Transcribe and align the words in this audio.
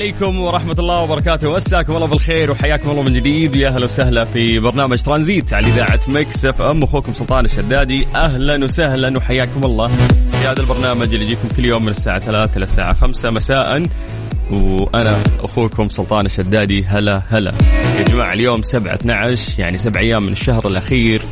عليكم 0.00 0.40
ورحمة 0.40 0.76
الله 0.78 1.02
وبركاته. 1.02 1.52
مساكم 1.52 1.96
الله 1.96 2.06
بالخير 2.06 2.50
وحياكم 2.50 2.90
الله 2.90 3.02
من 3.02 3.12
جديد. 3.12 3.56
ويا 3.56 3.68
أهلا 3.68 3.84
وسهلا 3.84 4.24
في 4.24 4.60
برنامج 4.60 5.02
ترانزيت 5.02 5.52
على 5.52 5.66
إذاعة 5.66 6.00
مكس 6.08 6.44
إف 6.44 6.62
أم. 6.62 6.82
أخوكم 6.82 7.12
سلطان 7.12 7.44
الشدادي. 7.44 8.06
أهلا 8.16 8.64
وسهلا 8.64 9.16
وحياكم 9.16 9.64
الله. 9.64 9.88
في 10.32 10.46
هذا 10.46 10.60
البرنامج 10.60 11.14
اللي 11.14 11.24
يجيكم 11.24 11.48
كل 11.56 11.64
يوم 11.64 11.82
من 11.82 11.88
الساعة 11.88 12.18
3 12.18 12.56
إلى 12.56 12.64
الساعة 12.64 12.94
5 12.94 13.30
مساء. 13.30 13.86
وأنا 14.50 15.18
أخوكم 15.42 15.88
سلطان 15.88 16.26
الشدادي. 16.26 16.84
هلا 16.84 17.22
هلا. 17.28 17.52
يا 17.98 18.04
جماعة 18.04 18.32
اليوم 18.32 18.62
7 18.62 18.94
12 18.94 19.60
يعني 19.60 19.78
سبع 19.78 20.00
أيام 20.00 20.22
من 20.22 20.32
الشهر 20.32 20.66
الأخير. 20.66 21.22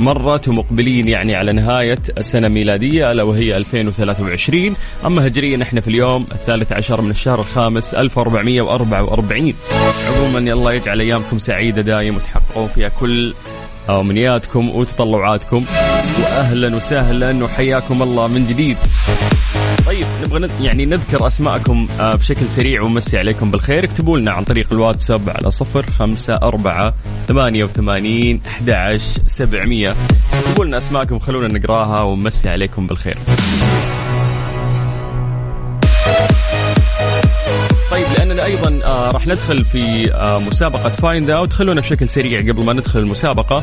مرت 0.00 0.48
ومقبلين 0.48 1.08
يعني 1.08 1.36
على 1.36 1.52
نهاية 1.52 1.98
السنة 2.18 2.48
ميلادية 2.48 3.10
ألا 3.10 3.22
وهي 3.22 3.56
2023 3.56 4.76
أما 5.06 5.26
هجريا 5.26 5.62
إحنا 5.62 5.80
في 5.80 5.88
اليوم 5.88 6.26
الثالث 6.32 6.72
عشر 6.72 7.00
من 7.00 7.10
الشهر 7.10 7.40
الخامس 7.40 7.94
1444 7.94 9.54
عموما 10.16 10.38
الله 10.38 10.72
يجعل 10.72 11.00
أيامكم 11.00 11.38
سعيدة 11.38 11.82
دايم 11.82 12.16
وتحققوا 12.16 12.66
فيها 12.66 12.88
كل 12.88 13.34
أمنياتكم 13.90 14.68
وتطلعاتكم. 14.68 15.64
وأهلا 16.22 16.76
وسهلا 16.76 17.44
وحياكم 17.44 18.02
الله 18.02 18.26
من 18.26 18.46
جديد. 18.46 18.76
طيب 19.98 20.06
نبغى 20.24 20.48
يعني 20.60 20.86
نذكر 20.86 21.26
أسماءكم 21.26 21.88
آه، 22.00 22.14
بشكل 22.14 22.48
سريع 22.48 22.82
ونمسي 22.82 23.18
عليكم 23.18 23.50
بالخير. 23.50 23.84
اكتبوا 23.84 24.18
لنا 24.18 24.32
عن 24.32 24.44
طريق 24.44 24.72
الواتساب 24.72 25.30
على 25.30 25.50
صفر 25.50 25.90
خمسة 25.92 26.34
أربعة 26.34 26.94
ثمانية 27.28 27.64
وثمانين 27.64 28.40
أحد 28.46 29.00
سبعمية. 29.26 29.94
اكتبوا 30.32 30.64
لنا 30.64 30.76
أسماءكم 30.76 31.18
خلونا 31.18 31.58
نقراها 31.58 32.02
ونمسي 32.02 32.48
عليكم 32.48 32.86
بالخير. 32.86 33.18
طيب 37.90 38.06
لأننا 38.18 38.44
أيضا 38.44 38.80
آه 38.84 39.10
راح 39.10 39.26
ندخل 39.26 39.64
في 39.64 40.14
آه 40.14 40.38
مسابقة 40.38 40.88
Find 40.88 41.30
Out 41.30 41.52
خلونا 41.52 41.80
بشكل 41.80 42.08
سريع 42.08 42.40
قبل 42.40 42.64
ما 42.64 42.72
ندخل 42.72 42.98
المسابقة. 42.98 43.62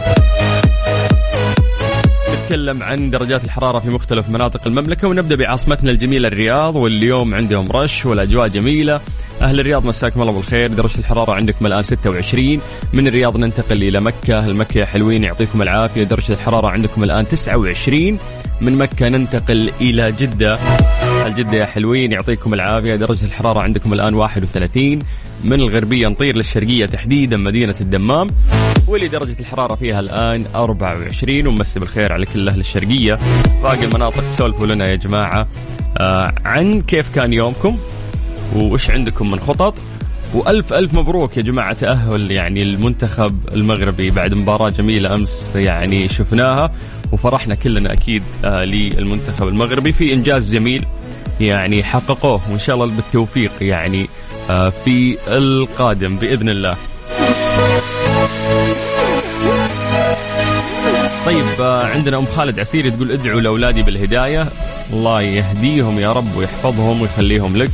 نتكلم 2.45 2.83
عن 2.83 3.09
درجات 3.09 3.44
الحرارة 3.44 3.79
في 3.79 3.89
مختلف 3.89 4.29
مناطق 4.29 4.67
المملكة 4.67 5.07
ونبدأ 5.07 5.35
بعاصمتنا 5.35 5.91
الجميلة 5.91 6.28
الرياض 6.28 6.75
واليوم 6.75 7.35
عندهم 7.35 7.72
رش 7.72 8.06
والأجواء 8.06 8.47
جميلة. 8.47 9.01
أهل 9.41 9.59
الرياض 9.59 9.85
مساكم 9.85 10.22
الله 10.22 10.33
بالخير. 10.33 10.73
درجة 10.73 11.00
الحرارة 11.00 11.34
عندكم 11.34 11.66
الآن 11.66 11.81
26 11.81 12.61
من 12.94 13.07
الرياض 13.07 13.38
ننتقل 13.38 13.84
إلى 13.84 14.00
مكة. 14.00 14.45
المكة 14.45 14.78
يا 14.78 14.85
حلوين 14.85 15.23
يعطيكم 15.23 15.61
العافية. 15.61 16.03
درجة 16.03 16.34
الحرارة 16.34 16.67
عندكم 16.67 17.03
الآن 17.03 17.28
29 17.28 18.19
من 18.61 18.78
مكة 18.78 19.09
ننتقل 19.09 19.72
إلى 19.81 20.11
جدة. 20.11 20.59
الجدة 21.28 21.57
يا 21.57 21.66
حلوين 21.66 22.11
يعطيكم 22.11 22.53
العافية. 22.53 22.95
درجة 22.95 23.25
الحرارة 23.25 23.61
عندكم 23.61 23.94
الآن 23.94 24.13
31 24.13 25.00
من 25.45 25.53
الغربية 25.53 26.07
نطير 26.07 26.35
للشرقية 26.38 26.85
تحديدا 26.85 27.38
مدينة 27.38 27.75
الدمام 27.81 28.28
واللي 28.88 29.07
درجة 29.07 29.35
الحرارة 29.39 29.75
فيها 29.75 30.00
الآن 30.00 30.45
24 30.56 31.47
ومسي 31.47 31.79
بالخير 31.79 32.13
على 32.13 32.25
كل 32.25 32.50
أهل 32.50 32.59
الشرقية. 32.59 33.17
باقي 33.63 33.85
المناطق 33.85 34.29
سولفوا 34.29 34.67
لنا 34.67 34.89
يا 34.89 34.95
جماعة 34.95 35.47
آه 35.97 36.34
عن 36.45 36.81
كيف 36.81 37.16
كان 37.16 37.34
يومكم 37.34 37.78
وش 38.55 38.89
عندكم 38.89 39.28
من 39.31 39.39
خطط؟ 39.39 39.73
وألف 40.34 40.73
ألف 40.73 40.94
مبروك 40.94 41.38
يا 41.38 41.41
جماعة 41.41 41.73
تاهل 41.73 42.31
يعني 42.31 42.61
المنتخب 42.61 43.39
المغربي 43.53 44.11
بعد 44.11 44.34
مباراة 44.34 44.69
جميلة 44.69 45.16
أمس 45.16 45.51
يعني 45.55 46.07
شفناها 46.07 46.72
وفرحنا 47.11 47.55
كلنا 47.55 47.94
أكيد 47.94 48.23
آه 48.45 48.63
للمنتخب 48.63 49.47
المغربي 49.47 49.91
في 49.91 50.13
إنجاز 50.13 50.55
جميل 50.55 50.85
يعني 51.39 51.84
حققوه 51.84 52.41
وإن 52.51 52.59
شاء 52.59 52.75
الله 52.75 52.95
بالتوفيق 52.95 53.51
يعني. 53.61 54.05
في 54.85 55.17
القادم 55.28 56.16
بإذن 56.16 56.50
الله. 56.50 56.75
طيب 61.25 61.45
آه، 61.61 61.85
عندنا 61.85 62.17
أم 62.17 62.25
خالد 62.25 62.59
عسيري 62.59 62.91
تقول 62.91 63.11
ادعوا 63.11 63.41
لأولادي 63.41 63.81
بالهداية. 63.81 64.47
الله 64.94 65.22
يهديهم 65.22 66.00
يا 66.00 66.11
رب 66.11 66.35
ويحفظهم 66.38 67.01
ويخليهم 67.01 67.57
لك 67.57 67.72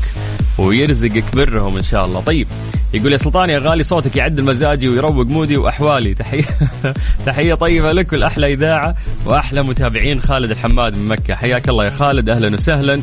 ويرزقك 0.58 1.24
برهم 1.36 1.78
إن 1.78 1.84
شاء 1.84 2.06
الله. 2.06 2.20
طيب 2.22 2.48
يقول 2.94 3.12
يا 3.12 3.18
سلطان 3.18 3.50
يا 3.50 3.60
غالي 3.60 3.84
صوتك 3.84 4.16
يعدل 4.16 4.44
مزاجي 4.44 4.90
ويروق 4.90 5.26
مودي 5.26 5.58
وأحوالي. 5.58 6.14
تحية 6.14 6.44
تحية 7.26 7.54
طيبة 7.54 7.92
لك 7.92 8.14
والأحلى 8.14 8.54
إذاعة 8.54 8.96
وأحلى 9.26 9.64
متابعين 9.64 10.22
خالد 10.22 10.52
الحماد 10.52 10.96
من 10.98 11.08
مكة. 11.08 11.36
حياك 11.36 11.70
الله 11.70 11.86
يا 11.86 11.90
خالد. 11.90 12.30
أهلا 12.30 12.54
وسهلا. 12.54 13.02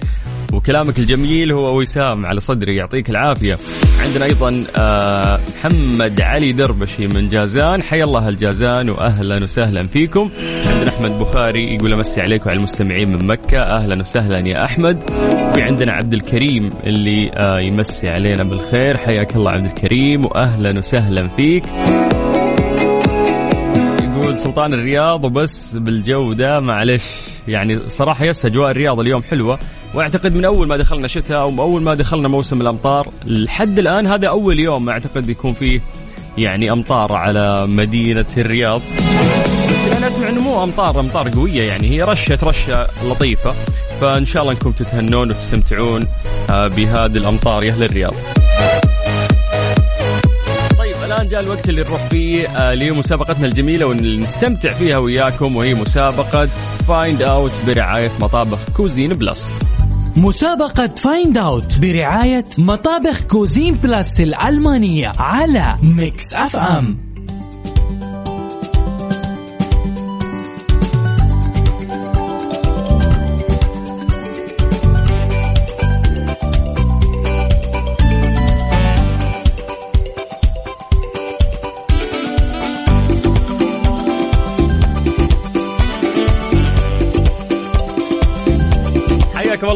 وكلامك 0.59 0.99
الجميل 0.99 1.53
هو 1.53 1.79
وسام 1.79 2.27
على 2.27 2.41
صدري 2.41 2.77
يعطيك 2.77 3.11
العافية. 3.11 3.59
عندنا 4.07 4.25
أيضا 4.25 4.65
آه، 4.79 5.41
محمد 5.57 6.21
علي 6.21 6.53
دربشي 6.53 7.07
من 7.07 7.29
جازان. 7.29 7.83
حيا 7.83 8.05
الله 8.05 8.29
الجازان 8.29 8.91
واهلا 8.91 9.43
وسهلا 9.43 9.87
فيكم. 9.87 10.31
عندنا 10.67 10.89
أحمد 10.89 11.19
بخاري 11.19 11.75
يقول 11.75 11.93
أمسي 11.93 12.21
عليك 12.21 12.47
وعلى 12.47 12.57
المستمعين 12.57 13.09
من 13.09 13.27
مكة. 13.27 13.59
أهلا 13.59 14.01
وسهلا 14.01 14.39
يا 14.49 14.65
أحمد. 14.65 15.10
في 15.55 15.63
عندنا 15.63 15.93
عبد 15.93 16.15
الكريم 16.15 16.71
اللي 16.87 17.31
آه، 17.37 17.61
يمسي 17.61 18.09
علينا 18.09 18.45
بالخير. 18.45 18.97
حياك 18.97 19.37
الله 19.37 19.51
عبد 19.51 19.66
الكريم 19.66 20.25
واهلا 20.25 20.78
وسهلا 20.78 21.28
فيك. 21.28 21.66
يقول 24.03 24.39
سلطان 24.39 24.75
الرياض 24.75 25.25
وبس 25.25 25.77
بالجو 25.77 26.33
ده 26.33 26.61
معلش. 26.61 27.04
يعني 27.48 27.78
صراحة 27.89 28.24
يس 28.24 28.45
أجواء 28.45 28.71
الرياض 28.71 29.00
اليوم 29.00 29.22
حلوة. 29.22 29.59
وأعتقد 29.95 30.34
من 30.34 30.45
أول 30.45 30.68
ما 30.68 30.77
دخلنا 30.77 31.09
شتاء 31.09 31.41
أو 31.41 31.62
أول 31.62 31.83
ما 31.83 31.95
دخلنا 31.95 32.28
موسم 32.28 32.60
الأمطار 32.60 33.09
لحد 33.24 33.78
الآن 33.78 34.06
هذا 34.06 34.28
أول 34.28 34.60
يوم 34.60 34.89
أعتقد 34.89 35.28
يكون 35.28 35.53
فيه 35.53 35.80
يعني 36.39 36.72
أمطار 36.72 37.12
على 37.12 37.66
مدينة 37.66 38.27
الرياض. 38.36 38.80
بس 39.71 39.97
أنا 39.97 40.06
أسمع 40.06 40.28
إنه 40.28 40.41
مو 40.41 40.65
أمطار 40.65 41.00
أمطار 41.00 41.28
قوية 41.28 41.62
يعني 41.62 41.91
هي 41.91 42.03
رشة 42.03 42.39
رشة 42.42 42.86
لطيفة. 43.10 43.54
فإن 44.01 44.24
شاء 44.24 44.42
الله 44.42 44.53
أنكم 44.53 44.72
تتهنون 44.72 45.30
وتستمتعون 45.30 46.06
آه، 46.51 46.68
بهذه 46.68 47.16
الأمطار 47.16 47.65
يا 47.65 47.72
أهل 47.72 47.83
الرياض. 47.83 48.15
الآن 51.18 51.30
جاء 51.30 51.41
الوقت 51.41 51.68
اللي 51.68 51.82
نروح 51.82 52.09
فيه 52.09 52.48
آه، 52.48 52.74
لمسابقتنا 52.74 53.47
الجميلة 53.47 53.86
ونستمتع 53.86 54.72
فيها 54.72 54.98
وياكم 54.98 55.56
وهي 55.56 55.74
مسابقة 55.74 56.47
Find 56.89 57.22
Out 57.22 57.53
برعاية 57.66 58.10
مطابخ 58.20 58.59
Cuisine 58.77 59.13
Plus 59.13 59.54
مسابقة 60.16 60.86
Find 60.86 61.39
Out 61.39 61.78
برعاية 61.78 62.44
مطابخ 62.59 63.20
Cuisine 63.21 63.75
Plus 63.75 64.21
الألمانية 64.20 65.12
على 65.18 65.76
Mix 65.83 66.34
FM 66.34 67.08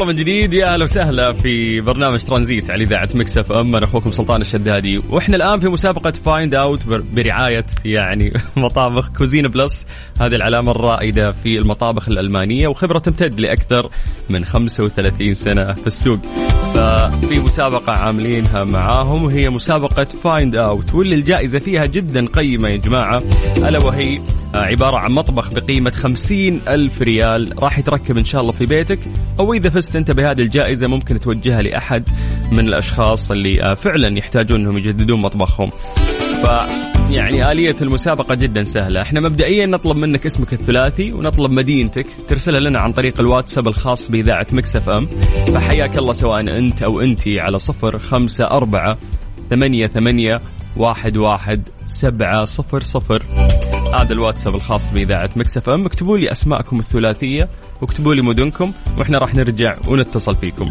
الله 0.02 0.12
من 0.12 0.20
جديد. 0.20 0.54
يا 0.54 0.74
أهلا 0.74 0.84
وسهلا 0.84 1.32
في 1.32 1.80
برنامج 1.80 2.24
ترانزيت 2.24 2.70
على 2.70 2.84
إذاعة 2.84 3.08
Mix 3.14 3.38
FM. 3.38 3.76
أنا 3.76 3.84
أخوكم 3.84 4.12
سلطان 4.12 4.40
الشدادي. 4.40 5.02
وإحنا 5.10 5.36
الآن 5.36 5.60
في 5.60 5.68
مسابقة 5.68 6.10
Find 6.10 6.54
Out 6.54 6.80
برعاية 6.86 7.66
يعني 7.84 8.32
مطابخ 8.56 9.08
Cuisine 9.08 9.48
Plus 9.48 9.86
هذه 10.20 10.34
العلامة 10.34 10.70
الرائدة 10.70 11.32
في 11.32 11.58
المطابخ 11.58 12.08
الألمانية 12.08 12.68
وخبرة 12.68 12.98
تمتد 12.98 13.40
لأكثر 13.40 13.90
من 14.30 14.44
35 14.44 15.34
سنة 15.34 15.72
في 15.72 15.86
السوق. 15.86 16.18
ففي 16.74 17.40
مسابقة 17.40 17.92
عاملينها 17.92 18.64
معاهم. 18.64 19.24
وهي 19.24 19.50
مسابقة 19.50 20.04
Find 20.04 20.56
Out 20.56 20.94
واللي 20.94 21.14
الجائزة 21.14 21.58
فيها 21.58 21.86
جدا 21.86 22.26
قيمة 22.26 22.68
يا 22.68 22.76
جماعة. 22.76 23.22
ألا 23.58 23.78
وهي 23.78 24.20
عبارة 24.54 24.96
عن 24.96 25.12
مطبخ 25.12 25.52
بقيمة 25.52 25.90
خمسين 25.90 26.60
ألف 26.68 27.02
ريال. 27.02 27.62
راح 27.62 27.78
يتركب 27.78 28.18
إن 28.18 28.24
شاء 28.24 28.40
الله 28.40 28.52
في 28.52 28.66
بيتك 28.66 28.98
أو 29.40 29.52
إذا 29.52 29.70
فزت 29.70 29.96
أنت 29.96 30.10
بهذه 30.10 30.40
الجائزة 30.40 30.86
ممكن 30.86 31.20
توجهها 31.20 31.62
لأحد 31.62 32.08
من 32.52 32.68
الأشخاص 32.68 33.30
اللي 33.30 33.62
آه، 33.62 33.74
فعلا 33.74 34.18
يحتاجون 34.18 34.60
أنهم 34.60 34.78
يجددون 34.78 35.20
مطبخهم. 35.20 35.70
ف 36.44 36.46
يعني 37.10 37.52
آلية 37.52 37.76
المسابقة 37.82 38.34
جدا 38.34 38.62
سهلة. 38.62 39.02
إحنا 39.02 39.20
مبدئيا 39.20 39.66
نطلب 39.66 39.96
منك 39.96 40.26
اسمك 40.26 40.52
الثلاثي 40.52 41.12
ونطلب 41.12 41.50
مدينتك. 41.50 42.06
ترسلها 42.28 42.60
لنا 42.60 42.80
عن 42.80 42.92
طريق 42.92 43.20
الواتساب 43.20 43.68
الخاص 43.68 44.10
بإذاعة 44.10 44.46
Mix 44.52 44.88
FM. 44.88 45.06
فحياك 45.54 45.98
الله 45.98 46.12
سواء 46.12 46.40
أنت 46.40 46.82
أو 46.82 47.00
أنتي 47.00 47.40
على 47.40 47.58
صفر 47.58 47.98
خمسة 47.98 48.44
أربعة 48.44 48.98
ثمانية 49.50 49.86
ثمانية 49.86 50.40
واحد 50.76 51.16
واحد 51.16 51.68
سبعة 51.86 52.44
صفر 52.44 52.82
صفر. 52.82 53.22
هذا 53.94 54.12
الواتساب 54.12 54.54
الخاص 54.54 54.92
بإذاعة 54.92 55.30
Mix 55.36 55.68
FM. 55.68 55.86
اكتبوا 55.86 56.18
لي 56.18 56.32
أسماءكم 56.32 56.78
الثلاثية. 56.78 57.48
واكتبوا 57.82 58.14
لي 58.14 58.22
مدنكم 58.22 58.72
وإحنا 58.98 59.18
راح 59.18 59.34
نرجع 59.34 59.76
ونتصل 59.88 60.36
فيكم. 60.36 60.70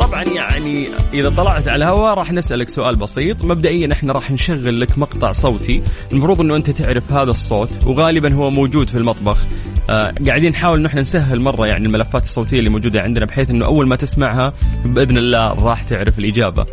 طبعا 0.00 0.24
يعني 0.24 0.88
إذا 1.14 1.30
طلعت 1.30 1.68
على 1.68 1.84
الهواء 1.84 2.14
راح 2.14 2.32
نسألك 2.32 2.68
سؤال 2.68 2.96
بسيط. 2.96 3.44
مبدئيا 3.44 3.92
إحنا 3.92 4.12
راح 4.12 4.30
نشغل 4.30 4.80
لك 4.80 4.98
مقطع 4.98 5.32
صوتي. 5.32 5.82
المفروض 6.12 6.40
إنه 6.40 6.56
أنت 6.56 6.70
تعرف 6.70 7.12
هذا 7.12 7.30
الصوت 7.30 7.70
وغالبا 7.86 8.34
هو 8.34 8.50
موجود 8.50 8.90
في 8.90 8.98
المطبخ. 8.98 9.38
آه 9.90 10.14
قاعدين 10.26 10.50
نحاول 10.50 10.86
إحنا 10.86 11.00
نسهل 11.00 11.40
مرة 11.40 11.66
يعني 11.66 11.86
الملفات 11.86 12.22
الصوتية 12.22 12.58
اللي 12.58 12.70
موجودة 12.70 13.00
عندنا 13.00 13.26
بحيث 13.26 13.50
إنه 13.50 13.64
أول 13.64 13.88
ما 13.88 13.96
تسمعها 13.96 14.52
بإذن 14.84 15.18
الله 15.18 15.64
راح 15.64 15.82
تعرف 15.82 16.18
الإجابة. 16.18 16.66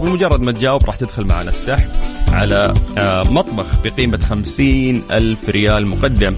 ومجرد 0.00 0.40
ما 0.40 0.52
تجاوب 0.52 0.84
راح 0.84 0.94
تدخل 0.94 1.24
معنا 1.24 1.48
السحب 1.48 1.88
على 2.28 2.74
آه 2.98 3.22
مطبخ 3.22 3.66
بقيمة 3.84 4.18
خمسين 4.18 5.02
ألف 5.10 5.48
ريال 5.48 5.86
مقدم 5.86 6.34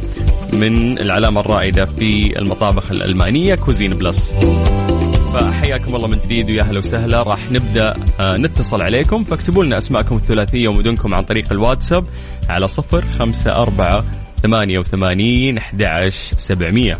من 0.53 0.99
العلامة 0.99 1.41
الرائدة 1.41 1.85
في 1.85 2.39
المطابخ 2.39 2.84
الألمانية 2.91 3.55
Cuisine 3.55 3.95
Plus. 3.95 4.35
فحياكم 5.35 5.97
الله 5.97 6.09
من 6.09 6.19
جديد 6.25 6.51
ويا 6.51 6.63
أهلا 6.63 6.79
وسهلا. 6.79 7.23
راح 7.23 7.53
نبدأ 7.53 7.95
آه 8.21 8.37
نتصل 8.37 8.83
عليكم. 8.83 9.25
فاكتبوا 9.25 9.65
لنا 9.65 9.79
أسماءكم 9.79 10.17
الثلاثية 10.17 10.69
ومدنكم 10.69 11.15
عن 11.15 11.23
طريق 11.23 11.53
الواتساب 11.53 12.05
على 12.49 12.67
صفر 12.67 13.05
خمسة 13.19 13.53
أربعة 13.53 14.05
ثمانية 14.43 14.79
وثمانين 14.79 15.59
أحد 15.59 16.11
سبعمية. 16.37 16.99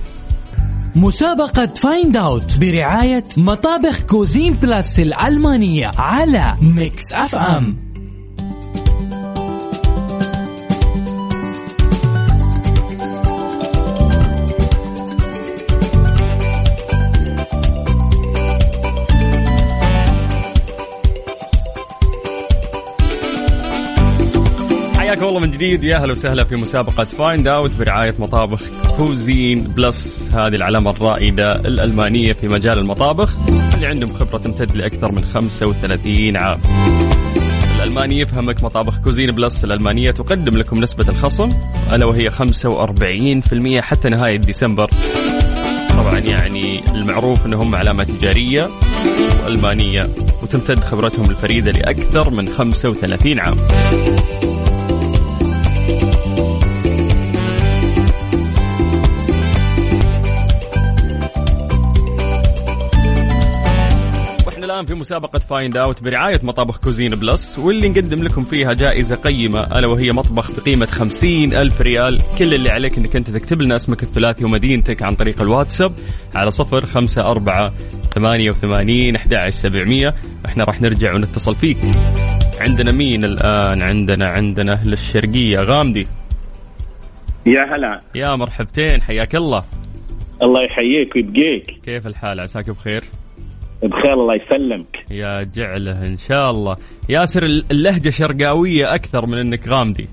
مسابقة 0.97 1.67
Find 1.67 2.17
Out 2.17 2.59
برعاية 2.59 3.25
مطابخ 3.37 4.01
Cuisine 4.01 4.53
Plus 4.53 5.01
الألمانية 5.01 5.91
على 5.99 6.55
Mix 6.63 7.13
FM 7.13 7.84
حياكم 25.15 25.29
الله 25.29 25.41
من 25.41 25.51
جديد 25.51 25.85
يا 25.85 25.97
أهلا 25.97 26.13
وسهلا 26.13 26.45
في 26.45 26.57
مسابقة 26.57 27.05
Find 27.05 27.49
Out 27.49 27.71
برعاية 27.79 28.15
مطابخ 28.19 28.63
Cuisine 28.97 29.63
Plus 29.63 30.29
هذه 30.33 30.55
العلامة 30.55 30.91
الرائدة 30.91 31.53
الألمانية 31.55 32.33
في 32.33 32.49
مجال 32.49 32.79
المطابخ 32.79 33.35
اللي 33.75 33.87
عندهم 33.87 34.13
خبرة 34.13 34.39
تمتد 34.39 34.77
لأكثر 34.77 35.13
من 35.13 35.25
35 35.25 36.37
عام. 36.37 36.61
الألماني 37.77 38.21
يفهمك 38.21 38.65
مطابخ 38.65 38.99
Cuisine 38.99 39.31
Plus 39.31 39.65
الألمانية 39.65 40.11
تقدم 40.11 40.59
لكم 40.59 40.81
نسبة 40.81 41.09
الخصم 41.09 41.49
ألا 41.93 42.07
وهي 42.07 42.31
45% 42.31 43.81
حتى 43.81 44.09
نهاية 44.09 44.37
ديسمبر. 44.37 44.91
طبعا 45.91 46.19
يعني 46.19 46.81
المعروف 46.89 47.47
إنهم 47.47 47.75
علامة 47.75 48.05
تجارية 48.05 48.69
وألمانية 49.45 50.09
وتمتد 50.43 50.79
خبرتهم 50.79 51.31
الفريدة 51.31 51.71
لأكثر 51.71 52.31
من 52.31 52.49
35 52.49 53.41
عام. 53.41 53.57
مسابقة 65.05 65.39
Find 65.39 65.77
Out 65.77 66.03
برعاية 66.03 66.41
مطابخ 66.43 66.81
Cuisine 66.81 67.15
Plus 67.15 67.59
واللي 67.59 67.89
نقدم 67.89 68.23
لكم 68.23 68.43
فيها 68.43 68.73
جائزة 68.73 69.15
قيمة 69.17 69.79
ألا 69.79 69.89
وهي 69.89 70.13
مطبخ 70.13 70.61
بقيمة 70.61 70.87
خمسين 70.87 71.55
ألف 71.55 71.81
ريال. 71.81 72.21
كل 72.39 72.55
اللي 72.55 72.71
عليك 72.71 72.99
إنك 72.99 73.17
أنت 73.17 73.31
تكتب 73.31 73.63
لنا 73.63 73.77
اسمك 73.77 74.03
الثلاثي 74.03 74.45
ومدينتك 74.45 75.03
عن 75.03 75.15
طريق 75.15 75.41
الواتساب 75.41 75.93
على 76.37 76.51
صفر 76.51 76.87
خمسة 76.87 77.31
أربعة 77.31 77.73
ثمانية 78.11 78.51
وثمانين 78.51 79.17
أحد 79.17 79.49
سبعمية. 79.49 80.11
إحنا 80.47 80.65
راح 80.65 80.81
نرجع 80.81 81.15
ونتصل 81.15 81.55
فيك. 81.55 81.79
عندنا 82.61 82.93
مين 82.93 83.25
الآن؟ 83.25 83.83
عندنا 83.83 84.29
عندنا 84.29 84.73
أهل 84.73 84.93
الشرقية. 84.93 85.59
غامدي. 85.59 86.07
يا 87.47 87.77
هلا. 87.77 88.01
يا 88.15 88.37
مرحبتين 88.37 89.03
حياك 89.03 89.37
الله. 89.37 89.65
الله 90.43 90.65
يحييك 90.65 91.17
ويبقيك. 91.17 91.81
كيف 91.85 92.07
الحال؟ 92.07 92.41
عساك 92.41 92.71
بخير؟ 92.71 93.05
بخير 93.89 94.13
الله 94.13 94.35
يسلمك. 94.35 95.05
يا 95.11 95.43
جعله 95.43 96.07
إن 96.07 96.17
شاء 96.17 96.51
الله. 96.51 96.77
ياسر 97.09 97.43
اللهجة 97.43 98.11
شرقاوية 98.11 98.95
أكثر 98.95 99.27
من 99.27 99.39
إنك 99.39 99.69
غامدي. 99.69 100.09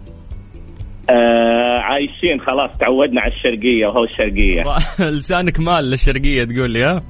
آه 1.09 1.79
عايشين 1.79 2.39
خلاص 2.39 2.77
تعودنا 2.79 3.21
على 3.21 3.33
الشرقية 3.33 3.87
وهو 3.87 4.03
الشرقية. 4.03 4.63
لسانك 5.17 5.59
مال 5.59 5.89
للشرقية 5.89 6.43
تقول 6.43 6.71
لي 6.71 6.83
ها؟ 6.83 7.01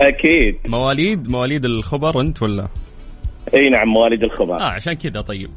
أكيد. 0.00 0.56
مواليد 0.68 1.28
مواليد 1.28 1.64
الخبر 1.64 2.20
أنت 2.20 2.42
ولا؟ 2.42 2.68
إي 3.54 3.68
نعم 3.70 3.88
مواليد 3.88 4.24
الخبر. 4.24 4.60
آه 4.60 4.68
عشان 4.68 4.92
كذا 4.92 5.20
طيب. 5.20 5.48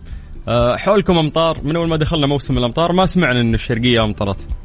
آه 0.48 0.76
حولكم 0.76 1.18
أمطار. 1.18 1.58
من 1.64 1.76
أول 1.76 1.88
ما 1.88 1.98
دخلنا 1.98 2.28
موسم 2.28 2.58
الأمطار 2.58 2.92
ما 2.94 3.06
سمعنا 3.06 3.42
إن 3.42 3.54
الشرقية 3.54 4.04
أمطرت. 4.04 4.57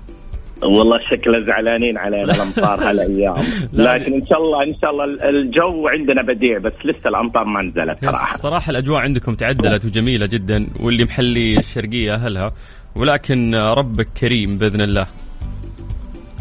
والله 0.63 0.99
شكله 1.11 1.41
زعلانين 1.41 1.99
علينا 1.99 2.33
الأمطار 2.35 2.91
هالأيام. 2.91 3.35
لكن 3.73 4.13
إن 4.13 4.27
شاء 4.27 4.39
الله 4.39 4.63
إن 4.63 4.75
شاء 4.81 4.91
الله 4.91 5.05
الجو 5.29 5.89
عندنا 5.89 6.23
بديع 6.23 6.59
بس 6.59 6.73
لسه 6.85 7.09
الأمطار 7.09 7.45
ما 7.45 7.63
نزلت 7.63 8.01
صراحة. 8.01 8.37
صراحة 8.37 8.71
الأجواء 8.71 9.01
عندكم 9.01 9.35
تعدلت 9.35 9.85
وجميلة 9.85 10.27
جدا 10.27 10.67
واللي 10.81 11.05
محلي 11.05 11.59
الشرقية 11.59 12.15
أهلها 12.15 12.51
ولكن 12.97 13.55
ربك 13.55 14.07
كريم 14.21 14.59
بإذن 14.59 14.81
الله. 14.81 15.07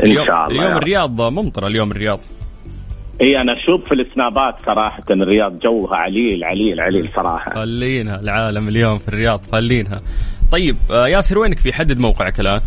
إن 0.03 0.13
شاء 0.13 0.47
الله 0.47 0.47
اليوم 0.47 0.77
الرياض 0.77 1.21
ممطرة 1.21 1.67
اليوم 1.67 1.91
الرياض. 1.91 2.19
إي 3.21 3.41
أنا 3.41 3.53
أشوف 3.59 3.87
في 3.89 3.93
السنابات 3.93 4.55
صراحة 4.65 5.03
الرياض 5.11 5.59
جوها 5.59 5.97
عليل 5.97 6.43
عليل 6.43 6.81
عليل 6.81 7.09
صراحة. 7.15 7.51
خلينها 7.51 8.19
العالم 8.19 8.67
اليوم 8.67 8.97
في 8.97 9.07
الرياض 9.07 9.41
خلينها 9.51 10.01
طيب 10.51 10.75
آه، 10.91 11.07
ياسر 11.07 11.39
وينك 11.39 11.59
في 11.59 11.73
حدد 11.73 11.99
موقعك 11.99 12.39
الآن؟ 12.39 12.61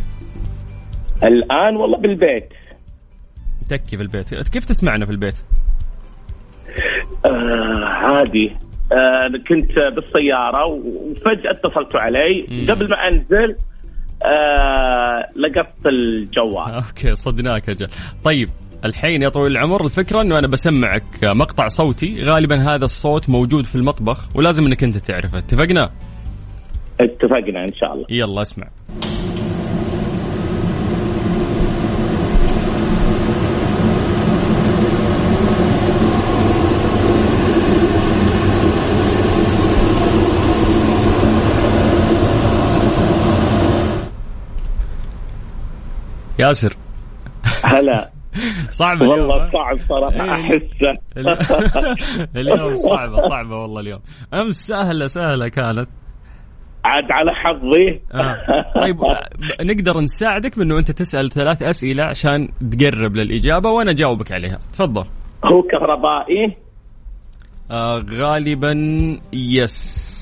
الآن 1.24 1.76
والله 1.76 1.98
بالبيت. 1.98 2.48
تكي 3.68 3.96
في 3.96 4.02
البيت 4.02 4.48
كيف 4.48 4.64
تسمعنا 4.64 5.06
في 5.06 5.12
البيت؟ 5.12 5.34
آه 7.24 7.84
عادي. 7.84 8.52
آه 8.92 9.28
كنت 9.48 9.72
بالسيارة 9.96 10.66
وفجأة 10.66 11.50
اتصلتوا 11.50 12.00
علي. 12.00 12.46
مم. 12.48 12.70
قبل 12.70 12.88
ما 12.90 13.08
أنزل 13.08 13.56
آه 14.26 15.28
لقطت 15.36 15.86
الجوال. 15.86 16.74
أوكي 16.88 17.14
صدناك 17.14 17.68
أجل 17.68 17.88
طيب 18.24 18.48
الحين 18.84 19.22
يا 19.22 19.28
طويل 19.28 19.52
العمر 19.52 19.84
الفكرة 19.84 20.20
إنه 20.20 20.38
أنا 20.38 20.46
بسمعك 20.48 21.02
مقطع 21.24 21.68
صوتي. 21.68 22.22
غالبا 22.22 22.74
هذا 22.74 22.84
الصوت 22.84 23.30
موجود 23.30 23.64
في 23.64 23.76
المطبخ 23.76 24.36
ولازم 24.36 24.66
إنك 24.66 24.84
أنت 24.84 24.96
تعرفه. 24.96 25.38
اتفقنا؟ 25.38 25.90
اتفقنا 27.00 27.64
إن 27.64 27.72
شاء 27.74 27.94
الله. 27.94 28.06
يلا 28.10 28.42
اسمع. 28.42 28.66
ياسر. 46.38 46.76
هلا. 47.64 48.10
صعب 48.70 49.02
اليوم 49.02 49.18
والله؟ 49.18 49.50
صعب 49.52 49.78
صراحة 49.88 50.24
إيه. 50.24 50.32
أحسه. 50.32 50.98
اليوم 52.40 52.76
صعبة 52.90 53.20
صعبة 53.20 53.56
والله 53.56 53.80
اليوم. 53.80 54.00
أمس 54.34 54.66
سهلة 54.66 55.06
سهلة 55.06 55.48
كانت. 55.48 55.88
عاد 56.84 57.10
على 57.10 57.32
حظي. 57.34 58.00
آه. 58.14 58.36
طيب 58.80 58.96
نقدر 59.62 60.00
نساعدك 60.00 60.58
بأنه 60.58 60.78
أنت 60.78 60.90
تسأل 60.90 61.30
ثلاث 61.30 61.62
أسئلة 61.62 62.04
عشان 62.04 62.48
تقرب 62.72 63.16
للإجابة 63.16 63.70
وأنا 63.70 63.90
أجاوبك 63.90 64.32
عليها. 64.32 64.58
تفضل. 64.72 65.04
هو 65.44 65.62
كهربائي؟ 65.62 66.56
آه 67.70 68.04
غالبا 68.10 68.72
يس 69.32 70.14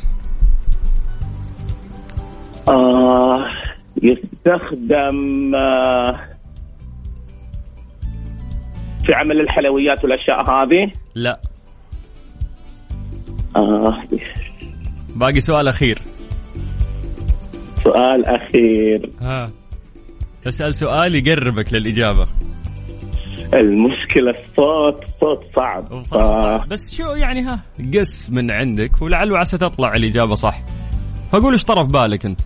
آه. 2.69 3.45
يستخدم 4.03 5.55
آه 5.55 6.21
في 9.07 9.15
عمل 9.15 9.41
الحلويات 9.41 10.05
والأشياء 10.05 10.51
هذه؟ 10.51 10.93
لا. 11.15 11.41
آه. 13.57 13.99
باقي 15.17 15.41
سؤال 15.41 15.69
أخير. 15.69 16.03
سؤال 17.85 18.27
أخير. 18.27 19.11
ها. 19.21 19.51
اسأل 20.49 20.75
سؤال 20.75 21.15
يقربك 21.15 21.73
للإجابة. 21.73 22.27
المشكلة 23.55 24.31
الصوت 24.31 25.05
صوت 25.21 25.45
صعب. 25.57 25.93
آه 25.93 26.03
صعب. 26.03 26.69
بس 26.69 26.95
شو 26.95 27.03
يعني 27.11 27.43
ها 27.43 27.63
قس 27.95 28.31
من 28.31 28.51
عندك 28.51 29.03
ولعل 29.03 29.33
وعسى 29.33 29.59
تطلع 29.59 29.93
الإجابة 29.95 30.35
صح. 30.35 30.63
فقول 31.33 31.53
إيش 31.53 31.65
طرف 31.65 31.87
بالك 31.87 32.27
أنت؟ 32.27 32.41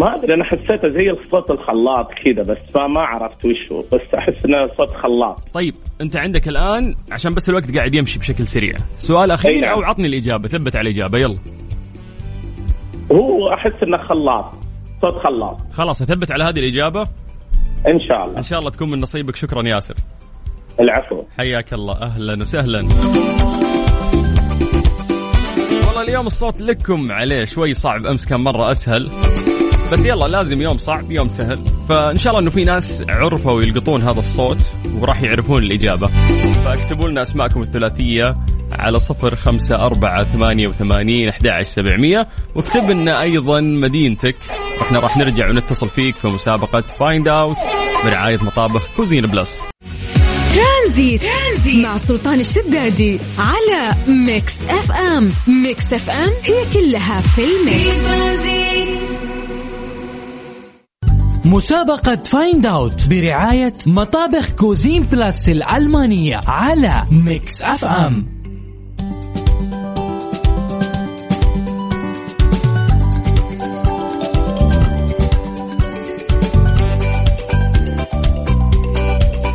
ما 0.00 0.16
أدري 0.16 0.34
أنا 0.34 0.44
حسيته 0.44 0.88
زي 0.88 1.10
الصوت 1.10 1.50
الخلاط 1.50 2.12
كذا 2.12 2.42
بس 2.42 2.58
فما 2.74 3.00
عرفت 3.00 3.44
وش 3.44 3.72
هو 3.72 3.84
بس 3.92 4.14
أحس 4.18 4.44
إنه 4.44 4.66
صوت 4.66 4.90
خلاط. 4.90 5.40
طيب 5.54 5.74
أنت 6.00 6.16
عندك 6.16 6.48
الآن 6.48 6.94
عشان 7.12 7.34
بس 7.34 7.48
الوقت 7.48 7.76
قاعد 7.76 7.94
يمشي 7.94 8.18
بشكل 8.18 8.46
سريع 8.46 8.74
سؤال 8.96 9.30
أخير 9.30 9.60
نعم. 9.60 9.70
أو 9.70 9.82
عطني 9.82 10.06
الإجابة 10.06 10.48
ثبت 10.48 10.76
على 10.76 10.90
الإجابة 10.90 11.18
يلا. 11.18 11.36
هو 13.12 13.52
أحس 13.54 13.82
إنه 13.82 13.96
خلاط 13.96 14.54
صوت 15.00 15.24
خلاط. 15.24 15.56
خلاص 15.72 16.02
أثبت 16.02 16.32
على 16.32 16.44
هذه 16.44 16.58
الإجابة. 16.58 17.00
إن 17.88 18.00
شاء 18.00 18.24
الله. 18.24 18.38
إن 18.38 18.42
شاء 18.42 18.58
الله 18.58 18.70
تكون 18.70 18.90
من 18.90 19.00
نصيبك. 19.00 19.36
شكرا 19.36 19.68
ياسر. 19.68 19.94
العفو. 20.80 21.22
حياك 21.38 21.72
الله. 21.72 22.02
أهلا 22.02 22.40
وسهلا. 22.40 22.78
والله 25.86 26.02
اليوم 26.02 26.26
الصوت 26.26 26.60
لكم 26.60 27.12
عليه 27.12 27.44
شوي 27.44 27.74
صعب 27.74 28.06
أمس 28.06 28.26
كان 28.26 28.40
مرة 28.40 28.70
أسهل. 28.70 29.10
بس 29.92 30.04
يلا 30.04 30.24
لازم 30.24 30.62
يوم 30.62 30.78
صعب 30.78 31.10
يوم 31.10 31.28
سهل. 31.28 31.58
فإن 31.88 32.18
شاء 32.18 32.30
الله 32.32 32.42
إنه 32.42 32.50
في 32.50 32.64
ناس 32.64 33.02
عرفوا 33.08 33.62
يلقطون 33.62 34.02
هذا 34.02 34.20
الصوت 34.20 34.58
وراح 35.00 35.22
يعرفون 35.22 35.62
الإجابة. 35.62 36.06
فاكتبوا 36.64 37.08
لنا 37.08 37.22
أسماءكم 37.22 37.62
الثلاثية 37.62 38.34
على 38.78 38.98
صفر 38.98 39.36
خمسة 39.36 39.74
أربعة 39.74 40.24
ثمانية 40.24 40.68
وثمانين 40.68 41.28
أحد 41.28 41.62
سبعمية. 41.62 42.26
واكتب 42.54 42.90
لنا 42.90 43.22
أيضا 43.22 43.60
مدينتك. 43.60 44.36
إحنا 44.82 44.98
راح 44.98 45.16
نرجع 45.16 45.50
ونتصل 45.50 45.88
فيك 45.88 46.14
في 46.14 46.28
مسابقة 46.28 46.80
فايند 46.80 47.28
أوت 47.28 47.56
برعاية 48.04 48.38
مطابخ 48.42 48.96
Cuisine 48.96 49.26
Plus. 49.26 49.60
ترانزيت. 50.54 51.22
ترانزيت 51.22 51.84
مع 51.84 51.96
سلطان 51.96 52.40
الشدادي 52.40 53.18
على 53.38 53.94
Mix 54.08 54.56
FM. 54.68 55.32
Mix 55.62 55.92
FM 55.92 56.30
هي 56.44 56.64
كلها 56.72 57.20
في 57.20 57.42
ال 57.44 57.75
Mix. 57.75 58.99
مسابقة 61.44 62.16
Find 62.16 62.66
Out 62.66 63.08
برعاية 63.08 63.72
مطابخ 63.86 64.50
Cuisine 64.50 65.02
Plus 65.02 65.48
الألمانية 65.48 66.40
على 66.46 67.02
Mix 67.10 67.62
FM 67.62 68.40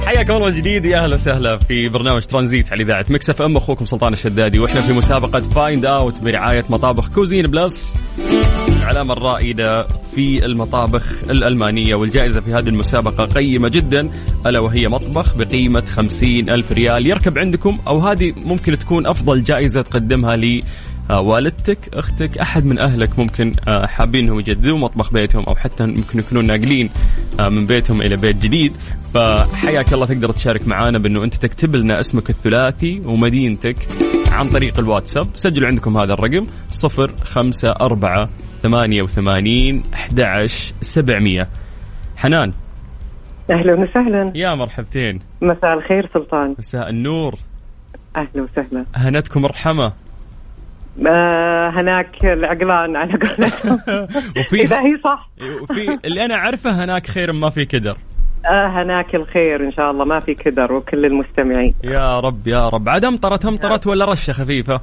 حياكم 0.06 0.34
الله 0.34 0.46
من 0.48 0.54
جديد 0.54 0.86
يا 0.86 1.04
أهلا 1.04 1.14
وسهلا 1.14 1.58
في 1.58 1.90
برنامج 1.90 2.26
ترانزيت 2.26 2.72
على 2.72 2.84
إذاعة 2.84 3.06
Mix 3.10 3.30
FM 3.30 3.58
أخوكم 3.58 3.86
سلطان 3.86 4.14
الشدادي 4.14 4.60
وإحنا 4.60 4.82
في 4.82 4.94
مسابقة 4.94 5.40
Find 5.40 5.86
Out 5.86 6.22
برعاية 6.24 6.64
مطابخ 6.70 7.10
Cuisine 7.10 7.46
Plus 7.46 7.96
العلامة 8.86 9.14
الرائدة 9.14 9.88
في 10.16 10.46
المطابخ 10.46 11.24
الألمانية 11.30 11.96
والجائزة 11.96 12.42
في 12.42 12.54
هذه 12.54 12.70
المسابقة 12.70 13.26
قيمة 13.26 13.70
جدا 13.70 14.10
ألا 14.46 14.60
وهي 14.60 14.88
مطبخ 14.88 15.38
بقيمة 15.38 15.82
خمسين 15.82 16.50
ألف 16.50 16.72
ريال. 16.72 17.08
يركب 17.08 17.38
عندكم 17.38 17.80
أو 17.88 18.00
هذه 18.00 18.34
ممكن 18.46 18.78
تكون 18.78 19.08
أفضل 19.08 19.44
جائزة 19.44 19.82
تقدمها 19.82 20.36
لي 20.36 20.64
آه، 21.10 21.22
والدتك 21.22 21.78
أختك 21.94 22.38
أحد 22.38 22.66
من 22.66 22.80
أهلك 22.80 23.20
ممكن 23.20 23.54
آه، 23.68 23.86
حابين 23.86 24.26
انهم 24.26 24.40
يجددوا 24.40 24.78
مطبخ 24.78 25.14
بيتهم 25.14 25.44
أو 25.44 25.56
حتى 25.56 25.84
ممكن 25.84 26.20
يكونون 26.20 26.46
ناقلين 26.46 26.90
آه، 27.40 27.50
من 27.50 27.66
بيتهم 27.66 28.02
إلى 28.02 28.16
بيت 28.16 28.38
جديد. 28.38 28.74
فحياك 29.14 29.94
الله 29.94 30.06
تقدر 30.06 30.32
تشارك 30.32 30.68
معنا 30.68 30.98
بأنه 30.98 31.24
أنت 31.24 31.36
تكتب 31.36 31.76
لنا 31.76 32.00
اسمك 32.00 32.30
الثلاثي 32.30 33.02
ومدينتك 33.06 33.88
عن 34.32 34.50
طريق 34.50 34.80
الواتساب. 34.80 35.28
سجلوا 35.36 35.68
عندكم 35.68 35.98
هذا 35.98 36.14
الرقم 36.14 36.48
صفر 36.70 37.12
خمسة 38.66 38.78
أربعة 38.78 38.86
ثمانية 38.86 39.02
وثمانين 39.02 39.84
أحد 39.94 40.22
سبعمية. 40.82 41.48
حنان. 42.18 42.52
أهلا 43.52 43.74
وسهلا. 43.74 44.32
يا 44.36 44.56
مرحبتين. 44.56 45.20
مساء 45.42 45.74
الخير 45.74 46.10
سلطان. 46.14 46.56
مساء 46.60 46.90
النور. 46.90 47.36
أهلا 48.18 48.42
وسهلا. 48.44 48.86
هنتكم 48.96 49.42
مرحمة. 49.42 49.94
آه 51.08 51.70
هناك 51.70 52.26
العقلان 52.26 52.96
على 52.96 53.14
قولتهم. 53.14 53.80
وفي 54.40 54.62
إذا 54.62 54.78
هي 54.78 54.98
صح. 55.04 55.30
وفي 55.62 56.00
اللي 56.06 56.26
أنا 56.26 56.36
أعرفه 56.36 56.84
هناك 56.84 57.08
خير 57.08 57.34
ما 57.34 57.50
في 57.50 57.66
كدر. 57.66 57.98
آه 58.46 58.84
هناك 58.84 59.16
الخير 59.16 59.66
إن 59.66 59.72
شاء 59.72 59.92
الله 59.92 60.06
ما 60.06 60.20
في 60.20 60.34
كدر 60.34 60.74
وكل 60.74 61.06
المستمعين. 61.06 61.74
يا 61.84 62.20
رب 62.20 62.48
يا 62.48 62.70
رب. 62.70 62.90
عاد 62.90 63.06
امطرت 63.06 63.46
امطرت 63.46 63.88
ولا 63.88 64.06
رشة 64.06 64.34
خفيفة؟ 64.34 64.82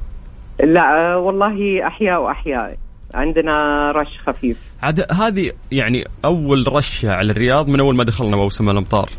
لا 0.63 0.81
آه 0.81 1.17
والله 1.17 1.87
أحياء 1.87 2.21
وأحياء. 2.21 2.77
عندنا 3.13 3.91
رش 3.91 4.19
خفيف. 4.27 4.57
عاد 4.83 5.05
هذه 5.11 5.51
يعني 5.71 6.03
أول 6.25 6.73
رشة 6.73 7.11
على 7.11 7.31
الرياض 7.31 7.69
من 7.69 7.79
أول 7.79 7.95
ما 7.95 8.03
دخلنا 8.03 8.37
موسم 8.37 8.69
الأمطار. 8.69 9.09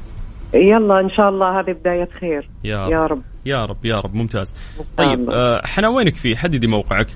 يلا 0.54 1.00
إن 1.00 1.10
شاء 1.10 1.28
الله 1.28 1.60
هذه 1.60 1.72
بداية 1.72 2.08
خير. 2.20 2.48
يا 2.64 2.84
رب. 2.86 2.92
يا 2.92 3.06
رب. 3.06 3.22
يا 3.46 3.64
رب 3.64 3.84
يا 3.84 4.00
رب. 4.00 4.14
ممتاز. 4.14 4.54
طيب. 4.96 5.30
آه، 5.30 5.66
حنا 5.66 5.88
وينك 5.88 6.14
فيه؟ 6.14 6.36
حددي 6.36 6.66
موقعك. 6.66 7.06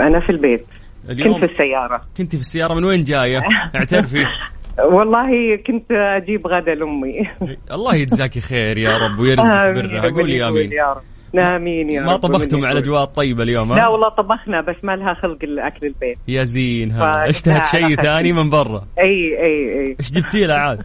أنا 0.00 0.20
في 0.20 0.30
البيت. 0.30 0.66
اليوم 1.08 1.34
كنت 1.34 1.44
في 1.44 1.52
السيارة. 1.52 2.02
كنت 2.16 2.34
في 2.36 2.40
السيارة 2.40 2.74
من 2.74 2.84
وين 2.84 3.04
جاية؟ 3.04 3.40
اعترفي 3.76 4.24
والله 4.92 5.56
كنت 5.66 5.92
أجيب 5.92 6.46
غدا 6.46 6.74
لأمي. 6.74 7.30
الله 7.70 7.94
يجزاكي 7.94 8.40
خير 8.40 8.78
يا 8.78 8.98
رب 8.98 9.18
ويرزقك 9.18 9.74
برها 9.74 10.10
قولي 10.10 10.48
آمين. 10.48 10.72
يا 10.72 10.92
رب. 10.92 11.02
آمين 11.38 11.90
يا 11.90 12.00
ما 12.02 12.12
رب. 12.12 12.18
طبختم 12.18 12.56
على. 12.66 12.72
الاجواء 12.78 13.02
الطيبه 13.02 13.42
اليوم؟ 13.42 13.74
لا 13.74 13.88
والله 13.88 14.08
طبخنا 14.08 14.60
بس 14.60 14.76
ما 14.82 14.96
لها 14.96 15.14
خلق 15.14 15.38
الأكل 15.42 15.86
البيت. 15.86 16.18
يا 16.28 16.44
زين 16.44 16.90
ها. 16.90 17.28
اشتهت 17.30 17.66
شيء. 17.66 17.94
ثاني 17.96 18.32
من 18.32 18.50
برا. 18.50 18.84
أي 18.98 19.04
أي 19.04 19.80
أي. 19.80 19.96
إيش 20.00 20.10
جبتي 20.12 20.44
له 20.44 20.54
عاد؟ 20.54 20.82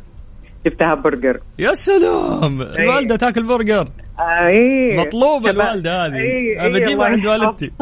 جبتها 0.66 0.96
برجر. 0.96 1.38
يا 1.60 1.74
سلام! 1.74 2.62
الوالده 2.62 3.16
تاكل 3.16 3.44
برجر. 3.48 3.88
أي. 4.20 4.98
مطلوبة 4.98 5.52
شباب. 5.52 5.56
الوالدة 5.62 5.92
هذه. 6.06 6.16
إي، 6.16 6.70
بجيبها 6.70 7.06
عند. 7.06 7.26
والدتي. 7.26 7.72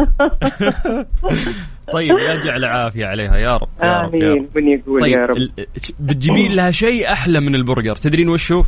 طيب 1.93 2.11
يجعل 2.19 2.65
عافية 2.65 3.05
عليها. 3.05 3.38
يا 3.38 3.57
رب 3.57 3.67
يا 3.83 4.01
رب 4.01 4.15
يا 4.15 4.27
آمين. 4.31 4.43
رب. 4.43 4.47
من 4.57 4.67
يقول 4.67 5.01
طيب 5.01 5.11
يا 5.11 5.25
رب. 5.25 5.38
ال- 5.38 5.51
بتجيبين 5.99 6.51
لها 6.51 6.71
شيء 6.71 7.11
أحلى 7.11 7.39
من 7.39 7.55
البرجر؟ 7.55 7.95
تدرين 7.95 8.29
وش 8.29 8.51
هو؟ 8.51 8.63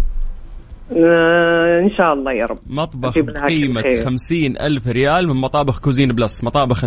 آه 0.98 1.80
إن 1.84 1.90
شاء 1.98 2.14
الله 2.14 2.32
يا 2.32 2.46
رب. 2.46 2.60
مطبخ 2.68 3.20
بقيمة. 3.20 3.84
خمسين 4.06 4.58
ألف 4.62 4.88
ريال 4.88 5.28
من 5.28 5.36
مطابخ 5.36 5.80
Cuisine 5.80 6.12
Plus 6.12 6.44
مطابخ 6.44 6.84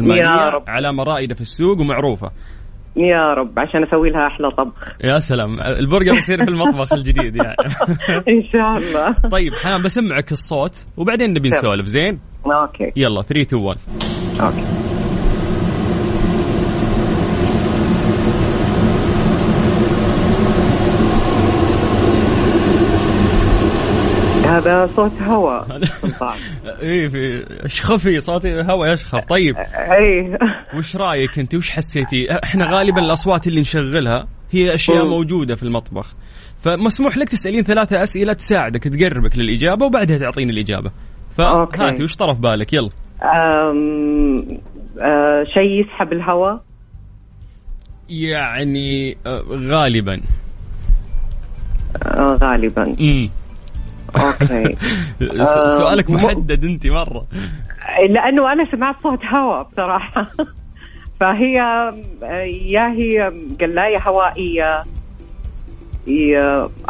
رب. 0.55 0.63
علامة 0.69 1.03
رائدة 1.03 1.35
في 1.35 1.41
السوق 1.41 1.81
ومعروفة. 1.81 2.31
يا 2.97 3.35
رب 3.35 3.59
عشان 3.59 3.83
أسوي 3.83 4.11
لها 4.11 4.27
أحلى 4.27 4.51
طبخ. 4.51 4.75
يا 5.05 5.19
سلام. 5.19 5.61
البرجر 5.61 6.15
يصير 6.15 6.45
في 6.45 6.51
المطبخ 6.51 6.93
الجديد 6.99 7.37
يعني. 7.37 7.57
إن 8.35 8.43
شاء 8.53 8.73
الله. 8.79 9.29
طيب 9.31 9.55
حنان 9.55 9.83
بسمعك 9.83 10.33
الصوت 10.33 10.87
وبعدين 10.97 11.31
نبي. 11.31 11.49
نسولف 11.49 11.87
زين؟ 11.87 12.21
OK. 12.47 12.93
يلا 12.97 13.23
3 13.23 13.41
2 13.43 13.63
1 13.63 13.79
أوكي. 14.41 14.94
هذا 24.57 24.87
صوت 24.87 25.23
هواء 25.23 25.81
إيه 26.83 27.09
في 27.09 27.47
شخفي 27.67 28.21
صوتي 28.21 28.63
هوا 28.63 28.87
يشخف. 28.87 29.25
طيب. 29.25 29.57
اي 29.99 30.39
وش 30.77 30.97
رأيك 30.97 31.39
أنت؟ 31.39 31.55
وش 31.55 31.71
حسيتي؟ 31.71 32.27
إحنا 32.45 32.71
غالبا 32.71 33.01
الأصوات 33.01 33.47
اللي 33.47 33.61
نشغلها 33.61 34.27
هي 34.51 34.75
أشياء. 34.75 35.07
موجودة 35.07 35.55
في 35.55 35.63
المطبخ. 35.63 36.15
فمسموح 36.59 37.17
لك 37.17 37.29
تسألين 37.29 37.63
ثلاثة 37.63 38.03
أسئلة 38.03 38.33
تساعدك 38.33 38.83
تقربك 38.83 39.37
للإجابة 39.37 39.87
وبعدها 39.87 40.19
تعطيني 40.19 40.53
الإجابة. 40.53 40.91
فهاتي 41.37 42.03
وش 42.03 42.17
طرف 42.17 42.39
بالك؟ 42.39 42.73
يلا. 42.73 42.89
أم... 43.23 44.37
آه 45.01 45.45
شيء 45.55 45.81
يسحب 45.81 46.13
الهواء 46.13 46.63
يعني 48.09 49.17
آه، 49.27 49.45
غالبا. 49.51 50.21
آه 52.07 52.39
غالبا. 52.43 52.83
امم 53.01 53.29
أوكي. 54.17 54.77
س- 55.45 55.77
سؤالك 55.79 56.11
محدد 56.11 56.65
أنت 56.65 56.87
مرة. 56.87 57.27
لأنه 58.11 58.53
أنا 58.53 58.71
سمعت 58.73 58.95
صوت 59.03 59.25
هواء 59.25 59.69
بصراحة. 59.73 60.31
فهي 61.21 61.61
آه، 62.23 62.43
يا 62.67 62.89
هي 62.93 63.33
قلاية 63.61 63.99
هوائية 64.09 64.83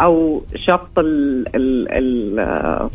أو 0.01 0.43
شفط 0.57 0.99
ال 0.99 1.45
ال 1.57 1.93
ال 1.93 2.39
آه، 2.41 2.91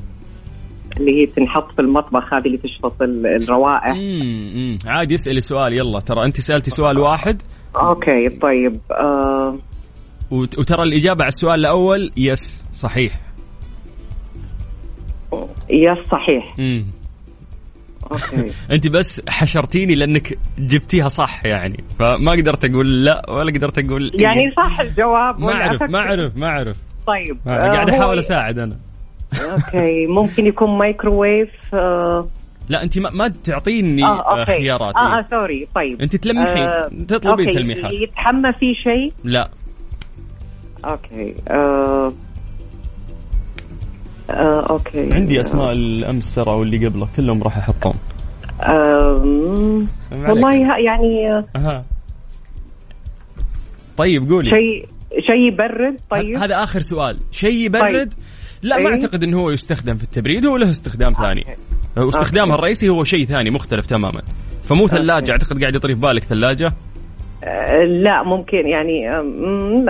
اللي 0.98 1.22
هي 1.22 1.26
تنحط 1.26 1.72
في 1.72 1.80
المطبخ 1.82 2.34
هذه 2.34 2.46
اللي 2.46 2.58
تشفط 2.58 3.02
ال- 3.02 3.28
الروائح. 3.44 3.86
امم. 3.96 4.78
عادي 4.86 5.16
اسألي 5.16 5.42
سؤال 5.42 5.74
يلا. 5.74 6.00
ترى 6.00 6.26
أنت 6.26 6.40
سألتي 6.42 6.72
سؤال 6.72 6.98
واحد. 7.00 7.42
okay 7.76 8.30
طيب 8.30 8.80
آه. 8.92 9.56
وت- 10.32 10.60
وترى 10.60 10.84
الإجابة 10.84 11.24
على 11.24 11.28
السؤال 11.30 11.60
الأول 11.60 12.12
yes 12.18 12.66
صحيح. 12.74 13.20
yes 15.70 15.98
صحيح. 16.12 16.56
أوكي. 18.12 18.52
أنت 18.72 18.88
بس 18.88 19.22
حشرتيني 19.30 19.96
لأنك 19.96 20.38
جبتيها 20.60 21.08
صح 21.08 21.46
يعني. 21.46 21.84
فما 22.00 22.32
قدرت 22.32 22.66
أقول 22.66 23.06
لا 23.06 23.30
ولا 23.30 23.52
قدرت 23.54 23.80
أقول 23.86 24.12
إيه. 24.14 24.22
يعني 24.22 24.52
صح 24.58 24.80
الجواب 24.80 25.40
ما 25.40 25.54
أعرف؟ 25.54 25.84
ما 25.84 26.00
أعرف 26.00 26.38
ما 26.38 26.48
أعرف. 26.48 26.78
طيب 27.08 27.38
آه، 27.48 27.50
آه، 27.50 27.72
قاعد 27.72 27.90
هو- 27.90 27.96
أحاول 27.96 28.20
أساعد 28.20 28.60
أنا. 28.60 28.78
أوكي. 29.42 30.06
ممكن 30.22 30.46
يكون 30.48 30.78
مايكروويف 30.78 31.50
آه. 31.74 32.28
لا 32.70 32.84
أنت 32.84 33.00
ما, 33.00 33.10
ما 33.10 33.28
تعطيني 33.28 34.04
آه 34.06 34.40
okay. 34.40 34.46
خيارات 34.58 34.96
آه. 34.96 35.20
آه 35.20 35.26
sorry. 35.32 35.68
طيب. 35.76 36.02
أنت 36.02 36.16
تلمحين 36.16 36.64
آه، 36.64 36.88
تطلبين 37.08 37.48
okay. 37.48 37.60
تلميحات. 37.60 37.92
يتحمى 37.94 38.54
فيه 38.54 38.74
شيء؟ 38.74 39.14
لا. 39.24 39.50
okay. 40.86 41.36
آه. 41.48 42.14
آه 44.30 44.66
أوكي. 44.70 45.14
عندي 45.14 45.40
أسماء 45.40 45.72
الأمس 45.72 46.36
ترى 46.36 46.52
واللي 46.52 46.88
قبله 46.88 47.08
كلهم 47.18 47.44
راح 47.44 47.58
احطهم 47.58 47.94
آه 48.62 49.14
ما 50.12 50.30
والله 50.30 50.54
يعني 50.86 51.32
آه، 51.32 51.46
أها. 51.56 51.84
طيب 53.98 54.30
قولي. 54.32 54.50
شيء 54.50 54.86
شيء 55.26 55.48
يبرد 55.54 55.98
طيب. 56.10 56.38
هذا 56.38 56.64
آخر 56.64 56.82
سؤال. 56.82 57.18
شيء 57.32 57.66
يبرد؟ 57.66 58.14
لا 58.62 58.78
ما 58.78 58.88
إيه. 58.90 58.94
أعتقد 58.94 59.24
إنه 59.24 59.40
هو 59.40 59.52
يستخدم 59.52 59.96
في 59.96 60.04
التبريد 60.04 60.46
هو 60.46 60.58
له 60.58 60.70
استخدام 60.70 61.14
ثاني. 61.14 61.46
واستخدامها 61.98 62.56
الرئيسي 62.56 62.90
هو 62.90 63.04
شيء 63.04 63.26
ثاني 63.26 63.50
مختلف 63.50 63.86
تماما. 63.86 64.22
فمو 64.70 64.88
ثلاجة 64.88 65.32
أعتقد 65.32 65.60
قاعد 65.62 65.76
يطري 65.76 65.96
في 65.96 66.02
بالك 66.02 66.24
ثلاجة؟ 66.24 66.72
آه 67.44 67.84
لا 67.84 68.24
ممكن 68.24 68.68
يعني 68.68 69.10
آه 69.18 69.22
مم، 69.22 69.86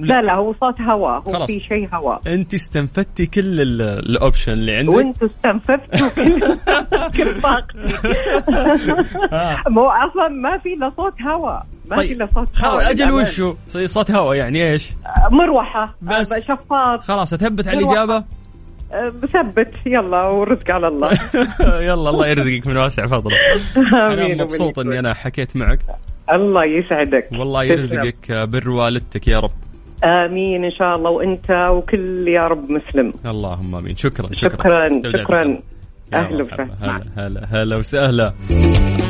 لا 0.00 0.14
لا. 0.14 0.22
لا 0.26 0.34
هو 0.34 0.52
صوت 0.60 0.80
هواء 0.80 1.20
هو. 1.28 1.46
في 1.46 1.60
شيء 1.60 1.88
هواء. 1.94 2.20
انت 2.26 2.54
استنفدتي 2.54 3.26
كل 3.26 3.60
ال- 3.60 3.82
الاوبشن 3.82 4.52
اللي 4.52 4.76
عندك. 4.76 4.94
وانتوا 4.94 5.28
استنفذتوا 5.28 6.08
كل 6.16 6.40
كل 7.16 7.40
طاقتي 7.42 7.78
آه. 9.32 9.56
مو 9.68 9.88
أصلا 9.90 10.28
ما 10.28 10.58
في 10.58 10.74
إلا 10.74 10.92
صوت 10.96 11.22
هواء. 11.22 11.66
ما 11.90 11.96
في 11.96 12.12
إلا 12.12 12.28
صوت 12.34 12.64
هواء 12.64 12.90
أجل 12.90 13.04
للأمانة. 13.04 13.28
وشو؟ 13.28 13.54
صوت 13.86 14.10
هواء 14.10 14.36
يعني 14.36 14.70
إيش؟ 14.72 14.88
مروحة. 15.30 15.94
بس. 16.02 16.32
آه، 16.32 16.40
شفاط. 16.40 17.00
خلاص 17.00 17.32
اثبت 17.32 17.68
على. 17.68 17.78
الإجابة؟ 17.78 18.24
آه، 18.92 19.08
بثبت 19.22 19.72
يلا 19.86 20.26
والرزق 20.26 20.70
على 20.70 20.88
الله. 20.88 21.10
يلا 21.90 22.10
الله 22.10 22.26
يرزقك 22.28 22.66
من 22.66 22.76
واسع 22.76 23.06
فضله. 23.06 23.36
أنا 23.92 24.44
مبسوط. 24.44 24.78
إني 24.78 24.98
أنا 24.98 25.14
حكيت 25.14 25.56
معك. 25.56 25.78
الله 26.32 26.64
يسعدك. 26.64 27.28
والله. 27.32 27.64
يرزقك 27.64 28.32
بر 28.32 28.70
والدتك 28.70 29.28
يا 29.28 29.38
رب. 29.40 29.50
آمين 30.04 30.64
إن 30.64 30.70
شاء 30.70 30.96
الله 30.96 31.10
وأنت 31.10 31.50
وكل 31.50 32.28
يا 32.28 32.46
رب 32.46 32.70
مسلم. 32.70 33.12
اللهم 33.26 33.74
آمين. 33.74 33.96
شكرا 33.96 34.32
شكرا. 34.32 34.88
شكرا. 34.88 35.22
شكرا. 35.22 35.58
أهلا. 36.14 36.44
وسهلا. 36.44 36.68
هلا 36.80 37.02
هلا 37.16 37.46
هلا 37.50 37.76
وسهلا. 37.76 38.34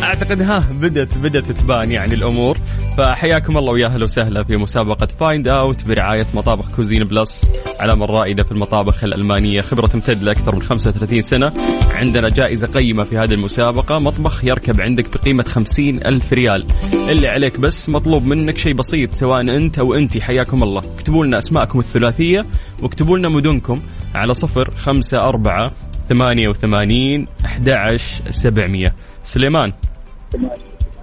أعتقد 0.02 0.42
ها 0.42 0.64
بدت 0.80 1.18
بدت 1.18 1.52
تبان 1.52 1.90
يعني 1.90 2.14
الأمور. 2.14 2.58
فحياكم 2.98 3.58
الله 3.58 3.72
ويا 3.72 3.86
أهلا 3.86 4.04
وسهلا 4.04 4.42
في 4.44 4.56
مسابقة 4.56 5.06
Find 5.06 5.48
Out 5.48 5.84
برعاية 5.84 6.26
مطابخ 6.34 6.76
Cuisine 6.76 7.04
Plus 7.04 7.52
علامة 7.80 8.06
رائده 8.06 8.42
في 8.42 8.52
المطابخ 8.52 9.04
الألمانية 9.04 9.60
خبرة 9.60 9.86
تمتد 9.86 10.22
لأكثر 10.22 10.54
من 10.54 10.62
35 10.62 11.22
سنة. 11.22 11.52
عندنا 11.94 12.28
جائزة 12.28 12.66
قيمة 12.66 13.02
في 13.02 13.18
هذه 13.18 13.34
المسابقة. 13.34 13.98
مطبخ 13.98 14.44
يركب 14.44 14.80
عندك 14.80 15.06
بقيمة 15.18 15.42
50 15.42 15.96
ألف 16.06 16.32
ريال. 16.32 16.64
اللي 17.08 17.28
عليك 17.28 17.60
بس 17.60 17.88
مطلوب 17.88 18.24
منك 18.26 18.58
شيء 18.58 18.74
بسيط 18.74 19.12
سواء 19.12 19.40
أنت 19.40 19.78
أو 19.78 19.94
انت. 19.94 20.18
حياكم 20.18 20.62
الله. 20.62 20.82
اكتبوا 20.94 21.26
لنا 21.26 21.38
أسماءكم 21.38 21.78
الثلاثية 21.78 22.44
واكتبوا 22.82 23.18
لنا 23.18 23.28
مدنكم 23.28 23.80
على 24.14 24.34
صفر 24.34 24.70
خمسة 24.70 25.28
أربعة 25.28 25.70
ثمانية 26.10 26.48
وثمانين 26.48 27.26
أحد 27.44 27.70
عشر 27.70 28.30
سبعمية. 28.30 28.94
سليمان. 29.22 29.72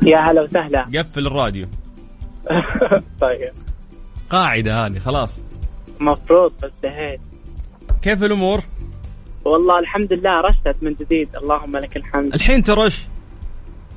يا 0.02 0.18
هلا 0.18 0.42
وسهلا. 0.42 0.82
قفل 1.00 1.28
الراديو. 1.28 1.68
طيب. 3.22 3.52
قاعدة 4.30 4.86
هذه 4.86 5.00
خلاص. 5.00 5.40
مفروض 6.00 6.54
بس 6.64 6.72
دهيت. 6.84 7.20
كيف 8.02 8.24
الأمور؟ 8.24 8.62
والله 9.46 9.80
الحمد 9.80 10.14
لله 10.14 10.42
رشت 10.42 10.84
من 10.84 10.94
جديد. 10.94 11.30
اللهم 11.36 11.78
لك 11.78 11.98
الحمد. 11.98 12.34
الحين 12.34 12.64
ترش. 12.64 13.06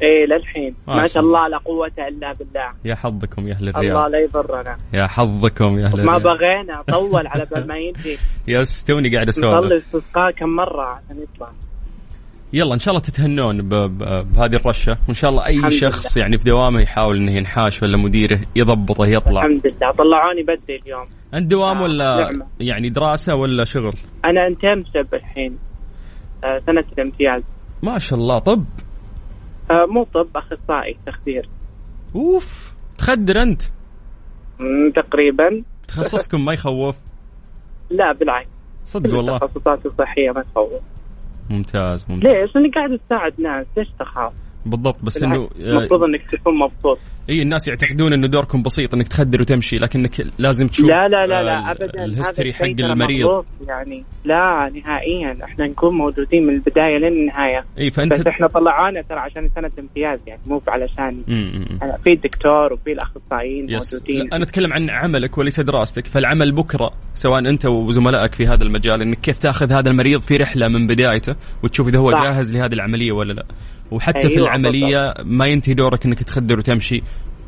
إيه 0.02 0.26
للحين. 0.26 0.74
ما 0.88 0.94
ما 0.94 1.06
شاء 1.08 1.22
الله 1.22 1.48
لا 1.48 1.58
قوة 1.58 1.92
إلا 1.98 2.32
بالله. 2.32 2.72
يا 2.84 2.94
حظكم 2.94 3.48
يا 3.48 3.54
أهل 3.54 3.68
الله 3.68 3.80
الرياض. 3.80 4.10
لا 4.10 4.20
يضرنا. 4.20 4.76
يا 4.92 5.06
حظكم 5.06 5.78
يا 5.78 5.86
أهل 5.86 6.04
ما 6.04 6.16
الرياض. 6.16 6.38
بغينا. 6.38 6.82
طول 6.82 7.26
على 7.26 7.46
بال 7.50 7.66
ما 7.66 7.76
ينتهي 7.76 8.16
يس 8.48 8.84
توني 8.84 9.14
قاعد 9.14 9.28
نصلي 9.28 9.48
أسولف 9.48 9.72
الاستسقاء 9.72 10.30
كم 10.30 10.48
مرة؟ 10.48 10.84
عشان 10.84 11.22
يطلع. 11.22 11.48
يلا 12.52 12.74
إن 12.74 12.78
شاء 12.78 12.94
الله 12.94 13.00
تتهنون 13.06 13.68
بهذه 13.68 14.56
الرشة. 14.56 14.96
وإن 15.08 15.14
شاء 15.14 15.30
الله 15.30 15.48
الحمد 15.48 15.70
شخص 15.70 16.16
يعني 16.16 16.38
في 16.38 16.44
دوامه 16.44 16.80
يحاول 16.80 17.16
إنه 17.16 17.32
ينحاش 17.32 17.82
ولا 17.82 17.96
مديره 17.96 18.40
يضبطه 18.56 19.06
يطلع. 19.06 19.42
الحمد 19.42 19.66
لله. 19.66 19.92
طلعوني 19.92 20.42
بدري 20.42 20.80
اليوم. 20.86 21.06
أنت 21.34 21.50
دوام 21.50 21.76
آه، 21.76 21.82
ولا 21.82 22.20
نعمة. 22.20 22.46
يعني 22.60 22.88
دراسة 22.90 23.34
ولا 23.34 23.64
شغل؟ 23.64 23.94
أنا 24.24 24.46
انتمسب 24.46 25.14
الحين. 25.14 25.58
آه 26.44 26.58
سنة 26.66 26.84
الامتياز. 26.98 27.42
ما 27.82 27.98
شاء 27.98 28.18
الله. 28.18 28.38
طب 28.38 28.64
مو 29.70 30.04
طب 30.04 30.28
أخصائي 30.36 30.96
تخدير. 31.06 31.48
أوف 32.14 32.74
تخدر 32.98 33.44
مم، 34.60 34.90
تقريبا. 34.96 35.62
تخصصكم 35.88 36.44
ما 36.44 36.52
يخوف؟ 36.52 36.96
لا 37.90 38.12
بالعكس. 38.12 38.48
صدق 38.84 39.16
والله. 39.16 39.36
التخصصات 39.36 39.86
الصحية 39.86 40.30
ما 40.30 40.42
تخوف. 40.42 40.82
ممتاز 41.50 42.06
ممتاز. 42.10 42.30
ليش؟ 42.32 42.54
لاني 42.54 42.70
قاعد 42.70 42.90
اساعد 43.06 43.40
ناس 43.40 43.66
ليش 43.76 43.88
تخاف؟ 43.98 44.32
بالضبط 44.66 45.04
بس 45.04 45.22
إنه 45.22 45.34
بالعكس، 45.36 45.60
آه، 45.60 45.78
المفروض 45.78 46.02
إنك 46.02 46.20
تكون 46.32 46.58
مبسوط. 46.58 46.98
إي 47.28 47.42
الناس 47.42 47.68
يعتقدون 47.68 48.12
إنه 48.12 48.26
دوركم 48.26 48.62
بسيط 48.62 48.94
إنك 48.94 49.08
تخدر 49.08 49.40
وتمشي 49.40 49.76
لكنك 49.76 50.26
لازم 50.38 50.68
تشوف 50.68 50.86
لا 50.86 51.08
لا 51.08 51.26
لا 51.26 51.40
آه، 51.40 51.42
لا 51.42 51.70
ابدا. 51.70 52.04
ال 52.04 52.10
history 52.10 52.50
هذا 52.50 52.58
حق 52.58 52.64
المريض. 52.80 53.44
يعني 53.68 54.04
لا 54.24 54.70
نهائيا. 54.74 55.36
إحنا 55.44 55.66
نكون 55.66 55.94
موجودين 55.94 56.46
من 56.46 56.54
البداية 56.54 56.98
للنهايه 56.98 57.64
إي 57.78 57.90
فأنت 57.90 58.12
بس 58.12 58.26
إحنا 58.26 58.46
طلعونا 58.46 59.02
ترى 59.02 59.18
عشان 59.18 59.48
سنة 59.54 59.70
امتياز 59.78 60.18
يعني 60.26 60.40
مو 60.46 60.62
علشان 60.68 61.22
في 62.04 62.12
الدكتور 62.12 62.72
وفي 62.72 62.92
الأخصائيين 62.92 63.70
yes. 63.70 63.94
موجودين. 63.94 64.32
أنا 64.32 64.44
أتكلم 64.44 64.72
عن 64.72 64.90
عملك 64.90 65.38
وليس 65.38 65.60
دراستك. 65.60 66.06
فالعمل 66.06 66.52
بكرة 66.52 66.90
سواء 67.14 67.38
أنت 67.38 67.66
وزملائك 67.66 68.34
في 68.34 68.46
هذا 68.46 68.64
المجال 68.64 69.02
إنك 69.02 69.18
كيف 69.20 69.38
تأخذ 69.38 69.72
هذا 69.72 69.90
المريض 69.90 70.20
في 70.20 70.36
رحلة 70.36 70.68
من 70.68 70.86
بدايته 70.86 71.34
وتشوف 71.62 71.88
إذا 71.88 71.98
هو 71.98 72.10
صح. 72.10 72.22
جاهز 72.22 72.56
لهذه 72.56 72.72
العملية 72.72 73.12
ولا 73.12 73.32
لا. 73.32 73.44
وحتى 73.90 74.28
في 74.28 74.34
أيوة، 74.36 74.46
العملية 74.46 75.14
ما 75.24 75.46
ينتهي 75.46 75.74
دورك 75.74 76.06
إنك 76.06 76.22
تخدر 76.22 76.58
وتمشي. 76.58 77.02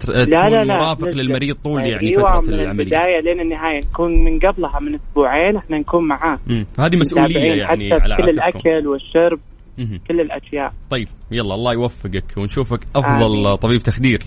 لا 0.09 0.25
لا 0.25 0.65
لا 0.65 0.77
مرافق. 0.77 1.09
للمريض 1.09 1.57
طول 1.65 1.81
يعني 1.87 2.09
أيوة 2.09 2.41
فترة 2.41 2.53
من 2.53 2.61
العملية 2.61 2.83
البداية 2.85 3.21
لين 3.21 3.41
النهاية 3.41 3.79
نكون 3.79 4.25
من 4.25 4.39
قبلها 4.39 4.81
من 4.81 4.95
أسبوعين 4.95 5.57
إحنا 5.57 5.79
نكون 5.79 6.09
معاه 6.09 6.39
مم. 6.47 6.67
فهذه 6.75 6.97
مسؤولية 6.97 7.39
يعني 7.39 7.95
حتى 7.95 8.03
على 8.03 8.17
كل 8.17 8.29
الأكل 8.31 8.87
والشرب 8.87 9.41
مهم. 9.79 10.01
كل 10.09 10.21
الأشياء 10.21 10.73
طيب 10.91 11.09
يلا 11.31 11.55
الله 11.55 11.73
يوفقك 11.73 12.25
ونشوفك 12.37 12.81
أفضل 12.97 13.47
آمين. 13.47 13.55
طبيب 13.57 13.81
تخدير 13.83 14.23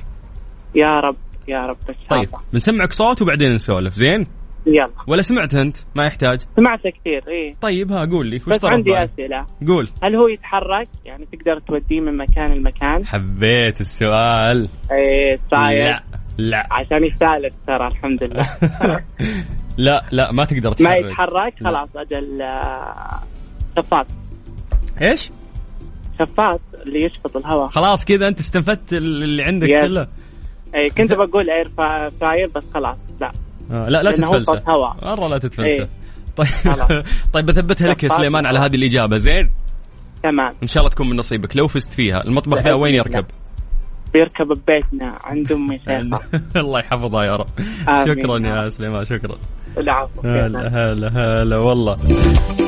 يا 0.75 0.99
رب 0.99 1.15
يا 1.47 1.65
رب 1.65 1.77
شاء 1.87 1.95
طيب 2.09 2.29
بنسمعك 2.53 2.93
صوت 2.93 3.21
وبعدين 3.21 3.53
نسولف 3.55 3.93
زين 3.93 4.27
يلا. 4.67 4.89
ولا 5.07 5.21
سمعت 5.21 5.55
أنت؟ 5.55 5.77
ما 5.95 6.05
يحتاج. 6.05 6.39
سمعت 6.55 6.79
كثير 6.87 7.23
إيه 7.27 7.55
طيب 7.61 7.91
ها 7.91 8.05
قول 8.05 8.27
لي 8.27 8.35
وش 8.35 8.45
بس 8.45 8.65
عندي 8.65 8.91
بالك؟ 8.91 9.09
أسئلة. 9.13 9.45
قول. 9.67 9.87
هل 10.03 10.15
هو 10.15 10.27
يتحرك؟ 10.27 10.87
يعني 11.05 11.25
تقدر 11.31 11.59
توديه 11.59 11.99
من 11.99 12.17
مكان 12.17 12.53
لمكان؟ 12.53 13.05
حبيت 13.05 13.81
السؤال. 13.81 14.69
إيه 14.91 15.39
صاير 15.51 15.85
لا 15.85 16.03
لا. 16.37 16.67
عشان 16.71 17.03
يسالك 17.03 17.53
ترى 17.67 17.87
الحمد 17.87 18.23
لله. 18.23 18.49
لا 19.77 20.05
لا 20.11 20.31
ما 20.31 20.45
تقدر 20.45 20.71
تحرك. 20.71 20.81
ما 20.87 20.95
يتحرك؟ 20.95 21.53
لا. 21.61 21.69
خلاص 21.69 21.89
أجل 21.95 22.41
آه، 22.41 23.19
شفاط. 23.77 24.05
إيش؟ 25.01 25.31
شفاط 26.19 26.61
اللي 26.85 27.03
يشفط 27.03 27.37
الهواء. 27.37 27.67
خلاص 27.67 28.05
كذا 28.05 28.27
أنت 28.27 28.39
استنفدت 28.39 28.93
اللي 28.93 29.43
عندك. 29.43 29.67
كله. 29.67 30.07
إيه 30.75 30.89
كنت 30.89 31.13
بقول 31.23 31.49
اير 31.49 31.69
فراير 32.19 32.47
بس 32.55 32.63
خلاص 32.73 32.97
لا. 33.21 33.31
آه 33.71 33.89
لا 33.89 34.03
لا 34.03 34.11
تتفلسف. 34.11 34.67
مره 35.03 35.27
لا 35.27 35.37
تتفلسف 35.37 35.79
إيه. 35.79 35.89
طيب. 36.37 36.47
طيب 37.33 37.45
بثبتها 37.45 37.87
لك 37.87 38.03
يا 38.03 38.09
سليمان 38.09 38.45
على. 38.45 38.59
هذه 38.59 38.75
الإجابة 38.75 39.17
زين 39.17 39.49
تمام 40.23 40.53
إن 40.63 40.67
شاء 40.67 40.81
الله 40.83 40.89
تكون 40.89 41.09
من 41.09 41.15
نصيبك 41.17 41.57
لو 41.57 41.67
فزت 41.67 41.93
فيها 41.93 42.23
المطبخ 42.23 42.57
ذا 42.57 42.73
وين. 42.73 42.95
يركب؟ 42.95 43.25
بيركب 44.13 44.47
ببيتنا 44.47 45.19
عند 45.23 45.51
امي 45.51 45.79
الله 46.55 46.79
يحفظها 46.79 47.23
يا 47.23 47.35
رب. 47.35 47.47
شكرا 48.07 48.37
يا 48.39 48.69
سليمان 48.69 49.05
شكرا 49.05 49.35
العفو 49.77 50.21
هلا 50.21 50.67
هلا 50.91 51.07
هلا 51.41 51.57
والله 51.57 51.97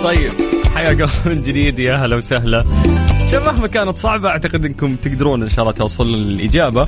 طيب 0.03 0.31
حياك 0.77 1.01
الله 1.01 1.11
من 1.35 1.41
جديد. 1.41 1.79
يا 1.79 1.95
هلا 1.95 2.15
وسهلا. 2.15 2.63
شوف 3.31 3.47
مهما 3.47 3.67
كانت 3.67 3.97
صعبة 3.97 4.29
أعتقد 4.29 4.65
أنكم 4.65 4.95
تقدرون 4.95 5.43
إن 5.43 5.49
شاء 5.49 5.59
الله 5.59 5.71
توصلون 5.71 6.19
للإجابة. 6.19 6.85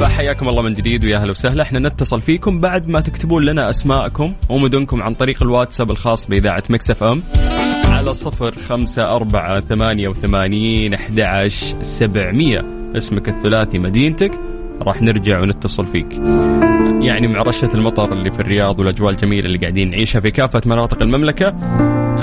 فحياكم 0.00 0.48
الله 0.48 0.62
من 0.62 0.74
جديد 0.74 1.04
ويا 1.04 1.18
هلا 1.18 1.30
وسهلا. 1.30 1.62
إحنا 1.62 1.78
نتصل 1.78 2.20
فيكم 2.20 2.58
بعد 2.58 2.88
ما 2.88 3.00
تكتبون 3.00 3.44
لنا 3.44 3.70
أسماءكم 3.70 4.32
ومدنكم 4.48 5.02
عن 5.02 5.14
طريق 5.14 5.42
الواتساب 5.42 5.90
الخاص 5.90 6.28
بإذاعة 6.28 6.62
Mix 6.70 7.02
FM 7.02 7.22
على 7.84 8.14
صفر 8.14 8.54
خمسة 8.68 9.02
أربعة 9.02 9.60
ثمانية 9.60 10.08
وثمانين 10.08 10.94
أحد 10.94 11.48
سبعمية. 11.80 12.64
اسمك 12.96 13.28
الثلاثي 13.28 13.78
مدينتك. 13.78 14.30
راح 14.82 15.02
نرجع 15.02 15.40
ونتصل 15.40 15.86
فيك. 15.86 16.12
يعني 17.00 17.28
مع 17.28 17.42
رشة 17.42 17.68
المطر 17.74 18.12
اللي 18.12 18.32
في 18.32 18.40
الرياض 18.40 18.78
والأجواء 18.78 19.10
الجميلة 19.10 19.46
اللي 19.46 19.58
قاعدين 19.58 19.90
نعيشها 19.90 20.20
في 20.20 20.30
كافة 20.30 20.62
مناطق 20.66 21.02
المملكة 21.02 21.54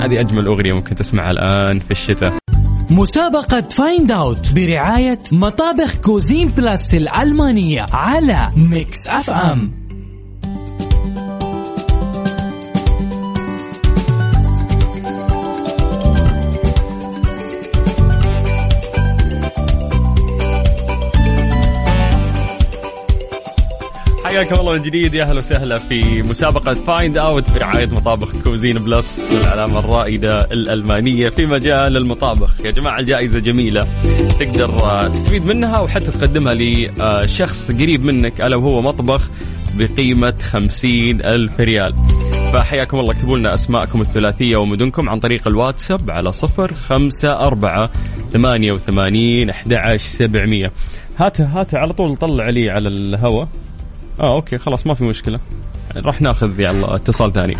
هذه 0.00 0.20
أجمل 0.20 0.46
أغنية 0.46 0.72
ممكن 0.72 0.94
تسمعها 0.94 1.30
الآن 1.30 1.78
في 1.78 1.90
الشتاء. 1.90 2.32
مسابقة 2.90 3.60
Find 3.60 4.12
Out 4.12 4.54
برعاية 4.54 5.18
مطابخ 5.32 5.94
Cuisine 5.94 6.48
Plus 6.48 6.94
الألمانية 6.94 7.86
على 7.92 8.48
Mix 8.56 9.08
FM 9.08 9.83
حياكم 24.34 24.60
الله 24.60 24.72
من 24.72 24.82
جديد. 24.82 25.14
يا 25.14 25.24
أهلا 25.24 25.38
وسهلا 25.38 25.78
في 25.78 26.22
مسابقة 26.22 26.74
Find 26.74 27.18
Out 27.18 27.50
برعاية 27.50 27.86
مطابخ 27.86 28.42
Cuisine 28.44 28.78
Plus 28.78 29.32
العلامة 29.32 29.78
الرائدة 29.78 30.40
الألمانية 30.40 31.28
في 31.28 31.46
مجال 31.46 31.96
المطابخ. 31.96 32.64
يا 32.64 32.70
جماعة 32.70 32.98
الجائزة 32.98 33.40
جميلة. 33.40 33.86
تقدر 34.40 34.64
آه، 34.64 35.08
تستفيد 35.08 35.44
منها 35.46 35.80
وحتى 35.80 36.10
تقدمها 36.10 36.54
لشخص 36.54 37.70
قريب 37.70 38.04
منك 38.04 38.40
ألا 38.40 38.56
وهو 38.56 38.80
مطبخ 38.80 39.30
بقيمة 39.74 40.34
خمسين 40.42 41.24
ألف 41.24 41.60
ريال. 41.60 41.94
فحياكم 42.52 42.98
الله. 42.98 43.12
اكتبوا 43.12 43.38
لنا 43.38 43.54
أسماءكم 43.54 44.00
الثلاثية 44.00 44.56
ومدنكم 44.56 45.08
عن 45.08 45.18
طريق 45.20 45.48
الواتساب 45.48 46.10
على 46.10 46.32
صفر 46.32 46.74
خمسة 46.74 47.32
أربعة 47.32 47.90
ثمانية 48.32 48.72
وثمانين 48.72 49.50
أحد 49.50 49.74
عشر 49.74 50.08
سبعمية. 50.08 50.72
هاته 51.18 51.44
هاته 51.44 51.78
على 51.78 51.92
طول 51.92 52.16
طلع 52.16 52.48
لي 52.48 52.70
على 52.70 52.88
الهواء. 52.88 53.48
آه 54.20 54.34
أوكي 54.34 54.58
خلاص 54.58 54.86
ما 54.86 54.94
في 54.94 55.04
مشكلة. 55.04 55.40
راح 55.96 56.20
ناخذ 56.20 56.60
يلا 56.60 56.94
اتصال 56.94 57.32
ثاني. 57.32 57.56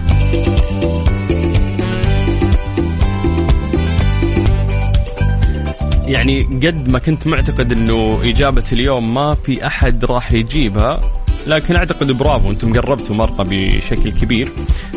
يعني 6.07 6.43
قد 6.43 6.89
ما 6.89 6.99
كنت 6.99 7.27
معتقد 7.27 7.73
إنه 7.73 8.21
إجابة 8.25 8.65
اليوم 8.73 9.15
ما 9.15 9.33
في 9.33 9.67
أحد 9.67 10.05
راح 10.05 10.33
يجيبها 10.33 11.01
لكن 11.47 11.77
أعتقد 11.77 12.13
برافو 12.13 12.51
أنتم 12.51 12.73
قربتوا 12.73 13.17
مره 13.17 13.47
بشكل 13.51 14.11
كبير. 14.11 14.51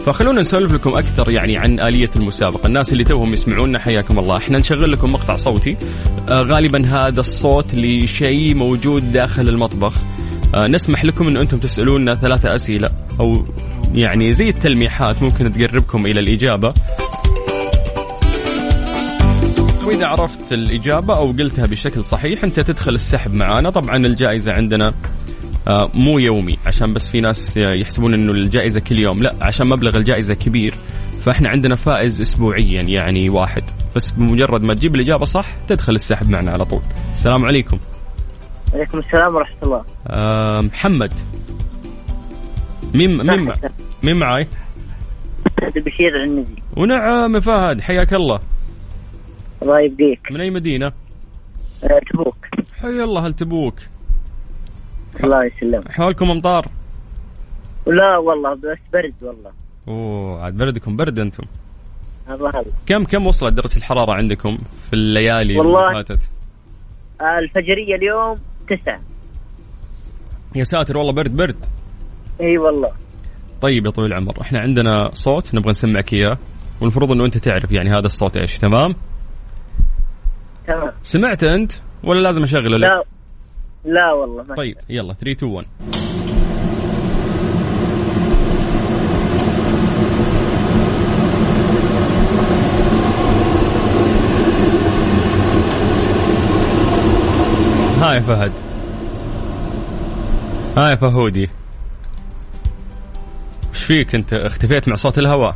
فخلونا 0.05 0.41
نسولف 0.41 0.73
لكم 0.73 0.89
أكثر 0.89 1.31
يعني 1.31 1.57
عن 1.57 1.79
آلية 1.79 2.09
المسابقة. 2.15 2.67
الناس 2.67 2.93
اللي 2.93 3.03
توهم 3.03 3.33
يسمعونا 3.33 3.79
حياكم 3.79 4.19
الله. 4.19 4.37
إحنا 4.37 4.57
نشغل 4.57 4.91
لكم 4.91 5.11
مقطع 5.13 5.35
صوتي. 5.35 5.77
آه 6.29 6.41
غالبا 6.41 6.85
هذا 6.85 7.19
الصوت 7.19 7.75
لشيء 7.75 8.55
موجود 8.55 9.11
داخل 9.11 9.49
المطبخ. 9.49 9.93
نسمح 10.55 11.05
لكم 11.05 11.27
ان 11.27 11.37
أنتم 11.37 11.57
تسألونا 11.57 12.15
ثلاثة 12.15 12.55
أسئلة 12.55 12.89
أو 13.19 13.45
يعني 13.93 14.33
زي 14.33 14.49
التلميحات 14.49 15.23
ممكن 15.23 15.51
تقربكم 15.51 16.05
إلى 16.05 16.19
الإجابة. 16.19 16.73
وإذا 19.85 20.05
عرفت 20.05 20.53
الإجابة 20.53 21.17
أو 21.17 21.27
قلتها 21.31 21.65
بشكل 21.65 22.05
صحيح 22.05 22.43
أنت 22.43 22.59
تدخل 22.59 22.95
السحب 22.95 23.33
معانا. 23.33 23.69
طبعا 23.69 23.97
الجائزة 23.97 24.51
عندنا 24.51 24.93
آه، 25.67 25.89
مو 25.93 26.19
يومي 26.19 26.57
عشان 26.65 26.93
بس 26.93 27.09
في 27.09 27.17
ناس 27.17 27.57
يحسبون 27.57 28.13
إنه 28.13 28.31
الجائزة 28.31 28.79
كل 28.79 28.99
يوم. 28.99 29.23
لا 29.23 29.35
عشان 29.41 29.67
مبلغ 29.67 29.97
الجائزة 29.97 30.33
كبير. 30.33 30.73
فإحنا 31.21 31.49
عندنا 31.49 31.75
فائز 31.75 32.21
اسبوعيا 32.21 32.81
يعني 32.81 33.29
واحد. 33.29 33.63
بس 33.95 34.11
بمجرد 34.11 34.61
ما 34.61 34.73
تجيب 34.73 34.95
الإجابة 34.95 35.25
صح 35.25 35.47
تدخل 35.67 35.95
السحب 35.95 36.29
معنا 36.29 36.51
على 36.51 36.65
طول. 36.65 36.81
السلام 37.13 37.45
عليكم. 37.45 37.79
عليكم 38.73 38.99
السلام 38.99 39.35
ورحمة 39.35 39.57
الله. 39.63 39.85
آه، 40.07 40.61
محمد. 40.61 41.13
مين 42.93 43.17
مين 43.17 43.53
مين 44.03 44.15
معاي؟ 44.15 44.47
بشير 45.75 46.15
العنزي. 46.15 46.55
ونعم 46.77 47.35
يا 47.35 47.39
فهد 47.39 47.81
حياك 47.81 48.13
الله. 48.13 48.39
الله 49.61 49.79
يبقيك. 49.79 50.31
من 50.31 50.41
أي 50.41 50.49
مدينة؟ 50.49 50.91
تبوك. 52.11 52.37
حي 52.81 52.87
الله 53.03 53.27
هل 53.27 53.33
تبوك؟ 53.33 53.75
الله 55.23 55.45
يسلمك. 55.45 55.91
حولكم 55.91 56.31
أمطار؟ 56.31 56.67
لا 57.87 58.17
والله 58.17 58.53
بس 58.53 58.77
برد 58.93 59.13
والله. 59.21 59.51
أوه 59.87 60.43
عاد 60.43 60.57
بردكم 60.57 60.95
برد 60.97 61.19
أنتم. 61.19 61.43
الله 62.29 62.65
كم 62.85 63.03
كم 63.03 63.27
وصلت 63.27 63.53
درجة 63.53 63.77
الحرارة 63.77 64.11
عندكم 64.13 64.57
في 64.87 64.93
الليالي 64.93 65.57
والله- 65.57 65.91
اللي 65.91 66.03
فاتت؟ 66.03 66.29
الفجرية 67.21 67.95
اليوم 67.95 68.37
تسعة. 68.69 68.99
يا 70.55 70.63
ساتر 70.63 70.97
والله 70.97 71.13
برد 71.13 71.35
برد. 71.35 71.65
إي 72.41 72.57
والله. 72.57 72.91
طيب 73.61 73.85
يا 73.85 73.91
طويل 73.91 74.11
العمر 74.11 74.41
إحنا 74.41 74.59
عندنا 74.59 75.09
صوت 75.13 75.55
نبغى 75.55 75.69
نسمعك 75.69 76.13
إياه 76.13 76.37
والمفروض 76.81 77.11
إنه 77.11 77.25
أنت 77.25 77.37
تعرف 77.37 77.71
يعني 77.71 77.89
هذا 77.89 78.05
الصوت 78.05 78.37
إيش 78.37 78.57
تمام؟ 78.57 78.95
تمام. 80.67 80.91
سمعت 81.03 81.43
أنت 81.43 81.71
ولا 82.03 82.19
لازم 82.19 82.43
أشغله 82.43 82.77
لك؟ 82.77 82.83
لا. 82.89 83.03
لا 83.85 84.13
والله 84.13 84.43
ما 84.43 84.55
طيب 84.55 84.77
يلا 84.89 85.13
3 85.13 85.31
2 85.31 85.51
1 85.51 85.67
ها 98.07 98.13
يا 98.13 98.19
فهد. 98.19 98.51
ها 100.77 100.89
يا 100.89 100.95
فهودي. 100.95 101.49
وش 103.71 103.83
فيك 103.83 104.15
انت؟ 104.15 104.33
اختفيت 104.33 104.89
مع 104.89 104.95
صوت 104.95 105.17
الهواء. 105.17 105.55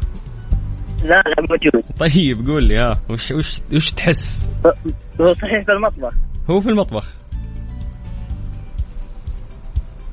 لا 1.04 1.08
لا 1.08 1.46
موجود. 1.50 1.84
طيب 2.00 2.48
قول 2.48 2.64
لي 2.64 2.78
ها. 2.78 3.00
وش 3.10 3.32
وش 3.32 3.62
وش 3.74 3.92
تحس؟ 3.92 4.50
هو 5.22 5.34
صحيح 5.34 5.66
في 5.66 5.72
المطبخ. 5.72 6.14
هو 6.50 6.62
في 6.62 6.70
المطبخ. 6.70 7.14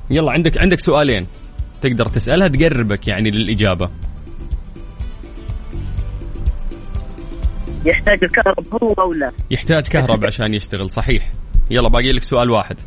يلا 0.09 0.31
عندك 0.31 0.61
عندك 0.61 0.79
سؤالين 0.79 1.27
تقدر 1.81 2.05
تسألها 2.05 2.47
تقربك 2.47 3.07
يعني 3.07 3.31
للإجابة. 3.31 3.89
يحتاج 7.85 8.23
الكهرب 8.23 8.83
هو 8.83 8.93
أو 8.93 9.13
لا؟ 9.13 9.31
يحتاج 9.51 9.87
كهرب 9.87 10.25
عشان 10.25 10.53
يشتغل 10.53 10.89
صحيح. 10.89 11.31
يلا 11.69 11.89
باقي 11.89 12.11
لك 12.11 12.23
سؤال 12.23 12.49
واحد. 12.49 12.77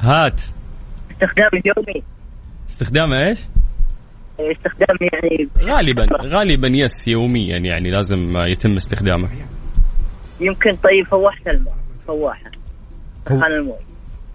هات. 0.00 0.42
استخدام 1.10 1.50
يومي 1.64 2.02
استخدامه 2.70 3.28
إيش؟ 3.28 3.38
استخدام 4.40 4.96
يعني 5.12 5.48
غالبا 5.58 6.06
غالبا 6.22 6.68
يس 6.68 7.08
يوميا 7.08 7.56
يعني 7.58 7.90
لازم 7.90 8.36
يتم 8.36 8.76
استخدامه. 8.76 9.28
يمكن 10.40 10.70
طيب 10.76 11.06
فواحة 11.10 11.40
الماء 11.50 11.76
فواحة. 12.06 12.50
سخان 13.26 13.52
الموية. 13.52 13.80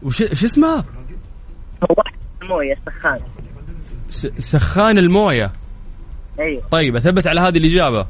وش 0.04 0.17
شو 0.17 0.45
اسمها؟ 0.45 0.86
فواحة 1.82 2.13
الموية 2.41 2.75
سخان. 2.86 3.19
س- 4.10 4.28
سخان 4.39 4.97
الموية. 4.97 5.51
أيوه. 6.39 6.67
طيب 6.71 6.95
أثبت 6.95 7.28
على 7.28 7.41
هذه 7.41 7.58
الإجابة. 7.58 8.08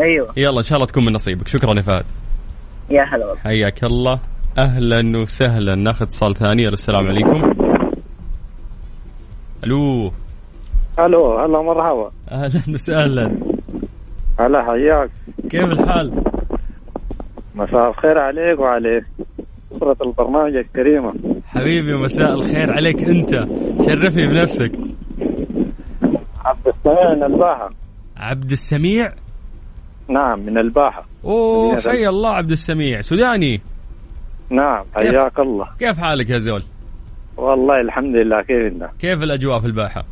أيوه. 0.00 0.28
يلا 0.36 0.58
إن 0.58 0.62
شاء 0.62 0.76
الله 0.76 0.86
تكون 0.86 1.04
من 1.04 1.12
نصيبك. 1.12 1.48
شكرا 1.48 1.74
يا 1.76 1.82
فهد. 1.82 2.04
يا 2.90 3.02
هلا 3.02 3.26
والله. 3.26 3.40
حياك 3.40 3.84
الله. 3.84 4.20
أهلا 4.58 5.18
وسهلا. 5.18 5.74
ناخذ 5.74 6.04
اتصال 6.04 6.34
ثاني. 6.34 6.68
السلام 6.68 7.06
عليكم. 7.06 7.52
ألو. 9.64 10.12
ألو 10.98 11.38
هلا 11.38 11.62
مرحبا. 11.62 12.10
أهلا 12.30 12.62
وسهلا. 12.74 13.38
هلا 14.40 14.62
حياك. 14.62 15.10
كيف 15.50 15.64
الحال؟ 15.64 16.24
مساء 17.54 17.88
الخير 17.88 18.18
عليك 18.18 18.60
وعلى 18.60 19.02
أسرة 19.76 19.96
البرنامج 20.02 20.56
الكريمة. 20.56 21.14
حبيبي 21.46 21.96
مساء 21.96 22.32
الخير 22.32 22.72
عليك 22.72 23.02
أنت. 23.02 23.30
شرفني 23.86 24.26
بنفسك. 24.26 24.72
عبد 26.44 26.66
السميع 26.66 27.14
من 27.14 27.22
الباحة 27.22 27.70
عبد 28.16 28.50
السميع؟ 28.50 29.12
نعم 30.08 30.40
من 30.40 30.58
الباحة. 30.58 31.04
أوه 31.24 31.80
حي 31.80 32.08
الله 32.08 32.30
عبد 32.30 32.50
السميع. 32.50 33.00
سوداني؟ 33.00 33.60
نعم 34.50 34.84
حياك 34.94 35.38
الله. 35.40 35.66
كيف 35.78 35.98
حالك 35.98 36.30
يا 36.30 36.38
زول؟ 36.38 36.62
والله 37.36 37.80
الحمد 37.80 38.14
لله 38.16 38.42
كيف 38.42 38.72
إنت؟ 38.72 38.90
كيف 39.00 39.22
الأجواء 39.22 39.60
في 39.60 39.66
الباحة؟ 39.66 40.04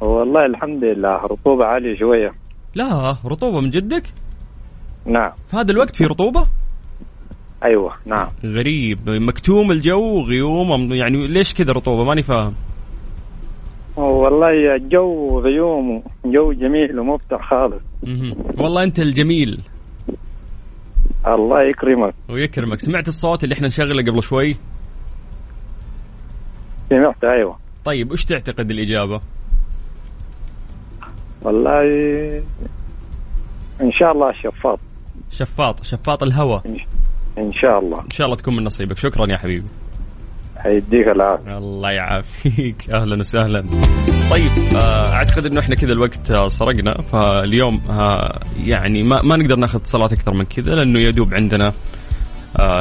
والله 0.00 0.46
الحمد 0.46 0.84
لله 0.84 1.16
رطوبة 1.16 1.64
عالية 1.64 1.98
شوية. 1.98 2.32
لا 2.74 3.16
رطوبة 3.26 3.60
من 3.60 3.70
جدك؟ 3.70 4.02
نعم. 5.06 5.30
في 5.50 5.56
هذا 5.56 5.72
الوقت 5.72 5.96
في 5.96 6.04
رطوبة؟ 6.04 6.46
أيوه 7.64 7.92
نعم. 8.06 8.28
غريب. 8.44 8.98
مكتوم 9.10 9.70
الجو 9.70 10.20
غيوم 10.22 10.92
يعني 10.92 11.28
ليش 11.28 11.54
كذا 11.54 11.72
رطوبة؟ 11.72 12.04
ماني 12.04 12.22
فاهم. 12.22 12.54
والله 13.96 14.76
الجو 14.76 15.40
غيوم 15.40 16.02
جو 16.24 16.52
جميل 16.52 16.98
ومفتح 16.98 17.50
خالص. 17.50 17.82
والله 18.58 18.82
أنت 18.82 18.98
الجميل. 18.98 19.60
الله 21.26 21.62
يكرمك. 21.62 22.14
ويكرمك. 22.28 22.80
سمعت 22.80 23.08
الصوت 23.08 23.44
اللي 23.44 23.54
إحنا 23.54 23.66
نشغله 23.66 24.02
قبل 24.02 24.22
شوي؟ 24.22 24.56
سمعت 26.90 27.24
أيوه. 27.24 27.58
طيب 27.84 28.10
وش 28.12 28.24
تعتقد 28.24 28.70
الإجابة؟ 28.70 29.20
والله 31.42 31.82
إن 33.80 33.92
شاء 33.92 34.12
الله 34.12 34.32
شفاط. 34.32 34.78
شفاط. 35.30 35.82
شفاط 35.82 36.22
الهواء 36.22 36.62
إن 37.38 37.52
شاء 37.52 37.78
الله. 37.78 38.00
إن 38.00 38.10
شاء 38.10 38.26
الله 38.26 38.36
تكون 38.36 38.56
من 38.56 38.64
نصيبك. 38.64 38.96
شكرا 38.96 39.26
يا 39.30 39.36
حبيبي. 39.36 39.66
حيديك 40.64 41.08
العافية. 41.08 41.58
الله 41.58 41.90
يعافيك. 41.90 42.90
أهلا 42.90 43.20
وسهلا. 43.20 43.64
طيب 44.30 44.50
آه، 44.76 45.12
أعتقد 45.12 45.46
إنه 45.46 45.60
إحنا 45.60 45.74
كذا 45.74 45.92
الوقت 45.92 46.30
آه، 46.30 46.48
سرقنا. 46.48 46.94
فاليوم 47.12 47.82
آه، 47.90 48.40
يعني 48.66 49.02
ما, 49.02 49.22
ما 49.22 49.36
نقدر 49.36 49.56
ناخذ 49.56 49.78
اتصالات 49.78 50.12
أكثر 50.12 50.34
من 50.34 50.44
كذا 50.44 50.74
لأنه 50.74 50.98
يدوب 50.98 51.34
عندنا 51.34 51.72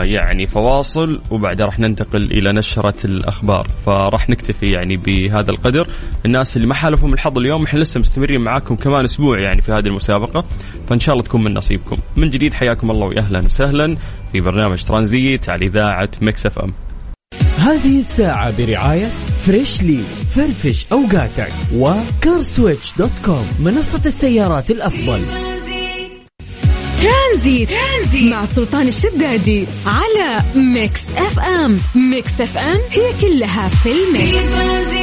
يعني 0.02 0.48
فواصل 0.48 1.22
وبعدها 1.32 1.66
راح 1.66 1.80
ننتقل 1.80 2.24
إلى 2.24 2.52
نشرة 2.52 3.06
الأخبار. 3.06 3.68
فراح 3.86 4.30
نكتفي 4.30 4.66
يعني 4.72 4.98
بهذا 4.98 5.52
القدر. 5.52 5.88
الناس 6.26 6.58
اللي 6.58 6.68
ما 6.68 6.74
حالفهم 6.74 7.14
الحظ 7.14 7.38
اليوم 7.38 7.64
إحنا 7.64 7.80
لسه 7.80 8.00
مستمرين 8.00 8.42
معاكم 8.42 8.76
كمان 8.76 9.04
أسبوع 9.04 9.40
يعني 9.40 9.62
في 9.62 9.72
هذه 9.72 9.88
المسابقة. 9.88 10.46
فإن 10.88 11.00
شاء 11.00 11.14
الله 11.14 11.26
تكون 11.26 11.44
من 11.44 11.54
نصيبكم. 11.54 11.96
من 12.18 12.30
جديد 12.30 12.54
حياكم 12.54 12.92
الله 12.92 13.08
ويا 13.08 13.20
أهلا 13.20 13.40
وسهلا 13.40 13.98
في 14.32 14.40
برنامج 14.40 14.84
ترانزيت 14.84 15.50
على 15.50 15.66
إذاعة 15.66 16.10
Mix 16.22 16.46
FM. 16.46 16.74
هذه 17.64 18.00
الساعة 18.00 18.58
برعاية 18.58 19.10
Freshly 19.46 20.04
فرفش 20.36 20.86
أوقاتك 20.92 21.52
وكارسويتش 21.76 22.94
دوت 22.98 23.12
كوم 23.26 23.48
منصة 23.60 24.02
السيارات 24.06 24.72
الأفضل 24.72 25.22
Tranzit. 27.02 27.70
Tranzit 27.70 28.24
مع 28.24 28.46
سلطان 28.46 28.88
الشدادي 28.88 29.66
على 29.86 30.44
Mix 30.56 31.02
FM 31.18 31.80
Mix 31.96 32.42
FM 32.42 32.80
هي 32.92 33.14
كلها 33.22 33.68
في 33.68 33.92
ال 33.92 34.08
mix 34.08 34.56
حياكم 34.56 35.03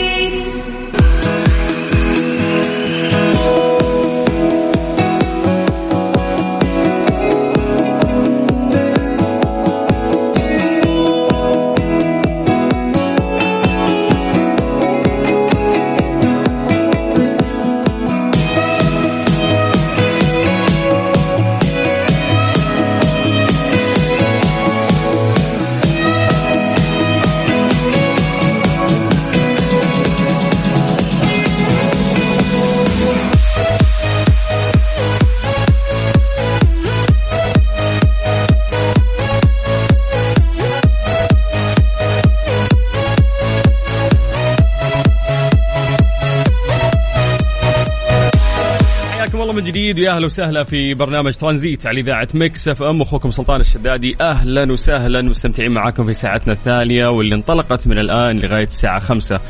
من 49.60 49.66
جديد. 49.66 49.98
ويا 50.00 50.10
أهلا 50.10 50.26
وسهلا 50.26 50.64
في 50.64 50.94
برنامج 50.94 51.34
ترانزيت 51.34 51.86
على 51.86 52.00
إذاعة 52.00 52.28
Mix 52.34 52.68
FM. 52.68 53.02
أخوكم 53.02 53.30
سلطان 53.30 53.60
الشدادي. 53.60 54.16
أهلا 54.20 54.72
وسهلا 54.72 55.22
مستمتعين 55.22 55.70
معاكم 55.70 56.04
في 56.04 56.14
ساعتنا 56.14 56.52
الثانية 56.52 57.06
واللي 57.06 57.34
انطلقت 57.34 57.86
من 57.86 57.98
الآن 57.98 58.38
لغاية 58.38 58.66
الساعة 58.66 58.98
خمسة. 58.98 59.40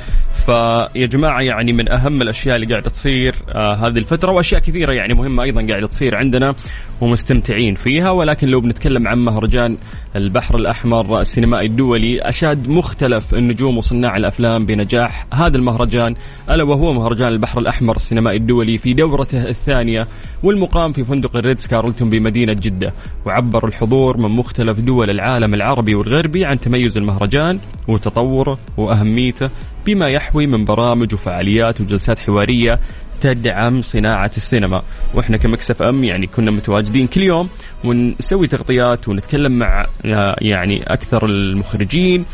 فيا 0.51 1.07
جماعة 1.07 1.41
يعني 1.41 1.73
من 1.73 1.93
أهم 1.93 2.23
الأشياء 2.23 2.57
اللي 2.57 2.67
قاعدة 2.67 2.91
تصير 2.91 3.35
آه 3.49 3.75
هذه 3.75 3.99
الفترة 3.99 4.33
وأشياء 4.33 4.61
كثيرة 4.61 4.93
يعني 4.93 5.15
مهمة 5.15 5.43
أيضا 5.43 5.67
قاعدة 5.67 5.87
تصير 5.87 6.17
عندنا 6.17 6.55
ومستمتعين 7.01 7.75
فيها. 7.75 8.11
ولكن 8.11 8.49
لو 8.49 8.61
بنتكلم 8.61 9.09
عن 9.09 9.19
مهرجان 9.19 9.77
البحر 10.17 10.57
الأحمر 10.57 11.21
السينمائي 11.21 11.67
الدولي 11.67 12.23
أشاد 12.23 12.69
مختلف 12.69 13.35
النجوم 13.35 13.79
وصناع 13.79 14.17
الأفلام 14.17 14.67
بنجاح 14.67 15.27
هذا 15.33 15.57
المهرجان 15.57 16.15
ألا 16.51 16.63
وهو 16.63 16.93
مهرجان 16.93 17.29
البحر 17.29 17.61
الأحمر 17.61 17.97
السينمائي 17.97 18.37
الدولي 18.37 18.79
في 18.79 18.93
دورته 18.93 19.45
الثانية 19.45 20.07
والمقام 20.43 20.93
في 20.93 21.05
فندق 21.05 21.37
الريدز 21.37 21.67
كارلتون 21.67 22.11
بمدينة 22.11 22.53
جدة. 22.53 22.93
وعبر 23.27 23.69
الحضور 23.69 24.17
من 24.17 24.31
مختلف 24.31 24.81
دول 24.81 25.11
العالم 25.11 25.55
العربي 25.55 25.95
والغربي 25.95 26.45
عن 26.45 26.61
تميز 26.61 26.99
المهرجان 26.99 27.59
وتطوره 27.89 28.59
وأهميته 28.77 29.51
بما 29.87 30.09
يحوي 30.09 30.40
من 30.47 30.65
برامج 30.65 31.15
وفعاليات 31.15 31.81
وجلسات 31.81 32.19
حوارية 32.19 32.81
تدعم 33.21 33.83
صناعة 33.83 34.31
السينما. 34.37 34.83
وإحنا 35.15 35.37
كمكسف 35.37 35.83
أم 35.83 36.05
يعني 36.05 36.27
كنا 36.27 36.51
متواجدين 36.51 37.07
كل 37.07 37.23
يوم 37.23 37.49
ونسوي 37.85 38.47
تغطيات 38.47 39.09
ونتكلم 39.09 39.59
مع 39.59 39.87
آه، 40.05 40.37
يعني 40.41 40.83
أكثر 40.83 41.27
المخرجين 41.27 42.25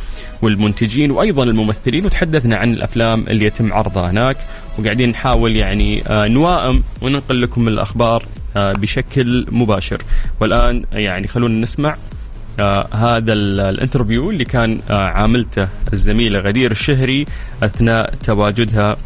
والمنتجين 0.43 1.11
وأيضا 1.11 1.45
الممثلين 1.45 2.05
وتحدثنا 2.05 2.57
عن 2.57 2.73
الأفلام 2.73 3.25
اللي 3.29 3.45
يتم 3.45 3.73
عرضها 3.73 4.11
هناك. 4.11 4.37
وقاعدين 4.79 5.09
نحاول 5.09 5.57
يعني 5.57 6.03
آه، 6.07 6.29
نوائم 6.29 6.83
وننقل 7.03 7.43
لكم 7.43 7.69
الأخبار 7.69 8.25
آه، 8.57 8.73
بشكل 8.73 9.47
مباشر. 9.51 10.03
والآن 10.41 10.85
يعني 10.93 11.27
خلونا 11.27 11.61
نسمع 11.61 11.97
هذا 12.95 13.33
ال 13.33 13.42
interview 13.42 14.31
اللي 14.31 14.45
كان 14.45 14.81
آه 14.91 14.95
عاملته 14.95 15.69
الزميلة 15.93 16.39
غدير 16.41 16.71
الشهري 16.71 17.27
أثناء 17.63 18.15
تواجدها 18.25 18.97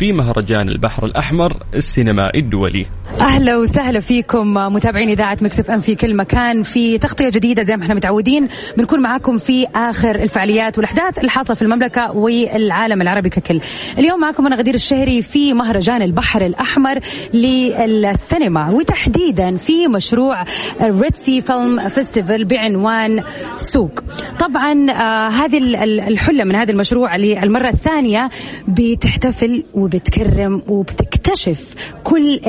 في 0.00 0.12
مهرجان 0.12 0.68
البحر 0.68 1.06
الأحمر 1.06 1.56
السينمائي 1.74 2.40
الدولي 2.40 2.86
أهلا 3.20 3.56
وسهلا 3.56 4.00
فيكم 4.00 4.54
متابعين 4.54 5.08
إذاعة 5.08 5.36
Mix 5.42 5.70
FM 5.70 5.80
في 5.80 5.94
كل 5.94 6.16
مكان 6.16 6.62
في 6.62 6.98
تغطية 6.98 7.28
جديدة 7.28 7.62
زي 7.62 7.76
ما 7.76 7.82
إحنا 7.82 7.94
متعودين 7.94 8.48
بنكون 8.76 9.00
معاكم 9.00 9.38
في 9.38 9.66
آخر 9.74 10.14
الفعاليات 10.14 10.78
والأحداث 10.78 11.18
الحاصله 11.18 11.54
في 11.56 11.62
المملكة 11.62 12.12
والعالم 12.12 13.02
العربي 13.02 13.28
ككل. 13.28 13.60
اليوم 13.98 14.20
معكم 14.20 14.46
أنا 14.46 14.56
غدير 14.56 14.74
الشهري 14.74 15.22
في 15.22 15.54
مهرجان 15.54 16.02
البحر 16.02 16.46
الأحمر 16.46 17.00
للسينما 17.34 18.70
وتحديدا 18.70 19.56
في 19.56 19.88
مشروع 19.88 20.44
Red 20.82 21.11
Sea 21.11 21.40
Film 21.40 21.88
Festival 21.88 22.44
بعنوان 22.44 23.24
سوق. 23.56 24.00
طبعا 24.38 24.90
آه 24.90 25.28
هذه 25.28 25.58
الحلة 25.84 26.44
من 26.44 26.54
هذا 26.54 26.72
المشروع 26.72 27.16
للمرة 27.16 27.68
الثانية 27.68 28.30
بتحتفل 28.68 29.64
وبتكرم 29.94 30.62
وبتكتشف 30.68 31.74
كل 32.04 32.40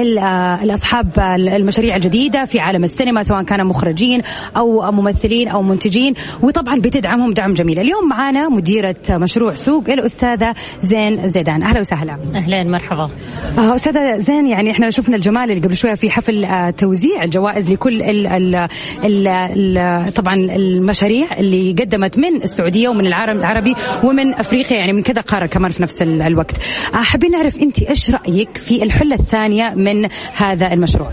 الأصحاب 0.63 1.19
المشاريع 1.19 1.95
الجديدة 1.95 2.45
في 2.45 2.59
عالم 2.59 2.83
السينما 2.83 3.23
سواء 3.23 3.43
كانوا 3.43 3.65
مخرجين 3.65 4.21
أو 4.57 4.91
ممثلين 4.91 5.47
أو 5.47 5.61
منتجين 5.61 6.13
وطبعا 6.41 6.79
بتدعمهم 6.79 7.31
دعم 7.33 7.53
جميل. 7.53 7.79
اليوم 7.79 8.09
معانا 8.09 8.49
مديرة 8.49 8.95
مشروع 9.09 9.55
سوق 9.55 9.89
الأستاذة 9.89 10.53
زين 10.81 11.27
زيدان. 11.27 11.63
أهلا 11.63 11.79
وسهلا. 11.79 12.17
أهلا 12.35 12.63
مرحبا. 12.63 13.09
آه، 13.57 13.75
أستاذة 13.75 14.17
زين 14.17 14.47
يعني 14.47 14.71
إحنا 14.71 14.89
شفنا 14.89 15.15
الجمال 15.15 15.51
اللي 15.51 15.61
قبل 15.61 15.75
شوية 15.75 15.93
في 15.93 16.09
حفل 16.09 16.45
آه، 16.45 16.69
توزيع 16.69 17.23
الجوائز 17.23 17.71
لكل 17.71 18.01
ال 18.01 18.27
ال 18.27 18.55
ال 19.03 19.27
ال 19.27 20.13
طبعا 20.13 20.35
المشاريع 20.35 21.27
اللي 21.37 21.71
قدمت 21.71 22.17
من 22.19 22.35
السعودية 22.43 22.89
ومن 22.89 23.05
العالم 23.05 23.39
العربي 23.39 23.75
ومن 24.03 24.33
أفريقيا 24.33 24.77
يعني 24.77 24.93
من 24.93 25.03
كذا 25.03 25.21
قارة 25.21 25.45
كمان 25.45 25.71
في 25.71 25.83
نفس 25.83 26.01
الوقت. 26.01 26.51
آه، 26.93 26.97
حابين 27.31 27.43
نعرف 27.43 27.61
انت 27.61 27.81
إيش 27.81 28.11
رأيك 28.11 28.57
في 28.57 28.83
الحلة 28.83 29.15
الثانية 29.15 29.73
من 29.75 30.09
هذا 30.33 30.73
المشروع؟ 30.73 31.11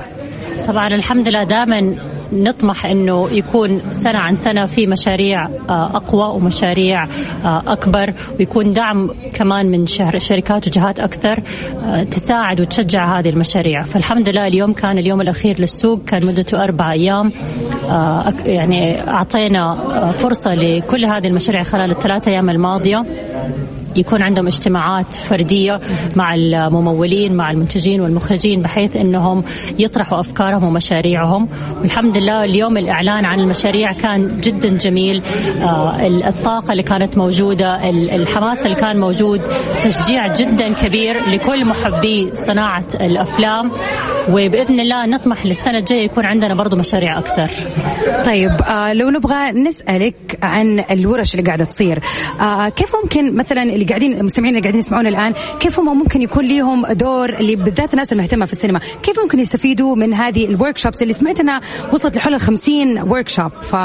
طبعا 0.66 0.88
الحمد 0.88 1.28
لله 1.28 1.44
دائما 1.44 1.94
نطمح 2.32 2.86
إنه 2.86 3.28
يكون 3.32 3.80
سنة 3.90 4.18
عن 4.18 4.34
سنة 4.34 4.66
في 4.66 4.86
مشاريع 4.86 5.46
آه، 5.46 5.96
أقوى 5.96 6.36
ومشاريع 6.36 7.04
آه، 7.44 7.62
أكبر 7.66 8.14
ويكون 8.38 8.72
دعم 8.72 9.10
كمان 9.34 9.66
من 9.66 9.86
شركات 10.18 10.66
وجهات 10.66 11.00
أكثر 11.00 11.42
آه، 11.84 12.02
تساعد 12.02 12.60
وتشجع 12.60 13.18
هذه 13.18 13.28
المشاريع. 13.28 13.82
فالحمد 13.82 14.28
لله 14.28 14.46
اليوم 14.46 14.72
كان 14.72 14.98
اليوم 14.98 15.20
الأخير 15.20 15.60
للسوق 15.60 16.04
كان 16.04 16.26
مدته 16.26 16.64
أربع 16.64 16.92
أيام 16.92 17.32
يعني 18.46 19.08
أعطينا 19.08 19.74
فرصة 20.18 20.54
لكل 20.54 21.04
هذه 21.04 21.26
المشاريع 21.26 21.62
خلال 21.62 21.90
الثلاث 21.90 22.28
أيام 22.28 22.50
الماضية. 22.50 23.04
يكون 23.98 24.22
عندهم 24.22 24.46
اجتماعات 24.46 25.14
فردية 25.14 25.80
مع 26.16 26.34
الممولين 26.34 27.36
مع 27.36 27.50
المنتجين 27.50 28.00
والمخرجين 28.00 28.62
بحيث 28.62 28.96
إنهم 28.96 29.44
يطرحوا 29.78 30.20
أفكارهم 30.20 30.64
ومشاريعهم. 30.64 31.48
والحمد 31.80 32.16
لله 32.16 32.44
اليوم 32.44 32.76
الإعلان 32.76 33.24
عن 33.24 33.40
المشاريع 33.40 33.92
كان 33.92 34.40
جدا 34.40 34.68
جميل. 34.68 35.22
آه، 35.62 36.06
الطاقة 36.06 36.72
اللي 36.72 36.82
كانت 36.82 37.18
موجودة 37.18 37.88
الحماس 37.90 38.66
اللي 38.66 38.76
كان 38.76 39.00
موجود 39.00 39.40
تشجيع 39.80 40.34
جدا 40.34 40.72
كبير 40.74 41.28
لكل 41.28 41.64
محبي 41.68 42.30
صناعة 42.34 42.86
الأفلام. 43.00 43.70
وبإذن 44.28 44.80
الله 44.80 45.06
نطمح 45.06 45.46
للسنة 45.46 45.78
الجاية 45.78 46.04
يكون 46.04 46.26
عندنا 46.26 46.54
برضو 46.54 46.76
مشاريع 46.76 47.18
أكثر. 47.18 47.50
طيب 48.24 48.50
آه 48.62 48.92
لو 48.92 49.10
نبغى 49.10 49.52
نسألك 49.52 50.38
عن 50.42 50.84
الورش 50.90 51.34
اللي 51.34 51.46
قاعدة 51.46 51.64
تصير 51.64 51.98
آه 52.40 52.68
كيف 52.68 52.92
ممكن 53.02 53.36
مثلا 53.36 53.62
اللي 53.62 53.84
قاعدين 53.88 54.12
المستمعين 54.12 54.54
اللي 54.54 54.62
قاعدين 54.62 54.80
يسمعونا 54.80 55.08
الآن 55.08 55.32
كيف 55.60 55.80
هم 55.80 55.98
ممكن 55.98 56.22
يكون 56.22 56.48
لهم 56.48 56.86
دور 56.86 57.34
اللي 57.34 57.56
بالذات 57.56 57.94
الناس 57.94 58.12
المهتمة 58.12 58.46
في 58.46 58.52
السينما؟ 58.52 58.80
كيف 59.02 59.20
ممكن 59.20 59.38
يستفيدوا 59.38 59.96
من 59.96 60.14
هذه 60.14 60.46
ال 60.46 60.78
workshops 60.78 61.02
اللي 61.02 61.12
سمعت 61.12 61.40
انها 61.40 61.60
وصلت 61.92 62.16
لحول 62.16 62.34
ال 62.34 62.40
50 62.40 63.02
workshop 63.02 63.52
ف 63.62 63.76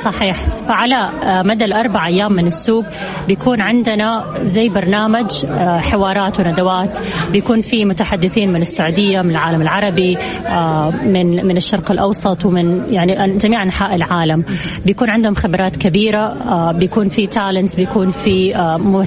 صحيح. 0.00 0.36
فعلى 0.36 1.10
آه، 1.22 1.42
مدى 1.42 1.64
الأربع 1.64 2.06
أيام 2.06 2.32
من 2.32 2.46
السوق 2.46 2.84
بيكون 3.26 3.60
عندنا 3.60 4.24
زي 4.42 4.68
برنامج 4.68 5.44
آه، 5.46 5.78
حوارات 5.78 6.40
وندوات. 6.40 6.98
بيكون 7.32 7.60
في 7.60 7.84
متحدثين 7.84 8.52
من 8.52 8.60
السعودية 8.60 9.22
من 9.22 9.30
العالم 9.30 9.62
العربي 9.62 10.18
آه، 10.46 10.90
من 10.90 11.46
من 11.46 11.56
الشرق 11.56 11.90
الأوسط 11.90 12.44
ومن 12.44 12.86
يعني 12.90 13.38
جميع 13.38 13.62
أنحاء 13.62 13.94
العالم. 13.94 14.44
بيكون 14.84 15.10
عندهم 15.10 15.34
خبرات 15.34 15.76
كبيرة 15.76 16.36
بيكون 16.72 17.08
في 17.08 17.26
تالنتس 17.26 17.76
بيكون 17.76 18.10
في 18.10 18.54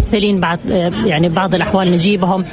ممثلين 0.10 0.40
بعض 0.40 0.60
يعني 1.06 1.30
بعض 1.30 1.56
الأحوال 1.56 1.92
نجيبهم. 1.92 2.44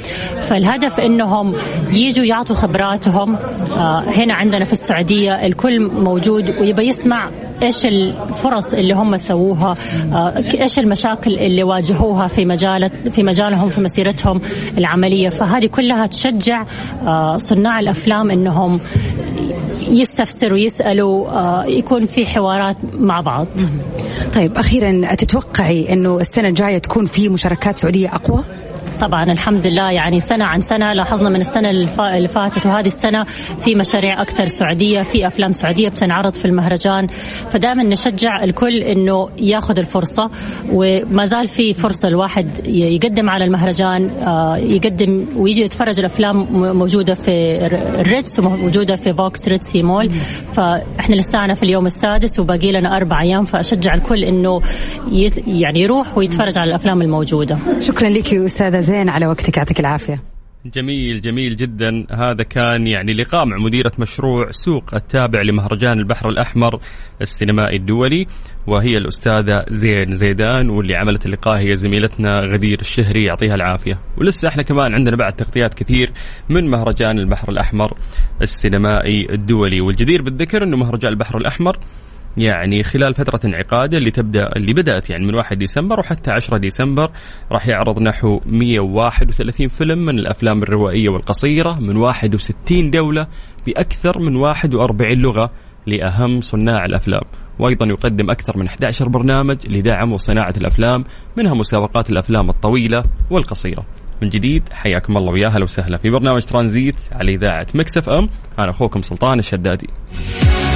فالهدف 0.41 0.99
إنهم 0.99 1.55
يجوا 1.91 2.25
يعطوا 2.25 2.55
خبراتهم. 2.55 3.35
آه، 3.77 3.99
هنا 3.99 4.33
عندنا 4.33 4.65
في 4.65 4.73
السعودية 4.73 5.45
الكل 5.45 5.79
موجود 5.79 6.49
ويبى 6.49 6.81
يسمع 6.81 7.29
إيش 7.63 7.85
الفرص 7.85 8.73
اللي 8.73 8.93
هم 8.93 9.17
سووها 9.17 9.75
آه، 10.13 10.43
إيش 10.61 10.79
المشاكل 10.79 11.33
اللي 11.33 11.63
واجهوها 11.63 12.27
في 12.27 12.45
مجال 12.45 12.89
في 13.11 13.23
مجالهم 13.23 13.69
في 13.69 13.81
مسيرتهم 13.81 14.41
العملية 14.77 15.29
فهذه 15.29 15.65
كلها 15.65 16.07
تشجع 16.07 16.65
آه، 17.05 17.37
صناع 17.37 17.79
الأفلام 17.79 18.31
إنهم 18.31 18.79
يستفسروا 19.89 20.57
يسألوا 20.57 21.63
يكون 21.63 22.05
في 22.05 22.25
حوارات 22.25 22.77
مع 22.93 23.21
بعض 23.21 23.47
طيب 24.35 24.57
أخيرا 24.57 25.13
تتوقعي 25.13 25.93
إنه 25.93 26.19
السنة 26.19 26.47
الجاية 26.47 26.77
تكون 26.77 27.05
في 27.05 27.29
مشاركات 27.29 27.77
سعودية 27.77 28.15
أقوى؟ 28.15 28.43
طبعا 29.01 29.23
الحمد 29.23 29.67
لله 29.67 29.91
يعني 29.91 30.19
سنة 30.19 30.45
عن 30.45 30.61
سنة 30.61 30.93
لاحظنا 30.93 31.29
من 31.29 31.41
السنة 31.41 31.69
اللي 31.69 32.27
فاتت 32.27 32.65
وهذه 32.65 32.87
السنة 32.87 33.23
في 33.59 33.75
مشاريع 33.75 34.21
أكثر 34.21 34.45
سعودية 34.45 35.01
في 35.01 35.27
أفلام 35.27 35.51
سعودية 35.51 35.89
بتنعرض 35.89 36.33
في 36.33 36.45
المهرجان. 36.45 37.07
فدائما 37.51 37.83
نشجع 37.83 38.43
الكل 38.43 38.77
أنه 38.77 39.29
ياخذ 39.37 39.79
الفرصة 39.79 40.29
وما 40.71 41.25
زال 41.25 41.47
في 41.47 41.73
فرصة 41.73 42.07
الواحد 42.07 42.67
يقدم 42.67 43.29
على 43.29 43.45
المهرجان 43.45 44.09
آه، 44.09 44.57
يقدم 44.57 45.25
ويجي 45.35 45.61
يتفرج 45.63 45.99
الأفلام 45.99 46.47
موجودة 46.77 47.13
في 47.13 47.31
ال 48.01 48.09
Ritz 48.09 48.39
وموجودة 48.39 48.95
في 48.95 49.11
VOX 49.11 49.47
Red 49.47 49.65
Sea 49.65 49.83
Mall 49.83 50.11
فإحنا 50.53 51.15
لسانا 51.15 51.53
في 51.53 51.63
اليوم 51.63 51.85
السادس 51.85 52.39
وباقي 52.39 52.71
لنا 52.71 52.97
أربع 52.97 53.21
أيام 53.21 53.45
فأشجع 53.45 53.93
الكل 53.93 54.23
أنه 54.23 54.61
يعني 55.47 55.81
يروح 55.81 56.17
ويتفرج 56.17 56.57
على 56.57 56.69
الأفلام 56.69 57.01
الموجودة. 57.01 57.57
شكرا 57.79 58.09
لك 58.09 58.33
أستاذة 58.33 58.79
زين 58.87 59.09
على 59.09 59.27
وقتك 59.27 59.57
يعطيك 59.57 59.79
العافية. 59.79 60.21
جميل 60.65 61.21
جميل 61.21 61.55
جدا. 61.55 62.05
هذا 62.11 62.43
كان 62.43 62.87
يعني 62.87 63.11
لقاء 63.13 63.45
مع 63.45 63.57
مديرة 63.57 63.91
مشروع 63.99 64.51
سوق 64.51 64.95
التابع 64.95 65.41
لمهرجان 65.41 65.99
البحر 65.99 66.29
الأحمر 66.29 66.79
السينمائي 67.21 67.77
الدولي 67.77 68.25
وهي 68.67 68.97
الأستاذة 68.97 69.65
زين 69.69 70.13
زيدان 70.13 70.69
واللي 70.69 70.95
عملت 70.95 71.25
اللقاء 71.25 71.57
هي 71.57 71.75
زميلتنا 71.75 72.39
غدير 72.39 72.79
الشهري. 72.79 73.23
يعطيها 73.23 73.55
العافية. 73.55 73.99
ولسه 74.17 74.49
إحنا 74.49 74.63
كمان 74.63 74.93
عندنا 74.93 75.15
بعد 75.15 75.33
تغطيات 75.33 75.73
كثير 75.73 76.11
من 76.49 76.69
مهرجان 76.69 77.19
البحر 77.19 77.49
الأحمر 77.49 77.97
السينمائي 78.41 79.27
الدولي. 79.29 79.81
والجدير 79.81 80.21
بالذكر 80.21 80.63
أنه 80.63 80.77
مهرجان 80.77 81.11
البحر 81.11 81.37
الأحمر 81.37 81.77
يعني 82.37 82.83
خلال 82.83 83.13
فترة 83.13 83.39
انعقاده 83.45 83.97
اللي 83.97 84.11
تبدأ 84.11 84.55
اللي 84.55 84.73
بدأت 84.73 85.09
يعني 85.09 85.25
من 85.25 85.35
1 85.35 85.57
ديسمبر 85.57 85.99
وحتى 85.99 86.31
10 86.31 86.57
ديسمبر 86.57 87.11
راح 87.51 87.67
يعرض 87.67 88.01
نحو 88.01 88.39
131 88.45 89.67
فيلم 89.67 90.05
من 90.05 90.19
الأفلام 90.19 90.63
الروائية 90.63 91.09
والقصيرة 91.09 91.79
من 91.79 91.97
61 91.97 92.91
دولة 92.91 93.27
بأكثر 93.67 94.19
من 94.19 94.35
41 94.35 95.13
لغة 95.13 95.51
لأهم 95.85 96.41
صناع 96.41 96.85
الأفلام 96.85 97.23
وأيضا 97.59 97.85
يقدم 97.85 98.31
أكثر 98.31 98.57
من 98.57 98.67
11 98.67 99.09
برنامج 99.09 99.55
لدعم 99.67 100.17
صناعه 100.17 100.53
الأفلام 100.57 101.03
منها 101.37 101.53
مسابقات 101.53 102.09
الأفلام 102.09 102.49
الطويلة 102.49 103.03
والقصيرة. 103.31 103.85
من 104.21 104.29
جديد 104.29 104.63
حياكم 104.71 105.17
الله 105.17 105.31
ويا 105.31 105.47
أهلا 105.47 105.63
وسهلا 105.63 105.97
في 105.97 106.09
برنامج 106.09 106.41
ترانزيت 106.41 106.95
على 107.11 107.35
إذاعة 107.35 107.67
Mix 107.73 107.97
FM. 107.97 108.29
أنا 108.59 108.69
أخوكم 108.69 109.01
سلطان 109.01 109.39
الشدادي. 109.39 109.87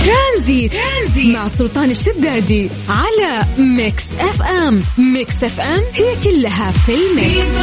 ترانزيت, 0.06 0.72
ترانزيت 0.72 1.36
مع 1.36 1.48
سلطان 1.48 1.92
الشدادي 1.92 2.70
على 2.90 3.46
Mix 3.58 4.06
FM. 4.20 4.82
Mix 5.14 5.44
FM 5.44 5.82
هي 5.94 6.16
كلها 6.24 6.72
في 6.72 6.92
الميكس. 6.94 7.56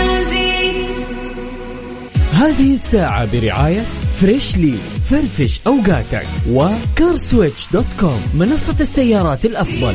هذه 2.32 2.74
الساعة 2.74 3.32
برعاية 3.32 3.80
Freshly 4.20 4.74
فرفش 5.10 5.60
أوقاتك 5.66 6.26
و 6.50 6.62
CarSwitch 6.62 7.68
dot 7.72 7.86
com 8.00 8.20
منصة 8.34 8.76
السيارات 8.80 9.44
الأفضل. 9.44 9.94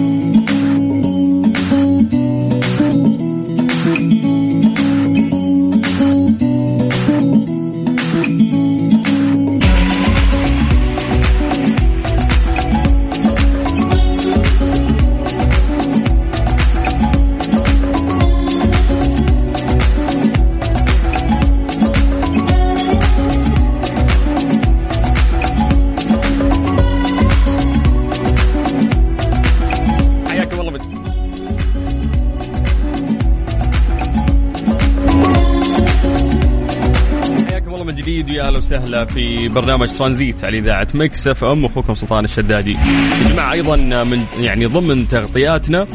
جديد 38.11 38.29
ويا 38.29 38.47
أهلا 38.47 38.57
وسهلا 38.57 39.05
في 39.05 39.47
برنامج 39.47 39.87
ترانزيت 39.87 40.43
على 40.43 40.57
إذاعة 40.57 40.87
Mix 40.93 41.27
FM. 41.27 41.65
أخوكم 41.65 41.93
سلطان 41.93 42.23
الشدادي. 42.23 42.71
يا 42.71 43.29
جماعة 43.29 43.51
أيضا 43.51 43.75
من 44.03 44.25
يعني 44.39 44.65
ضمن 44.65 45.07
تغطياتنا. 45.07 45.87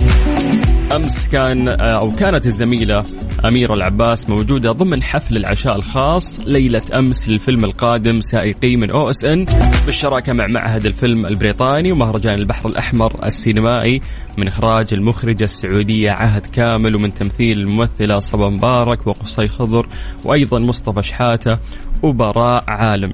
أمس 0.96 1.28
كان 1.28 1.68
أو 1.68 2.10
كانت 2.10 2.46
الزميلة 2.46 3.04
أميرة 3.44 3.74
العباس 3.74 4.30
موجودة 4.30 4.72
ضمن 4.72 5.02
حفل 5.02 5.36
العشاء 5.36 5.76
الخاص 5.76 6.40
ليلة 6.40 6.82
أمس 6.94 7.28
للفيلم 7.28 7.64
القادم 7.64 8.20
سائقي 8.20 8.76
من 8.76 8.90
OSN. 8.90 9.44
بالشراكة 9.86 10.32
مع 10.32 10.46
معهد 10.46 10.86
الفيلم 10.86 11.26
البريطاني 11.26 11.92
ومهرجان 11.92 12.34
البحر 12.34 12.68
الأحمر 12.68 13.26
السينمائي 13.26 14.00
من 14.38 14.48
إخراج 14.48 14.94
المخرجة 14.94 15.44
السعودية 15.44 16.10
عهد 16.10 16.46
كامل 16.46 16.96
ومن 16.96 17.14
تمثيل 17.14 17.58
الممثلة 17.58 18.18
صبا 18.18 18.48
مبارك 18.48 19.06
وقصي 19.06 19.48
خضر 19.48 19.86
وأيضا 20.24 20.58
مصطفى 20.58 21.02
شحاتة 21.02 21.58
وبراء 22.02 22.64
عالم. 22.68 23.12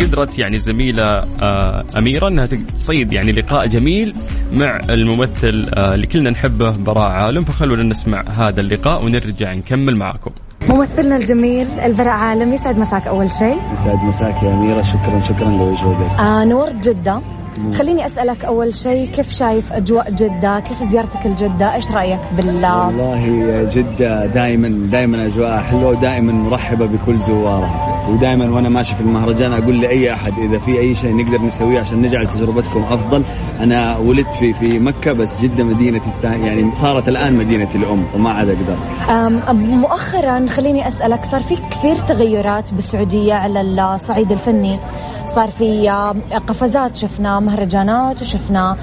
قدرت 0.00 0.38
يعني 0.38 0.56
الزميله 0.56 1.04
آه، 1.42 1.84
أميرة 1.98 2.28
إنها 2.28 2.46
تصيد 2.46 3.12
يعني 3.12 3.32
لقاء 3.32 3.66
جميل 3.66 4.14
مع 4.52 4.80
الممثل 4.90 5.66
آه، 5.74 5.94
اللي 5.94 6.06
كلنا 6.06 6.30
نحبه 6.30 6.76
براء 6.76 7.10
عالم. 7.10 7.44
فخلونا 7.44 7.82
نسمع 7.82 8.24
هذا 8.38 8.60
اللقاء 8.60 9.04
ونرجع 9.04 9.52
نكمل 9.52 9.96
معاكم. 9.96 10.30
ممثلنا 10.68 11.16
الجميل 11.16 11.66
البراء 11.66 12.14
عالم 12.14 12.52
يسعد 12.52 12.78
مساك 12.78 13.06
أول 13.06 13.32
شيء. 13.32 13.58
يسعد 13.72 14.04
مساك 14.04 14.42
يا 14.42 14.54
أميرة. 14.54 14.82
شكرا 14.82 15.22
شكرا 15.22 15.48
لوجودك. 15.48 16.20
آه 16.20 16.44
نورت 16.44 16.88
جدة. 16.88 17.20
خليني 17.78 18.06
أسألك 18.06 18.44
أول 18.44 18.74
شيء 18.74 19.10
كيف 19.10 19.30
شايف 19.30 19.72
أجواء 19.72 20.10
جدة؟ 20.10 20.60
كيف 20.60 20.82
زيارتك 20.82 21.26
لجدة 21.26 21.74
إيش 21.74 21.90
رأيك 21.90 22.20
بال 22.36 22.46
والله 22.46 23.68
جدة 23.74 24.26
دائما 24.26 24.68
دائما 24.68 25.26
أجواء 25.26 25.58
حلوة 25.58 25.86
ودائما 25.86 26.32
مرحبة 26.32 26.86
بكل 26.86 27.18
زوارها. 27.18 28.06
ودائما 28.10 28.50
وأنا 28.50 28.68
ماشي 28.68 28.94
في 28.94 29.00
المهرجان 29.00 29.52
أقول 29.52 29.80
لأي 29.80 30.12
أحد 30.12 30.32
إذا 30.38 30.58
في 30.58 30.78
أي 30.80 30.94
شيء 30.94 31.16
نقدر 31.16 31.42
نسويه 31.42 31.78
عشان 31.80 32.02
نجعل 32.02 32.26
تجربتكم 32.26 32.82
أفضل. 32.82 33.22
أنا 33.60 33.96
ولدت 33.96 34.34
في 34.34 34.52
في 34.52 34.78
مكة 34.78 35.12
بس 35.12 35.40
جدة 35.40 35.64
مدينتي 35.64 36.06
الثانية 36.16 36.46
يعني 36.46 36.74
صارت 36.74 37.08
الآن 37.08 37.36
مدينتي 37.36 37.78
الأم 37.78 38.04
وما 38.14 38.30
عاد 38.30 38.48
أقدر. 38.48 38.76
آم، 39.10 39.56
مؤخرا 39.80 40.46
خليني 40.46 40.88
أسألك 40.88 41.24
صار 41.24 41.42
في 41.42 41.56
كثير 41.70 41.96
تغيرات 41.96 42.74
بالسعودية 42.74 43.34
على 43.34 43.60
الصعيد 43.60 44.32
الفني. 44.32 44.78
صار 45.34 45.50
في 45.50 45.88
قفزات 46.46 46.96
شفنا 46.96 47.40
مهرجانات 47.40 48.20
وشفنا 48.20 48.76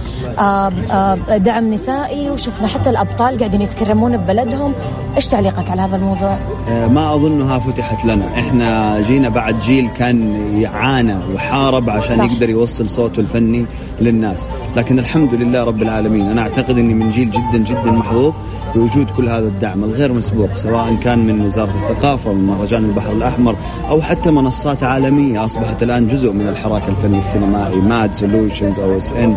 دعم 1.38 1.74
نسائي 1.74 2.30
وشفنا 2.30 2.68
حتى 2.68 2.90
الأبطال 2.90 3.38
قاعدين 3.40 3.62
يتكرمون 3.62 4.18
ببلدهم 4.18 4.74
إيش 5.16 5.28
تعليقك 5.28 5.70
على 5.70 5.82
هذا 5.82 5.96
الموضوع؟ 5.96 6.38
آه، 6.70 6.88
ما 6.88 7.16
أظنها 7.16 7.60
فتحت 7.60 8.06
لنا 8.06 8.40
إحنا 8.40 9.00
جينا 9.02 9.30
بعد 9.30 9.60
جيل 9.60 9.90
كان 9.90 10.36
يعانى 10.62 11.16
وحارب 11.36 11.90
عشان 11.90 12.18
صح. 12.18 12.32
يقدر 12.32 12.50
يوصل 12.50 12.90
صوته 12.90 13.20
الفني 13.20 13.66
للناس 14.02 14.46
لكن 14.76 15.00
الحمد 15.00 15.34
لله 15.34 15.64
رب 15.64 15.82
العالمين 15.82 16.32
أنا 16.32 16.42
أعتقد 16.42 16.78
أني 16.78 16.94
من 16.94 17.12
جيل 17.12 17.32
جدا 17.32 17.58
جدا 17.58 17.92
محظوظ 17.92 18.34
بوجود 18.76 19.10
كل 19.18 19.30
هذا 19.30 19.48
الدعم 19.48 19.84
الغير 19.84 20.14
مسبوق 20.14 20.56
سواء 20.56 20.96
كان 21.04 21.20
من 21.20 21.46
وزارة 21.46 21.72
الثقافة 21.82 22.34
من 22.34 22.48
مهرجان 22.48 22.86
البحر 22.86 23.12
الأحمر 23.12 23.56
أو 23.90 24.02
حتى 24.02 24.32
منصات 24.32 24.84
عالمية 24.84 25.46
أصبحت 25.46 25.84
الآن 25.84 26.08
جزء 26.08 26.32
من 26.38 26.48
الحراك 26.48 26.82
الفني 26.90 27.18
السينمائي 27.20 27.76
MAD 27.76 28.14
Solutions 28.14 28.80
OSN 28.80 29.36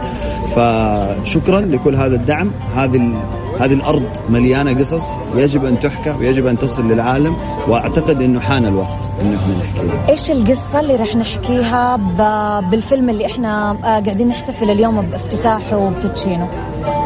فشكرا 0.56 1.60
لكل 1.60 1.94
هذا 1.96 2.14
الدعم. 2.16 2.50
هذه 2.74 3.12
هذه 3.60 3.72
الأرض 3.72 4.02
مليانة 4.30 4.78
قصص 4.78 5.02
يجب 5.36 5.64
أن 5.64 5.80
تحكى 5.80 6.10
ويجب 6.10 6.46
أن 6.46 6.58
تصل 6.58 6.88
للعالم 6.88 7.36
وأعتقد 7.68 8.22
إنه 8.22 8.40
حان 8.40 8.64
الوقت 8.66 8.98
إنه 9.20 9.36
إحنا 9.36 9.54
نحكيها 9.64 10.08
إيش 10.08 10.30
القصة 10.30 10.80
اللي 10.80 10.96
راح 10.96 11.16
نحكيها 11.16 11.96
ب- 11.96 12.70
بالفيلم 12.70 13.10
اللي 13.10 13.26
إحنا 13.26 13.70
آه، 13.70 13.76
قاعدين 13.84 14.28
نحتفل 14.28 14.70
اليوم 14.70 15.00
بافتتاحه 15.00 15.76
وبتدشينه؟ 15.76 16.48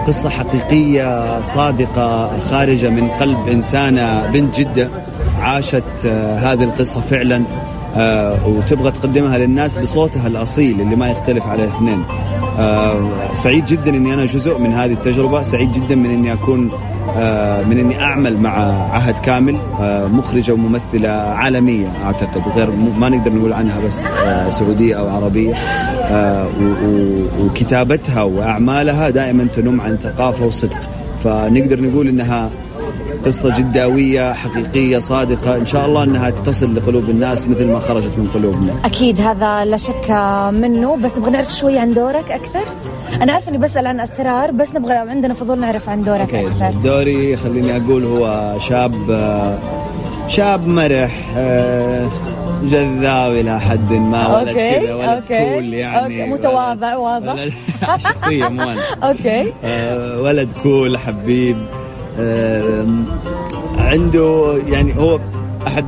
قصة 0.06 0.28
حقيقية 0.28 1.42
صادقة 1.42 2.38
خارجة 2.50 2.88
من 2.88 3.08
قلب 3.08 3.48
إنسانة 3.48 4.26
بنت 4.26 4.58
جدة 4.60 4.88
عاشت 5.40 5.82
آه، 6.06 6.38
هذه 6.38 6.62
القصة 6.64 7.00
فعلا. 7.00 7.44
آه، 7.96 8.48
وتبغى 8.48 8.90
تقدمها 8.90 9.38
للناس 9.38 9.78
بصوتها 9.78 10.26
الأصيل 10.26 10.80
اللي 10.80 10.96
ما 10.96 11.10
يختلف 11.10 11.46
عليه 11.46 11.64
اثنين. 11.64 12.02
آه، 12.58 13.10
سعيد 13.34 13.66
جدا 13.66 13.96
إني 13.96 14.14
أنا 14.14 14.24
جزء 14.24 14.58
من 14.58 14.72
هذه 14.72 14.92
التجربة. 14.92 15.42
سعيد 15.42 15.72
جدا 15.72 15.94
من 15.94 16.10
إني 16.10 16.32
أكون 16.32 16.70
آه، 17.16 17.62
من 17.62 17.78
إني 17.78 18.02
أعمل 18.02 18.36
مع 18.36 18.50
عهد 18.92 19.18
كامل 19.18 19.56
مخرجة 20.12 20.52
وممثلة 20.52 21.08
عالمية 21.08 21.92
أعتقد. 22.04 22.42
غير 22.56 22.70
ما 22.70 23.08
نقدر 23.08 23.32
نقول 23.32 23.52
عنها 23.52 23.80
بس 23.80 24.00
سعودية 24.50 24.94
أو 24.94 25.08
عربية. 25.08 25.54
وكتابتها 27.40 28.22
وأعمالها 28.22 29.10
دائما 29.10 29.44
تنم 29.44 29.80
عن 29.80 29.96
ثقافة 29.96 30.46
وصدق. 30.46 30.80
فنقدر 31.24 31.80
نقول 31.80 32.08
إنها 32.08 32.50
قصة 33.26 33.58
جداوية 33.58 34.32
حقيقية 34.32 34.98
صادقة. 34.98 35.56
إن 35.56 35.66
شاء 35.66 35.86
الله 35.86 36.04
أنها 36.04 36.30
تصل 36.30 36.74
لقلوب 36.74 37.10
الناس 37.10 37.48
مثل 37.48 37.66
ما 37.66 37.78
خرجت 37.78 38.12
من 38.18 38.28
قلوبنا. 38.34 38.72
أكيد 38.84 39.20
هذا 39.20 39.64
لا 39.64 39.76
شك 39.76 40.10
منه 40.52 40.96
بس 40.96 41.16
نبغى 41.16 41.30
نعرف 41.30 41.54
شوي 41.54 41.78
عن 41.78 41.94
دورك 41.94 42.30
أكثر. 42.30 42.64
أنا 43.22 43.32
عارفة 43.32 43.48
إني 43.48 43.58
بسأل 43.58 43.86
عن 43.86 44.00
أسرار 44.00 44.50
بس 44.50 44.74
نبغى 44.74 44.92
عندنا 44.94 45.34
فضول 45.34 45.60
نعرف 45.60 45.88
عن 45.88 46.04
دورك 46.04 46.34
okay 46.34 46.46
أكثر. 46.46 46.70
دوري 46.80 47.36
خليني 47.36 47.76
أقول 47.76 48.04
هو 48.04 48.54
شاب 48.68 48.94
شاب 50.28 50.66
مرح 50.68 51.34
جذاب 52.64 53.32
إلى 53.32 53.60
حد 53.60 53.92
ما 53.92 54.36
ولد 54.36 54.48
okay 54.48 54.80
كذا 54.80 54.94
ولد 54.94 55.08
okay 55.08 55.54
cool 55.54 55.74
يعني 55.74 56.22
okay 56.22 56.32
متواضع 56.32 56.96
واضح. 56.96 57.32
ولد 57.32 57.52
شخصية 58.04 58.48
مو 58.48 58.62
أنا. 58.62 58.80
okay. 59.08 59.52
آه، 59.64 60.20
ولد 60.22 60.48
cool 60.62 60.98
حبيب. 60.98 61.56
عنده 63.78 64.58
يعني 64.66 64.96
هو 64.98 65.20
أحد 65.66 65.84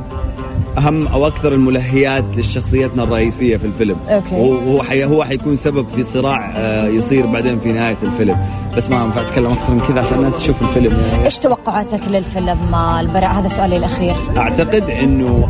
أهم 0.77 1.07
أو 1.07 1.27
أكثر 1.27 1.53
الملهيات 1.53 2.23
لشخصيتنا 2.37 3.03
الرئيسية 3.03 3.57
في 3.57 3.65
الفيلم. 3.65 3.97
أوكي. 4.09 4.35
هو 4.35 4.55
هو 4.57 4.83
حي 4.83 5.05
هو 5.05 5.23
حيكون 5.23 5.55
سبب 5.55 5.87
في 5.87 6.03
صراع 6.03 6.51
آه، 6.55 6.87
يصير 6.87 7.25
بعدين 7.25 7.59
في 7.59 7.73
نهاية 7.73 7.97
الفيلم. 8.03 8.37
بس 8.77 8.89
ما 8.89 9.03
ينفع 9.03 9.21
أتكلم 9.21 9.47
أكثر 9.47 9.73
من 9.73 9.79
كذا 9.79 9.99
عشان 9.99 10.17
الناس 10.17 10.39
تشوف 10.39 10.61
الفيلم. 10.61 10.97
يعني 11.11 11.25
إيش 11.25 11.37
توقعاتك 11.39 12.07
للفيلم 12.07 12.75
البراء 12.99 13.31
هذا 13.31 13.47
سؤالي 13.47 13.77
الأخير؟ 13.77 14.15
أعتقد 14.37 14.89
إنه 14.89 15.49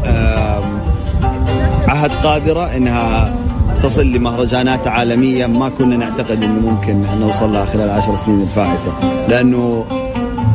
عهد 1.88 2.12
قادرة 2.12 2.76
إنها 2.76 3.36
تصل 3.84 4.06
لمهرجانات 4.08 4.88
عالمية 4.88 5.46
ما 5.46 5.70
كنا 5.70 5.98
نعتقد 5.98 6.44
إنه 6.44 6.72
ممكن 6.72 7.04
نوصل 7.20 7.54
لها 7.54 7.66
خلال 7.66 7.86
العشر 7.86 8.16
سنين 8.16 8.42
الفائتة. 8.42 8.94
لأنه 9.28 9.86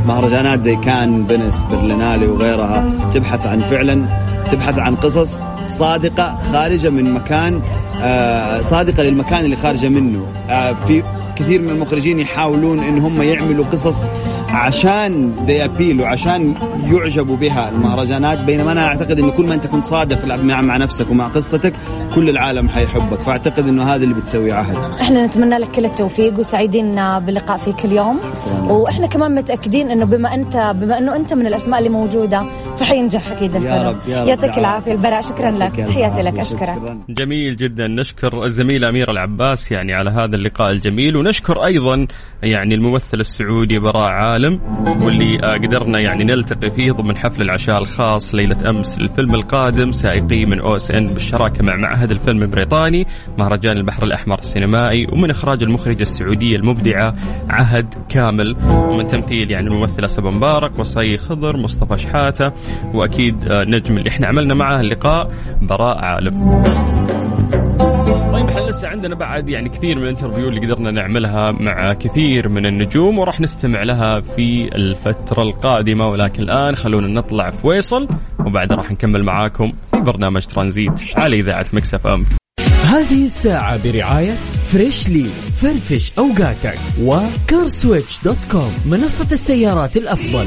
مهرجانات 0.06 0.60
زي 0.60 0.76
كان 0.76 1.26
فينيس 1.26 1.62
برلينالي 1.70 2.26
وغيرها 2.26 2.84
تبحث 3.14 3.46
عن 3.46 3.60
فعلا 3.60 4.04
تبحث 4.50 4.78
عن 4.78 4.96
قصص 4.96 5.30
صادقة 5.62 6.38
خارجة 6.52 6.90
من 6.90 7.14
مكان 7.14 7.62
آه، 8.00 8.60
صادقة 8.60 9.02
للمكان 9.02 9.44
اللي 9.44 9.56
خارجة 9.56 9.88
منه. 9.88 10.26
آه، 10.48 10.72
في 10.72 11.02
كثير 11.42 11.62
من 11.62 11.68
المخرجين 11.68 12.18
يحاولون 12.18 12.78
إن 12.78 12.98
هم 12.98 13.22
يعملوا 13.22 13.64
قصص 13.64 14.04
عشان 14.48 15.32
دي 15.46 15.64
ابيل 15.64 16.00
وعشان 16.00 16.54
يعجبوا 16.84 17.36
بها 17.36 17.68
المهرجانات 17.68 18.40
بينما 18.40 18.72
أنا 18.72 18.86
أعتقد 18.86 19.18
انه 19.18 19.30
كل 19.30 19.46
ما 19.46 19.54
أنت 19.54 19.66
كنت 19.66 19.84
صادق 19.84 20.24
مع 20.24 20.60
مع 20.60 20.76
نفسك 20.76 21.10
ومع 21.10 21.28
قصتك 21.28 21.72
كل 22.14 22.28
العالم 22.28 22.68
حيحبك. 22.68 23.18
فأعتقد 23.18 23.68
إنه 23.68 23.84
هذا 23.84 24.04
اللي 24.04 24.14
بتسويه 24.14 24.54
عهد. 24.54 24.76
إحنا 25.00 25.26
نتمنى 25.26 25.58
لك 25.58 25.70
كل 25.70 25.84
التوفيق 25.84 26.38
وسعيدين 26.38 26.94
باللقاء 27.18 27.58
فيك 27.58 27.84
اليوم 27.84 28.20
وإحنا 28.68 29.06
كمان 29.06 29.34
متأكدين 29.34 29.90
إنه 29.90 30.04
بما 30.04 30.34
انت 30.34 30.74
بما 30.76 30.98
إنه 30.98 31.16
أنت 31.16 31.34
من 31.34 31.46
الأسماء 31.46 31.78
اللي 31.78 31.90
موجودة 31.90 32.44
فحينجح 32.76 33.30
أكيد 33.30 33.56
الفيلم. 33.56 33.86
رب، 33.86 33.96
يا 34.08 34.20
رب، 34.20 34.28
يعطيك 34.28 34.56
يا 34.56 34.58
العافية 34.58 34.92
البراء. 34.92 35.20
شكرا 35.20 35.50
لك. 35.50 35.76
تحياتي 35.76 36.22
لك. 36.22 36.38
أشكرك. 36.38 36.96
جميل 37.08 37.56
جدا. 37.56 37.86
نشكر 37.86 38.44
الزميلة 38.44 38.88
أميرة 38.88 39.10
العباس 39.10 39.72
يعني 39.72 39.94
على 39.94 40.10
هذا 40.10 40.36
اللقاء 40.36 40.70
الجميل. 40.70 41.16
ونشكر 41.16 41.31
ونشكر 41.32 41.64
أيضا 41.64 42.06
يعني 42.42 42.74
الممثل 42.74 43.20
السعودي 43.20 43.78
براء 43.78 44.12
عالم 44.12 44.60
واللي 45.02 45.38
آه، 45.44 45.52
قدرنا 45.52 45.98
يعني 46.00 46.24
نلتقي 46.24 46.70
فيه 46.70 46.92
ضمن 46.92 47.18
حفل 47.18 47.42
العشاء 47.42 47.78
الخاص 47.78 48.34
ليلة 48.34 48.70
أمس 48.70 48.98
للفيلم 48.98 49.34
القادم 49.34 49.92
سائقي 49.92 50.44
من 50.44 50.60
أو 50.60 50.76
إس 50.76 50.90
إن 50.90 51.06
بالشراكة 51.06 51.64
مع 51.64 51.76
معهد 51.76 52.10
الفيلم 52.10 52.42
البريطاني 52.42 53.06
مهرجان 53.38 53.76
البحر 53.76 54.02
الأحمر 54.02 54.38
السينمائي 54.38 55.06
ومن 55.12 55.30
إخراج 55.30 55.62
المخرجة 55.62 56.02
السعودية 56.02 56.56
المبدعة 56.56 57.14
عهد 57.48 57.94
كامل. 58.08 58.56
ومن 58.68 59.06
تمثيل 59.06 59.50
يعني 59.50 59.68
الممثله 59.68 60.06
صبا 60.06 60.30
مبارك 60.30 60.78
وقصي 60.78 61.16
خضر 61.16 61.56
مصطفى 61.56 61.98
شحاتة 61.98 62.52
وأكيد 62.94 63.44
آه، 63.48 63.64
نجم 63.64 63.98
اللي 63.98 64.10
إحنا 64.10 64.26
عملنا 64.26 64.54
معاه 64.54 64.80
اللقاء 64.80 65.30
براء 65.62 65.98
عالم. 65.98 66.62
طيب 68.42 68.50
إحنا 68.50 68.70
لسه 68.70 68.88
عندنا 68.88 69.14
بعد 69.14 69.48
يعني 69.48 69.68
كثير 69.68 69.96
من 69.96 70.02
ال 70.02 70.07
interview 70.07 70.48
اللي 70.48 70.60
قدرنا 70.60 70.90
نعملها 70.90 71.50
مع 71.50 71.94
كثير 71.94 72.48
من 72.48 72.66
النجوم 72.66 73.18
وراح 73.18 73.40
نستمع 73.40 73.82
لها 73.82 74.20
في 74.20 74.70
الفترة 74.74 75.42
القادمة. 75.42 76.08
ولكن 76.08 76.42
الآن 76.42 76.76
خلونا 76.76 77.06
نطلع 77.08 77.50
فاصل 77.50 78.08
وبعدها 78.46 78.76
راح 78.76 78.90
نكمل 78.90 79.24
معاكم 79.24 79.72
في 79.90 80.00
برنامج 80.00 80.46
ترانزيت 80.46 81.00
على 81.16 81.40
إذاعة 81.40 81.66
Mix 81.72 82.06
FM. 82.06 82.26
هذه 82.84 83.24
الساعة 83.24 83.82
برعاية 83.84 84.32
Freshly 84.72 85.28
فرفش 85.56 86.12
أوقاتك 86.18 86.78
و 87.02 87.14
CarSwitch 87.14 88.24
dot 88.24 88.38
com 88.52 88.72
منصة 88.86 89.28
السيارات 89.32 89.96
الأفضل. 89.96 90.46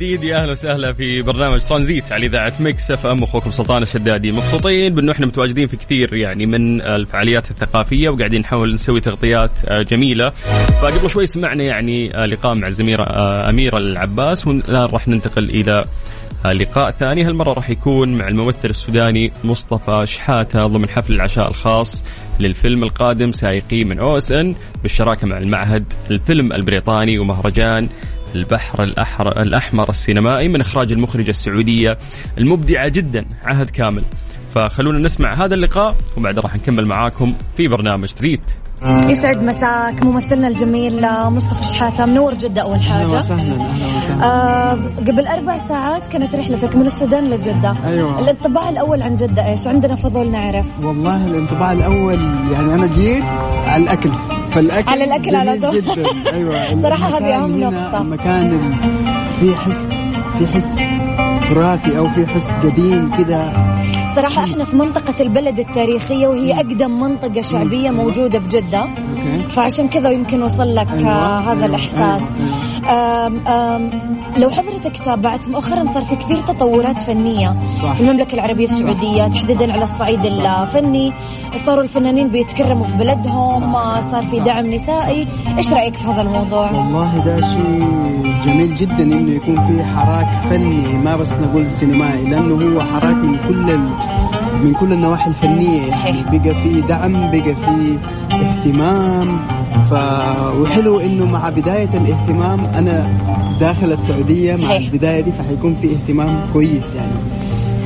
جديد. 0.00 0.24
يا 0.24 0.36
أهلا 0.42 0.52
وسهلا 0.52 0.92
في 0.92 1.22
برنامج 1.22 1.60
ترانزيت 1.60 2.12
على 2.12 2.26
إذاعة 2.26 2.52
Mix 2.60 2.90
FM. 2.90 3.22
أخوكم 3.22 3.50
سلطان 3.50 3.82
الشدادي. 3.82 4.32
مبسوطين 4.32 4.94
بأنه 4.94 5.12
إحنا 5.12 5.26
متواجدين 5.26 5.66
في 5.66 5.76
كثير 5.76 6.14
يعني 6.14 6.46
من 6.46 6.80
الفعاليات 6.80 7.50
الثقافية 7.50 8.08
وقاعدين 8.08 8.40
نحاول 8.40 8.74
نسوي 8.74 9.00
تغطيات 9.00 9.50
آه، 9.64 9.82
جميلة. 9.82 10.30
فقبل 10.82 11.10
شوي 11.10 11.26
سمعنا 11.26 11.64
يعني 11.64 12.16
آه، 12.16 12.26
لقاء 12.26 12.54
مع 12.54 12.66
الزميلة 12.66 13.02
آه، 13.02 13.50
اميره 13.50 13.78
العباس 13.78 14.46
والآن 14.46 14.88
راح 14.92 15.08
ننتقل 15.08 15.44
إلى 15.44 15.84
لقاء 16.44 16.90
ثاني. 16.90 17.24
هالمرة 17.24 17.52
راح 17.52 17.70
يكون 17.70 18.14
مع 18.14 18.28
الممثل 18.28 18.70
السوداني 18.70 19.32
مصطفى 19.44 20.06
شحاتة 20.06 20.66
ضمن 20.66 20.88
حفل 20.88 21.12
العشاء 21.12 21.48
الخاص 21.48 22.04
للفيلم 22.40 22.82
القادم 22.82 23.32
سائقي 23.32 23.84
من 23.84 23.98
OSN 23.98 24.54
بالشراكة 24.82 25.26
مع 25.26 25.38
المعهد 25.38 25.92
الفيلم 26.10 26.52
البريطاني 26.52 27.18
ومهرجان 27.18 27.88
البحر 28.34 28.82
الأحر 28.82 29.40
الأحمر 29.40 29.90
السينمائي 29.90 30.48
من 30.48 30.60
إخراج 30.60 30.92
المخرجة 30.92 31.30
السعودية 31.30 31.98
المبدعة 32.38 32.88
جدا 32.88 33.24
عهد 33.44 33.70
كامل. 33.70 34.02
فخلونا 34.54 34.98
نسمع 34.98 35.44
هذا 35.44 35.54
اللقاء 35.54 35.94
وبعد 36.16 36.38
راح 36.38 36.56
نكمل 36.56 36.86
معاكم 36.86 37.34
في 37.56 37.68
برنامج 37.68 38.08
تزيد 38.12 38.40
يسعد 38.82 39.42
مساك 39.42 40.02
ممثلنا 40.02 40.48
الجميل 40.48 41.06
مصطفى 41.10 41.64
شحاتة 41.64 42.06
منور 42.06 42.34
جدة 42.34 42.62
أول 42.62 42.80
حاجة. 42.80 43.18
آه 44.22 44.72
قبل 44.96 45.26
أربع 45.26 45.56
ساعات 45.56 46.06
كانت 46.12 46.34
رحلتك 46.34 46.76
من 46.76 46.86
السودان 46.86 47.30
لجدة. 47.30 47.74
أيوة. 47.86 48.20
الانطباع 48.20 48.68
الأول 48.68 49.02
عن 49.02 49.16
جدة 49.16 49.48
إيش؟ 49.48 49.66
عندنا 49.66 49.94
فضول 49.94 50.30
نعرف. 50.30 50.66
والله 50.82 51.26
الانطباع 51.26 51.72
الأول 51.72 52.18
يعني 52.52 52.74
أنا 52.74 52.86
جيت 52.86 53.24
على 53.66 53.82
الأكل. 53.82 54.10
فالأكل 54.50 54.90
على 54.90 55.04
الأكل 55.04 55.36
على 55.36 55.58
طول. 55.60 55.80
جدا. 55.80 56.04
أيوه. 56.36 56.82
صراحة 56.82 57.18
هذه 57.18 57.44
هنا 57.46 57.70
نقطة. 57.70 58.02
مكان 58.02 58.72
في 59.40 59.56
حس 59.56 59.92
في 60.38 60.46
حس 60.46 60.78
تراثي 61.50 61.98
أو 61.98 62.08
في 62.08 62.26
حس 62.26 62.52
قديم 62.64 63.10
كذا 63.18 63.52
صراحة 64.16 64.44
إحنا 64.44 64.64
في 64.64 64.76
منطقة 64.76 65.14
البلد 65.20 65.58
التاريخية 65.58 66.26
وهي 66.28 66.54
أقدم 66.54 67.00
منطقة 67.00 67.42
شعبية 67.42 67.90
موجودة 67.90 68.38
بجدة. 68.38 68.84
فعشان 69.48 69.88
كذا 69.88 70.10
يمكن 70.10 70.42
وصل 70.42 70.74
لك 70.74 70.86
آه 70.88 71.38
هذا 71.38 71.66
الإحساس. 71.66 72.22
آم 72.86 73.46
آم 73.46 73.90
لو 74.36 74.50
حضرتك 74.50 74.98
تابعت 74.98 75.48
مؤخرا 75.48 75.84
صار 75.84 76.02
في 76.02 76.16
كثير 76.16 76.40
تطورات 76.40 77.00
فنية. 77.00 77.56
صح. 77.82 77.94
في 77.94 78.00
المملكة 78.00 78.34
العربية 78.34 78.64
السعودية 78.64 79.26
تحديدا 79.26 79.72
على 79.72 79.82
الصعيد 79.82 80.24
الفني. 80.24 81.12
صاروا 81.56 81.82
الفنانين 81.82 82.28
بيتكرموا 82.28 82.84
في 82.84 82.92
بلدهم 82.92 83.74
آه، 83.76 84.00
صار 84.00 84.24
في 84.24 84.40
دعم 84.40 84.66
نسائي. 84.66 85.26
إيش 85.58 85.72
رأيك 85.72 85.94
في 85.94 86.04
هذا 86.04 86.22
الموضوع؟ 86.22 86.70
والله 86.72 87.24
ده 87.24 87.40
شيء 87.40 88.00
جميل 88.46 88.74
جدا 88.74 89.02
إنه 89.02 89.32
يكون 89.32 89.56
في 89.66 89.84
حراك 89.84 90.28
فني 90.50 90.94
ما 91.04 91.16
بس 91.16 91.32
نقول 91.32 91.66
سينمائي 91.72 92.24
لأنه 92.24 92.54
هو 92.54 92.80
حراك 92.80 93.16
من 93.16 93.36
كل 93.48 93.70
ال... 93.70 93.90
من 94.64 94.72
كل 94.80 94.92
النواحي 94.92 95.30
الفنية. 95.30 95.80
يعني 95.86 96.38
بقى 96.38 96.54
في 96.54 96.80
دعم 96.88 97.30
بقى 97.30 97.42
في 97.54 97.98
اهتمام. 98.32 99.38
ف 99.90 99.92
وحلو 100.60 101.00
إنه 101.00 101.24
مع 101.26 101.48
بداية 101.48 101.88
الاهتمام 101.94 102.60
أنا 102.64 103.10
داخل 103.60 103.92
السعودية 103.92 104.56
مع. 104.56 104.76
البداية 104.76 105.20
دي 105.20 105.32
فحيكون 105.32 105.74
في 105.74 105.88
اهتمام 105.92 106.46
كويس 106.52 106.94
يعني. 106.94 107.12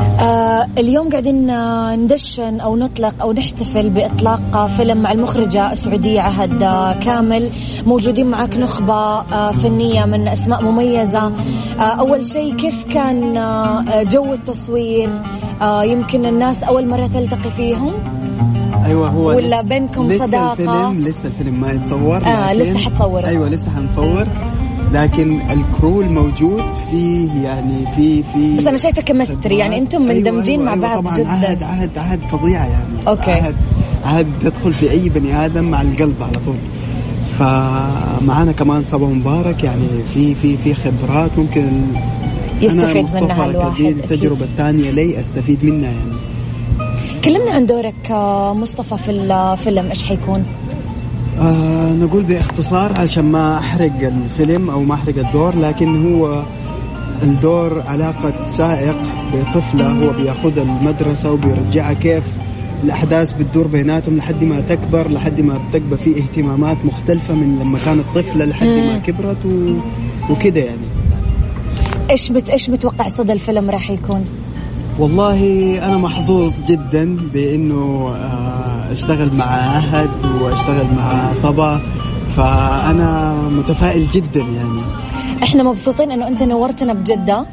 آه 0.00 0.66
اليوم 0.78 1.10
قاعدين 1.10 1.50
آه، 1.50 1.96
ندشن 1.96 2.60
أو 2.60 2.76
نطلق 2.76 3.14
أو 3.22 3.32
نحتفل 3.32 3.90
بإطلاق 3.90 4.66
فيلم 4.66 5.02
مع 5.02 5.12
المخرجة 5.12 5.72
السعودية 5.72 6.20
عهد 6.20 6.62
آه، 6.62 6.92
كامل. 6.92 7.50
موجودين 7.86 8.26
معك 8.26 8.56
نخبة 8.56 8.94
آه، 8.94 9.52
فنية 9.52 10.04
من 10.04 10.28
أسماء 10.28 10.62
مميزة. 10.64 11.32
آه 11.78 11.82
أول 11.82 12.26
شيء 12.26 12.54
كيف 12.56 12.84
كان 12.94 13.36
آه، 13.36 14.02
جو 14.02 14.32
التصوير؟ 14.32 15.10
آه 15.62 15.84
يمكن 15.84 16.26
الناس 16.26 16.62
أول 16.62 16.88
مرة 16.88 17.06
تلتقي 17.06 17.50
فيهم؟ 17.50 17.92
أيوه 18.84 19.08
هو 19.08 19.26
ولا 19.28 19.60
لسه- 19.62 19.68
بينكم 19.68 20.08
لسه 20.08 20.26
صداقة؟ 20.26 20.52
الفيلم 20.52 21.04
لسه 21.08 21.26
الفيلم 21.28 21.60
ما 21.60 21.72
يتصور 21.72 22.16
آه، 22.24 22.52
لسه 22.54 22.78
حتصوروا. 22.78 23.26
أيوه 23.26 23.48
لسه 23.48 23.70
حنصور. 23.70 24.26
لكن 24.92 25.40
الكرو 25.50 26.00
الموجود 26.00 26.64
فيه 26.90 27.30
يعني 27.42 27.86
في 27.96 28.22
في 28.22 28.56
بس 28.56 28.66
أنا 28.66 28.76
شايفة 28.76 29.02
chemistry 29.02 29.58
يعني 29.58 29.78
أنتم 29.78 30.02
مندمجين 30.02 30.60
أيوة 30.60 30.64
مع 30.64 30.72
أيوة 30.72 31.00
بعض 31.00 31.02
طبعا 31.02 31.18
جدا 31.18 31.28
عهد 31.28 31.62
عهد 31.62 31.98
عهد 31.98 32.20
فظيعه 32.20 32.66
يعني 32.66 33.08
okay. 33.08 33.30
عهد 33.30 33.56
عهد 34.04 34.26
تدخل 34.42 34.72
في 34.72 34.90
أي 34.90 35.08
بني 35.08 35.44
آدم 35.44 35.64
مع 35.64 35.82
القلب 35.82 36.22
على 36.22 36.38
طول 36.46 36.56
فمعانا 37.38 38.52
كمان 38.52 38.82
صبا 38.82 39.06
مبارك 39.06 39.64
يعني 39.64 40.04
في 40.14 40.34
في 40.34 40.56
في 40.56 40.74
خبرات 40.74 41.30
ممكن 41.38 41.72
يستفيد 42.62 43.22
منها 43.22 43.44
الواحد،. 43.50 43.80
التجربة 43.80 44.44
الثانية 44.44 44.90
لي 44.90 45.20
أستفيد 45.20 45.64
منها 45.64 45.90
يعني 45.90 46.14
كلمنا 47.24 47.52
عن 47.52 47.66
دورك 47.66 48.10
آه، 48.10 48.54
مصطفى 48.54 48.96
في 48.96 49.10
الفيلم 49.10 49.88
إيش 49.88 50.04
حيكون؟ 50.04 50.44
آه 51.40 51.92
نقول 51.92 52.22
باختصار 52.22 53.00
عشان 53.00 53.24
ما 53.24 53.58
أحرق 53.58 53.92
الفيلم 54.06 54.70
أو 54.70 54.82
ما 54.82 54.94
أحرق 54.94 55.18
الدور 55.26 55.56
لكن 55.58 56.14
هو 56.14 56.42
الدور 57.22 57.82
علاقة 57.86 58.46
سائق 58.48 58.96
بطفلة 59.34 59.88
هو 59.88 60.12
بياخدها 60.12 60.64
المدرسة 60.64 61.32
وبيرجعها 61.32 61.92
كيف 61.92 62.24
الأحداث 62.84 63.32
بتدور 63.32 63.66
بيناتهم 63.66 64.16
لحد 64.16 64.44
ما 64.44 64.60
تكبر 64.60 65.10
لحد 65.10 65.40
ما 65.40 65.58
بتبقى 65.70 65.98
في 65.98 66.18
اهتمامات 66.18 66.76
مختلفة 66.84 67.34
من 67.34 67.58
لما 67.58 67.78
كانت 67.78 68.04
طفلة 68.14 68.44
لحد 68.44 68.66
ما. 68.66 68.98
كبرت 68.98 69.46
و... 69.46 69.74
وكده 70.32 70.60
يعني 70.60 70.78
إيش 72.10 72.32
بت 72.32 72.50
إيش 72.50 72.70
متوقع 72.70 73.08
صدى 73.08 73.32
الفيلم 73.32 73.70
راح 73.70 73.90
يكون؟ 73.90 74.24
والله 74.98 75.38
أنا 75.86 75.98
محظوظ 75.98 76.64
جدا 76.68 77.16
بإنه 77.34 78.08
آه، 78.14 78.53
أشتغل 78.92 79.34
مع 79.34 79.44
أهد 79.44 80.10
وأشتغل 80.42 80.86
مع 80.96 81.32
صبا 81.32 81.80
فأنا 82.36 83.34
متفائل 83.34 84.08
جدا 84.08 84.40
يعني. 84.40 84.80
إحنا 85.42 85.62
مبسوطين 85.62 86.10
إنه 86.10 86.28
أنت 86.28 86.42
نورتنا 86.42 86.92
بجدة 86.92 87.46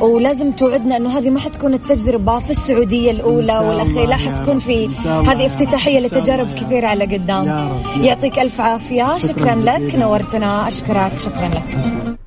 ولازم 0.00 0.52
توعدنا 0.52 0.96
إنه 0.96 1.18
هذه 1.18 1.30
ما 1.30 1.40
حتكون 1.40 1.74
التجربة 1.74 2.38
في 2.38 2.50
السعودية 2.50 3.10
الأولى 3.10 3.58
والأخيرة 3.58 4.06
لا 4.06 4.16
حتكون 4.16 4.58
في 4.58 4.86
هذه 5.04 5.46
افتتاحية 5.46 6.00
لتجارب 6.00 6.46
كثيره 6.54 6.86
على 6.86 7.04
قدام. 7.04 7.70
يعطيك 8.00 8.38
ألف 8.38 8.60
عافية. 8.60 9.18
شكرا 9.18 9.54
لك. 9.54 9.94
نورتنا. 9.94 10.68
أشكرك. 10.68 11.12
شكرا 11.18 11.48
لك. 11.48 11.62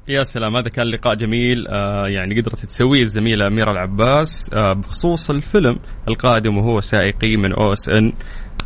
يا 0.08 0.24
سلام. 0.24 0.58
هذا 0.58 0.70
كان 0.70 0.88
لقاء 0.88 1.16
جميل 1.16 1.68
آه 1.68 2.08
يعني 2.08 2.42
قدرت 2.42 2.66
تسويه 2.66 3.02
الزميلة 3.02 3.48
أميرة 3.48 3.72
العباس 3.72 4.50
آه 4.54 4.74
بخصوص 4.74 5.30
الفيلم 5.30 5.80
القادم 6.08 6.58
وهو 6.58 6.82
سائقي 6.82 7.36
من 7.36 7.54
أو 7.54 7.74
إس 7.74 7.90
إن. 7.90 8.14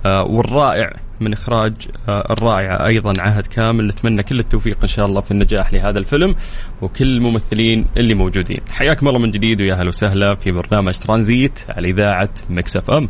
والرائع 0.05 0.93
من 1.19 1.33
إخراج 1.33 1.73
آه 2.09 2.27
الرائعه 2.31 2.87
أيضا 2.87 3.13
عهد 3.19 3.45
كامل. 3.45 3.87
نتمنى 3.87 4.23
كل 4.23 4.39
التوفيق 4.39 4.77
إن 4.81 4.87
شاء 4.87 5.05
الله 5.05 5.21
في 5.21 5.31
النجاح 5.31 5.73
لهذا 5.73 5.99
الفيلم 5.99 6.35
وكل 6.81 7.05
الممثلين 7.05 7.85
اللي 7.97 8.15
موجودين. 8.15 8.59
حياكم 8.69 9.07
الله 9.07 9.19
من 9.19 9.31
جديد 9.31 9.61
ويا 9.61 9.73
أهلا 9.73 9.87
وسهلا 9.87 10.35
في 10.35 10.51
برنامج 10.51 10.93
ترانزيت 10.93 11.59
على 11.69 11.89
إذاعة 11.89 12.29
Mix 12.49 12.77
FM. 12.77 13.09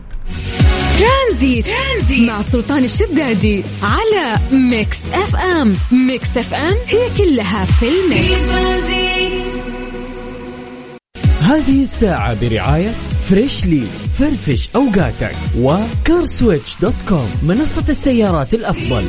ترانزيت. 1.00 1.66
ترانزيت 1.66 2.30
مع 2.30 2.42
سلطان 2.42 2.84
الشدادي 2.84 3.64
على 3.84 4.40
Mix 4.52 5.06
FM. 5.14 5.76
Mix 6.08 6.38
FM 6.38 6.76
هي 6.88 7.10
كلها 7.18 7.66
في 7.66 7.86
الميكس. 7.86 8.52
هذه 11.42 11.84
الساعة 11.84 12.42
برعاية 12.42 12.92
Freshly 13.30 13.84
فرفش 14.20 14.70
أوقاتك 14.76 15.36
و 15.60 15.72
CarSwitch 15.72 16.78
dot 16.82 16.94
com 17.10 17.30
منصة 17.44 17.84
السيارات 17.90 18.54
الأفضل. 18.54 19.04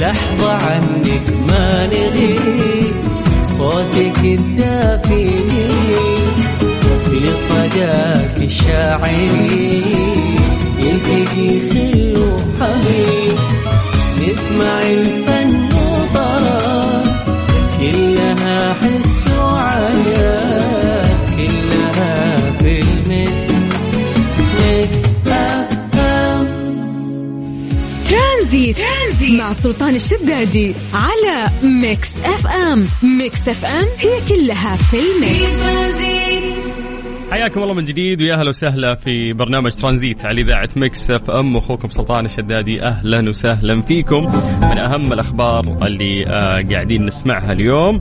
لحظة 0.00 0.52
عنك 0.52 1.30
ما 1.48 1.86
نغيب 1.86 2.94
صوتك 3.42 4.18
الدافي 4.24 5.26
في 7.04 7.34
صداك 7.34 8.42
الشاعري 8.42 9.84
يلتقي 10.78 11.70
خل 11.70 12.18
وحبيب 12.18 13.38
نسمع 14.22 14.81
مع 29.38 29.52
سلطان 29.52 29.94
الشدادي 29.94 30.74
على 30.94 31.48
Mix 31.82 32.24
FM. 32.24 32.84
Mix 33.18 33.48
FM 33.48 33.86
هي 33.98 34.28
كلها 34.28 34.76
في 34.76 34.96
الميكس. 34.96 35.66
حياكم 37.30 37.62
الله 37.62 37.74
من 37.74 37.84
جديد 37.84 38.20
ويا 38.20 38.34
أهلا 38.34 38.48
وسهلا 38.48 38.94
في 38.94 39.32
برنامج 39.32 39.72
ترانزيت 39.72 40.24
على 40.24 40.42
إذاعة 40.42 40.68
Mix 40.76 41.10
FM. 41.10 41.56
أخوكم 41.56 41.88
سلطان 41.88 42.24
الشدادي 42.24 42.82
أهلا 42.82 43.28
وسهلا 43.28 43.82
فيكم. 43.82 44.26
من 44.70 44.78
أهم 44.78 45.12
الأخبار 45.12 45.78
اللي 45.86 46.26
آه 46.26 46.62
قاعدين 46.72 47.04
نسمعها 47.06 47.52
اليوم 47.52 48.00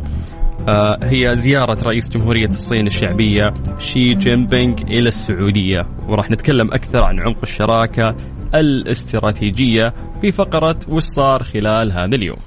آه 0.67 0.99
هي 1.03 1.35
زيارة 1.35 1.77
رئيس 1.83 2.09
جمهورية 2.09 2.47
الصين 2.47 2.87
الشعبية 2.87 3.53
شي 3.79 4.13
جين 4.13 4.47
بينغ 4.47 4.75
إلى 4.81 5.09
السعودية. 5.09 5.87
وراح 6.07 6.31
نتكلم 6.31 6.73
أكثر 6.73 7.03
عن 7.03 7.19
عمق 7.19 7.39
الشراكة 7.43 8.15
الاستراتيجية 8.55 9.93
في 10.21 10.31
فقرة 10.31 10.79
وش 10.89 11.03
صار 11.03 11.43
خلال 11.43 11.91
هذا 11.91 12.15
اليوم? 12.15 12.37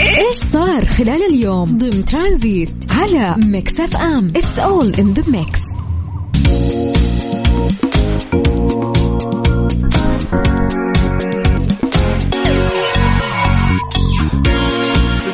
إيش 0.00 0.36
صار 0.36 0.84
خلال 0.84 1.22
اليوم؟ 1.30 1.64
ضمن 1.64 2.04
ترانزيت 2.04 2.74
على 2.90 3.36
Mix 3.46 3.80
FM. 3.80 4.26
It's 4.26 4.58
all 4.58 4.94
in 4.98 5.12
the 5.12 5.30
mix 5.30 5.60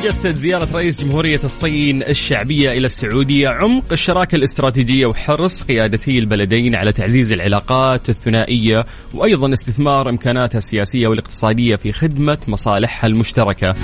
تجسد 0.06 0.34
زيارة 0.34 0.68
رئيس 0.74 1.04
جمهورية 1.04 1.40
الصين 1.44 2.02
الشعبية 2.02 2.70
إلى 2.70 2.86
السعودية 2.86 3.48
عمق 3.48 3.92
الشراكة 3.92 4.36
الاستراتيجية 4.36 5.06
وحرص 5.06 5.62
قيادتي 5.62 6.18
البلدين 6.18 6.74
على 6.74 6.92
تعزيز 6.92 7.32
العلاقات 7.32 8.08
الثنائية 8.08 8.84
وأيضا 9.14 9.52
استثمار 9.52 10.10
إمكاناتها 10.10 10.58
السياسية 10.58 11.08
والاقتصادية 11.08 11.76
في 11.76 11.92
خدمة 11.92 12.38
مصالحها 12.48 13.08
المشتركة. 13.08 13.74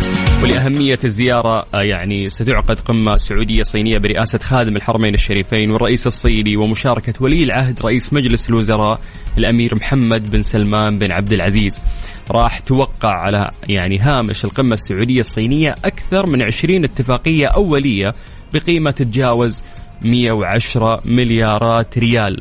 ولأهمية 0.43 0.99
الزيارة 1.05 1.67
آه، 1.75 1.83
يعني 1.83 2.29
ستعقد 2.29 2.79
قمة 2.81 3.17
سعودية 3.17 3.63
صينية 3.63 3.99
برئاسة 3.99 4.39
خادم 4.39 4.77
الحرمين 4.77 5.15
الشريفين 5.15 5.71
والرئيس 5.71 6.07
الصيني 6.07 6.57
ومشاركة 6.57 7.15
ولي 7.21 7.43
العهد 7.43 7.83
رئيس 7.83 8.13
مجلس 8.13 8.49
الوزراء 8.49 9.01
الأمير 9.39 9.75
محمد 9.75 10.31
بن 10.31 10.43
سلمان 10.43 10.99
بن 10.99 11.13
عبد 11.13 11.33
العزيز. 11.33 11.81
راح 12.31 12.61
توقع 12.61 13.11
على 13.11 13.51
يعني 13.69 13.99
هامش 13.99 14.45
القمة 14.45 14.75
السعودية 14.75 15.21
الصينية 15.21 15.75
أكثر 15.85 16.27
من 16.27 16.43
20 16.43 16.85
اتفاقية 16.85 17.47
أولية 17.47 18.15
بقيمة 18.55 18.91
تتجاوز 18.91 19.63
110 20.05 21.01
مليارات 21.05 21.99
ريال. 21.99 22.41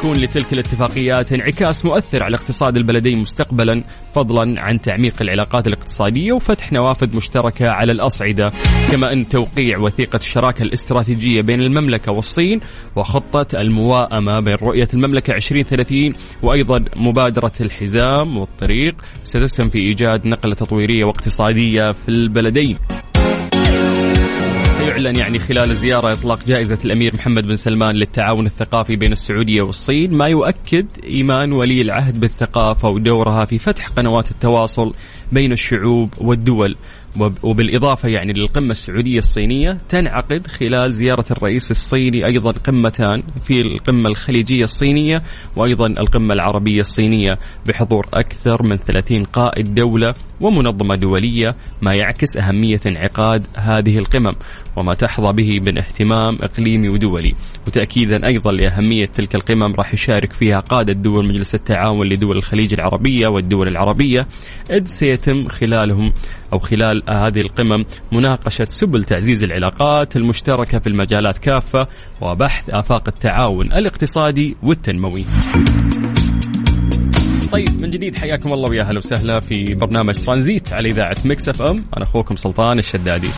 يكون 0.00 0.16
لتلك 0.16 0.52
الاتفاقيات 0.52 1.32
انعكاس 1.32 1.84
مؤثر 1.84 2.22
على 2.22 2.36
اقتصاد 2.36 2.76
البلدين 2.76 3.18
مستقبلا 3.18 3.84
فضلا 4.14 4.60
عن 4.60 4.80
تعميق 4.80 5.22
العلاقات 5.22 5.66
الاقتصادية 5.66 6.32
وفتح 6.32 6.72
نوافذ 6.72 7.16
مشتركة 7.16 7.70
على 7.70 7.92
الأصعدة. 7.92 8.50
كما 8.92 9.12
أن 9.12 9.28
توقيع 9.28 9.78
وثيقة 9.78 10.16
الشراكة 10.16 10.62
الاستراتيجية 10.62 11.42
بين 11.42 11.60
المملكة 11.60 12.12
والصين 12.12 12.60
وخطة 12.96 13.60
المواءمة 13.60 14.40
بين 14.40 14.54
رؤية 14.54 14.88
المملكة 14.94 15.34
2030 15.34 16.14
وأيضا 16.42 16.84
مبادرة 16.96 17.52
الحزام 17.60 18.38
والطريق 18.38 18.94
ستسهم 19.24 19.68
في 19.68 19.78
إيجاد 19.78 20.26
نقلة 20.26 20.54
تطويرية 20.54 21.04
واقتصادية 21.04 21.92
في 21.92 22.08
البلدين. 22.08 22.78
سيعلن 24.80 25.16
يعني 25.16 25.38
خلال 25.38 25.70
الزيارة 25.70 26.12
إطلاق 26.12 26.46
جائزة 26.46 26.78
الأمير 26.84 27.14
محمد 27.14 27.46
بن 27.46 27.56
سلمان 27.56 27.94
للتعاون 27.94 28.46
الثقافي 28.46 28.96
بين 28.96 29.12
السعودية 29.12 29.62
والصين 29.62 30.14
ما 30.14 30.26
يؤكد 30.26 30.86
إيمان 31.04 31.52
ولي 31.52 31.82
العهد 31.82 32.20
بالثقافة 32.20 32.88
ودورها 32.88 33.44
في 33.44 33.58
فتح 33.58 33.88
قنوات 33.88 34.30
التواصل 34.30 34.94
بين 35.32 35.52
الشعوب 35.52 36.14
والدول. 36.18 36.76
وبالإضافة 37.42 38.08
يعني 38.08 38.32
للقمة 38.32 38.70
السعودية 38.70 39.18
الصينية 39.18 39.78
تنعقد 39.88 40.46
خلال 40.46 40.92
زيارة 40.92 41.24
الرئيس 41.30 41.70
الصيني 41.70 42.26
أيضا 42.26 42.52
قمتان 42.52 43.22
في 43.40 43.60
القمة 43.60 44.08
الخليجية 44.08 44.64
الصينية 44.64 45.22
وأيضا 45.56 45.86
القمة 45.86 46.34
العربية 46.34 46.80
الصينية 46.80 47.38
بحضور 47.66 48.06
أكثر 48.14 48.62
من 48.62 48.76
30 48.76 49.24
قائد 49.24 49.74
دولة 49.74 50.14
ومنظمة 50.40 50.94
دولية 50.94 51.54
ما 51.82 51.94
يعكس 51.94 52.36
أهمية 52.36 52.80
انعقاد 52.86 53.46
هذه 53.56 53.98
القمم 53.98 54.32
وما 54.76 54.94
تحظى 54.94 55.32
به 55.32 55.60
من 55.60 55.78
اهتمام 55.78 56.38
إقليمي 56.42 56.88
ودولي. 56.88 57.34
وتأكيدا 57.66 58.26
أيضا 58.26 58.52
لأهمية 58.52 59.06
تلك 59.06 59.34
القمم 59.34 59.74
راح 59.74 59.94
يشارك 59.94 60.32
فيها 60.32 60.60
قادة 60.60 60.92
دول 60.92 61.28
مجلس 61.28 61.54
التعاون 61.54 62.08
لدول 62.08 62.36
الخليج 62.36 62.74
العربية 62.74 63.28
والدول 63.28 63.68
العربية 63.68 64.26
إذ 64.70 64.86
سيتم 64.86 65.48
خلالهم 65.48 66.12
أو 66.52 66.58
خلال 66.58 67.02
هذه 67.08 67.40
القمم 67.40 67.84
مناقشة 68.12 68.64
سبل 68.64 69.04
تعزيز 69.04 69.44
العلاقات 69.44 70.16
المشتركة 70.16 70.78
في 70.78 70.86
المجالات 70.86 71.38
كافة 71.38 71.86
وبحث 72.20 72.70
آفاق 72.70 73.08
التعاون 73.08 73.72
الاقتصادي 73.72 74.56
والتنموي. 74.62 75.24
طيب 77.52 77.82
من 77.82 77.90
جديد 77.90 78.18
حياكم 78.18 78.52
الله 78.52 78.70
ويا 78.70 78.82
أهلا 78.82 78.98
وسهلا 78.98 79.40
في 79.40 79.74
برنامج 79.74 80.14
ترانزيت 80.14 80.72
على 80.72 80.90
إذاعة 80.90 81.16
Mix 81.24 81.48
FM. 81.48 81.84
أنا 81.96 82.04
أخوكم 82.04 82.36
سلطان 82.36 82.78
الشدادي. 82.78 83.28